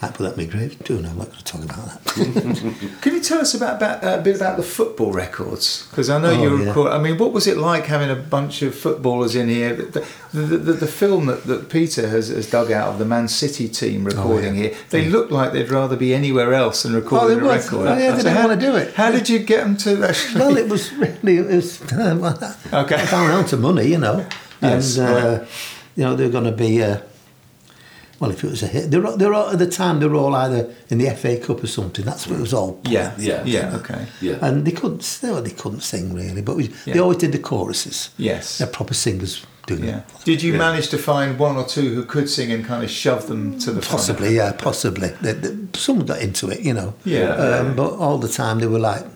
Might 0.02 0.14
put 0.14 0.24
that 0.24 0.38
my 0.38 0.46
grave 0.46 0.82
too, 0.86 0.96
and 0.98 1.08
I'm 1.08 1.18
not 1.18 1.26
going 1.28 1.38
to 1.40 1.44
talk 1.44 1.64
about 1.66 2.04
that. 2.06 2.98
Can 3.02 3.14
you 3.16 3.20
tell 3.20 3.40
us 3.40 3.54
about, 3.54 3.76
about 3.78 4.02
uh, 4.02 4.20
a 4.20 4.22
bit 4.22 4.38
about 4.38 4.56
the 4.56 4.64
football 4.64 5.12
records? 5.12 5.86
Because 5.90 6.10
I 6.10 6.22
know 6.22 6.30
Oh, 6.30 6.42
you 6.42 6.58
yeah. 6.60 6.68
record. 6.70 6.92
I 6.94 7.00
mean, 7.00 7.18
what 7.18 7.34
was 7.34 7.48
it 7.48 7.58
like 7.58 7.86
having 7.88 8.10
a 8.10 8.16
bunch 8.16 8.62
of 8.62 8.74
footballers 8.76 9.36
in 9.36 9.50
here? 9.50 9.76
The, 9.76 10.06
the, 10.32 10.40
the, 10.58 10.74
the 10.74 10.88
film 10.88 11.26
that, 11.26 11.44
that 11.46 11.68
Peter 11.70 12.08
has, 12.08 12.30
has 12.30 12.50
dug 12.50 12.72
out 12.72 12.88
of 12.94 12.98
the 13.00 13.04
Man 13.04 13.28
City 13.28 13.68
team 13.68 14.06
recording 14.06 14.52
Oh, 14.58 14.62
yeah. 14.62 14.70
here, 14.70 14.78
they 14.90 15.06
look 15.10 15.32
like 15.32 15.52
they'd 15.52 15.70
rather 15.70 15.98
be 15.98 16.14
anywhere 16.14 16.54
else 16.54 16.84
than 16.84 16.94
recording 16.94 17.40
they 17.40 17.44
a 17.46 17.48
was. 17.48 17.66
record. 17.66 17.88
Oh, 17.90 17.98
yeah, 17.98 18.12
they 18.12 18.18
didn't 18.24 18.36
how, 18.38 18.48
wanna 18.48 18.62
do 18.62 18.76
it. 18.78 18.94
How 18.94 19.12
did 19.12 19.28
you 19.28 19.40
get 19.40 19.66
them 19.66 19.76
to 19.78 20.08
actually? 20.08 20.40
well, 20.40 20.56
it 20.56 20.70
was 20.74 20.94
really, 20.94 21.38
it 21.40 21.46
was, 21.48 21.82
well, 21.92 22.56
Okay. 22.72 23.06
down 23.12 23.32
out 23.32 23.52
of 23.52 23.60
money, 23.60 23.88
you 23.88 23.98
know. 23.98 24.26
Yes, 24.62 24.98
and, 24.98 25.08
uh, 25.42 25.46
you 25.98 26.04
know, 26.06 26.16
they're 26.16 26.30
going 26.30 26.46
to 26.46 26.52
be, 26.54 26.82
uh, 26.82 27.00
well, 28.20 28.32
if 28.32 28.44
it 28.44 28.50
was 28.50 28.64
a 28.64 28.68
hit, 28.68 28.92
they're, 28.92 29.06
all- 29.06 29.18
they're 29.18 29.34
all, 29.34 29.50
at 29.50 29.60
the 29.60 29.68
time, 29.70 30.00
they 30.00 30.08
were 30.08 30.16
all 30.18 30.36
either 30.36 30.74
in 30.90 30.98
the 30.98 31.10
FA 31.12 31.38
Cup 31.38 31.64
or 31.64 31.68
something. 31.68 32.04
That's 32.06 32.28
what 32.28 32.38
it 32.38 32.42
was 32.42 32.54
all. 32.54 32.80
yeah, 32.84 33.14
Yeah. 33.18 33.44
yeah, 33.46 33.76
okay, 33.78 34.08
Yeah. 34.22 34.38
And 34.42 34.66
they 34.66 34.72
couldn't, 34.72 35.20
they, 35.22 35.42
they 35.42 35.52
couldn't 35.52 35.82
sing 35.82 36.14
really, 36.14 36.42
but 36.42 36.56
we, 36.58 36.68
they 36.86 37.00
always 37.00 37.18
did 37.18 37.32
the 37.32 37.40
choruses. 37.40 38.10
yes, 38.18 38.58
They're 38.58 38.68
proper 38.68 38.94
singers 38.94 39.46
doing 39.68 39.84
yeah. 39.86 40.00
it. 40.00 40.06
Did 40.26 40.42
you 40.44 40.54
Yeah. 40.54 40.58
manage 40.58 40.90
to 40.90 40.98
find 40.98 41.38
one 41.40 41.56
or 41.56 41.66
two 41.66 41.94
who 41.96 42.04
could 42.04 42.30
sing 42.30 42.52
and 42.52 42.66
kind 42.66 42.84
of 42.84 42.90
shove 42.90 43.28
them 43.28 43.58
to 43.60 43.72
the 43.72 43.82
front? 43.82 43.98
Possibly, 44.00 44.36
yeah, 44.36 44.52
possibly. 44.52 45.10
They, 45.22 45.34
they, 45.34 45.56
some 45.76 46.06
got 46.06 46.22
into 46.22 46.50
it, 46.50 46.60
you 46.62 46.74
know. 46.74 46.94
Yeah. 47.06 47.30
Um, 47.36 47.76
but 47.76 47.94
all 47.94 48.18
the 48.18 48.28
time 48.30 48.60
they 48.60 48.68
were 48.68 48.80
like 48.80 49.02
a 49.02 49.12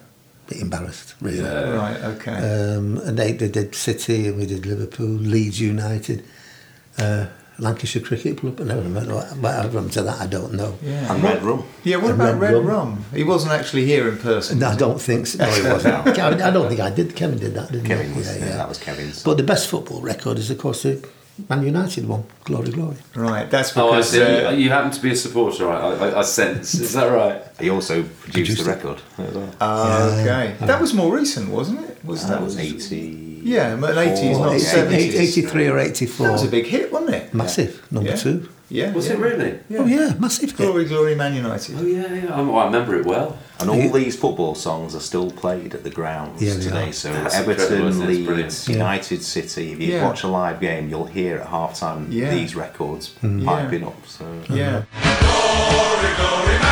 bit 0.47 0.59
embarrassed, 0.61 1.15
really. 1.21 1.39
Yeah. 1.39 1.69
Right, 1.71 1.97
okay. 2.15 2.35
Um, 2.35 2.97
and 2.99 3.17
they, 3.17 3.31
they 3.33 3.49
did 3.49 3.73
City 3.75 4.27
and 4.27 4.37
we 4.37 4.45
did 4.45 4.65
Liverpool, 4.65 5.07
Leeds 5.07 5.59
United, 5.59 6.23
uh, 6.99 7.25
Lancashire 7.59 8.01
Cricket 8.01 8.37
Club. 8.39 8.59
I 8.59 8.63
never 8.65 8.81
remember 8.81 9.15
what, 9.15 9.27
what 9.37 9.53
happened 9.53 9.91
to 9.93 10.01
that. 10.03 10.19
I 10.21 10.27
don't 10.27 10.53
know. 10.53 10.75
yeah. 10.81 11.13
And 11.13 11.23
Red 11.23 11.43
Rum. 11.43 11.63
Yeah, 11.83 11.97
what 11.97 12.11
And 12.11 12.21
about 12.21 12.39
Red 12.39 12.53
Red 12.53 12.65
Rum. 12.65 12.65
Rum? 12.95 13.05
He 13.13 13.23
wasn't 13.23 13.53
actually 13.53 13.85
here 13.85 14.07
in 14.09 14.17
person. 14.17 14.59
No, 14.59 14.69
I 14.69 14.75
don't 14.75 14.99
think 15.01 15.27
so. 15.27 15.37
No, 15.39 15.49
it 15.49 15.71
wasn't. 15.71 16.07
I 16.19 16.51
don't 16.51 16.67
think 16.67 16.79
I 16.81 16.89
did. 16.89 17.15
Kevin 17.15 17.37
did 17.39 17.53
that, 17.53 17.71
didn't 17.71 17.87
Kevin 17.87 18.11
he? 18.11 18.17
was 18.17 18.27
yeah, 18.39 18.57
that 18.57 18.67
was 18.69 18.77
Kevin's. 18.79 19.23
But 19.23 19.37
the 19.37 19.43
best 19.43 19.67
football 19.69 20.01
record 20.01 20.37
is, 20.39 20.49
of 20.49 20.57
course, 20.57 20.83
the 20.83 21.05
Man 21.49 21.63
United 21.63 22.07
one, 22.07 22.25
Glory, 22.43 22.69
Glory. 22.71 22.97
Right, 23.15 23.49
that's 23.49 23.75
Oh, 23.75 23.87
I 23.89 23.91
because 23.97 24.11
see. 24.11 24.21
uh, 24.21 24.51
you, 24.51 24.63
you 24.65 24.69
happen 24.69 24.91
to 24.91 25.01
be 25.01 25.11
a 25.11 25.15
supporter, 25.15 25.67
I, 25.69 25.91
I, 25.95 26.19
I 26.19 26.21
sense. 26.21 26.75
Is 26.75 26.93
that 26.93 27.07
right? 27.07 27.41
he 27.59 27.69
also 27.71 28.03
produced, 28.03 28.23
Produced 28.61 28.63
the 28.65 28.69
record. 28.69 29.01
as 29.17 29.33
well. 29.33 29.55
Yeah. 29.59 30.21
okay. 30.55 30.65
That 30.65 30.79
was 30.81 30.93
more 30.93 31.15
recent, 31.15 31.49
wasn't 31.49 31.81
it? 31.89 31.97
Was 32.05 32.27
that 32.27 32.41
was 32.41 32.57
80. 32.59 33.32
Yeah, 33.43 33.75
but 33.75 33.95
80s, 33.95 34.31
not 34.39 34.49
Four, 34.49 34.57
70s. 34.59 35.15
83 35.19 35.67
or 35.67 35.79
84. 35.79 36.25
That 36.27 36.31
was 36.33 36.43
a 36.43 36.47
big 36.47 36.65
hit, 36.65 36.91
wasn't 36.91 37.15
it? 37.15 37.33
Massive, 37.33 37.85
number 37.91 38.09
Yeah. 38.11 38.15
two. 38.15 38.49
Yeah. 38.69 38.91
Was 38.93 39.07
yeah. 39.07 39.13
it 39.13 39.19
really? 39.19 39.59
Yeah. 39.69 39.79
Oh, 39.79 39.85
yeah, 39.85 40.13
massive 40.17 40.49
hit. 40.49 40.57
Glory, 40.57 40.85
glory, 40.85 41.13
Man 41.13 41.35
United. 41.35 41.75
Oh 41.77 41.85
yeah, 41.85 42.11
yeah. 42.11 42.33
I'm, 42.35 42.49
I 42.55 42.65
remember 42.65 42.95
it 42.99 43.05
well. 43.05 43.37
And 43.59 43.69
all 43.69 43.89
these 43.91 44.15
football 44.17 44.55
songs 44.55 44.95
are 44.95 44.99
still 44.99 45.29
played 45.29 45.75
at 45.75 45.83
the 45.83 45.91
grounds 45.91 46.41
Yeah, 46.41 46.55
today. 46.55 46.89
are. 46.89 46.93
So 46.93 47.13
That's 47.13 47.35
Everton, 47.35 47.85
isn't 47.87 48.01
it? 48.03 48.09
It's 48.09 48.25
brilliant. 48.25 48.37
Leeds, 48.51 48.69
Yeah. 48.69 48.75
United 48.77 49.21
City. 49.23 49.73
If 49.73 49.79
you 49.79 49.93
Yeah. 49.93 50.07
watch 50.07 50.23
a 50.23 50.27
live 50.27 50.59
game, 50.59 50.89
you'll 50.89 51.05
hear 51.05 51.37
at 51.37 51.47
half 51.47 51.77
time 51.79 52.07
Yeah. 52.09 52.31
these 52.33 52.55
records 52.55 53.11
Mm. 53.23 53.45
piping 53.45 53.83
up. 53.83 54.01
So 54.07 54.25
Yeah. 54.49 54.83
The 55.03 56.62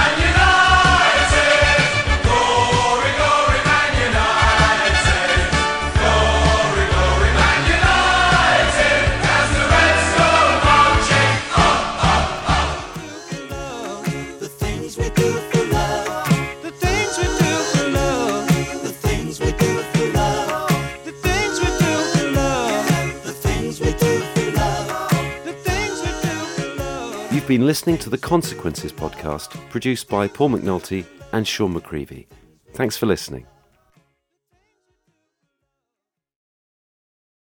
You've 27.41 27.47
been 27.47 27.65
listening 27.65 27.97
to 27.97 28.11
the 28.11 28.19
Consequences 28.19 28.93
podcast, 28.93 29.49
produced 29.71 30.07
by 30.07 30.27
Paul 30.27 30.49
McNulty 30.51 31.03
and 31.33 31.45
Sean 31.45 31.73
McCreevy. 31.73 32.27
Thanks 32.73 32.97
for 32.97 33.07
listening. 33.07 33.47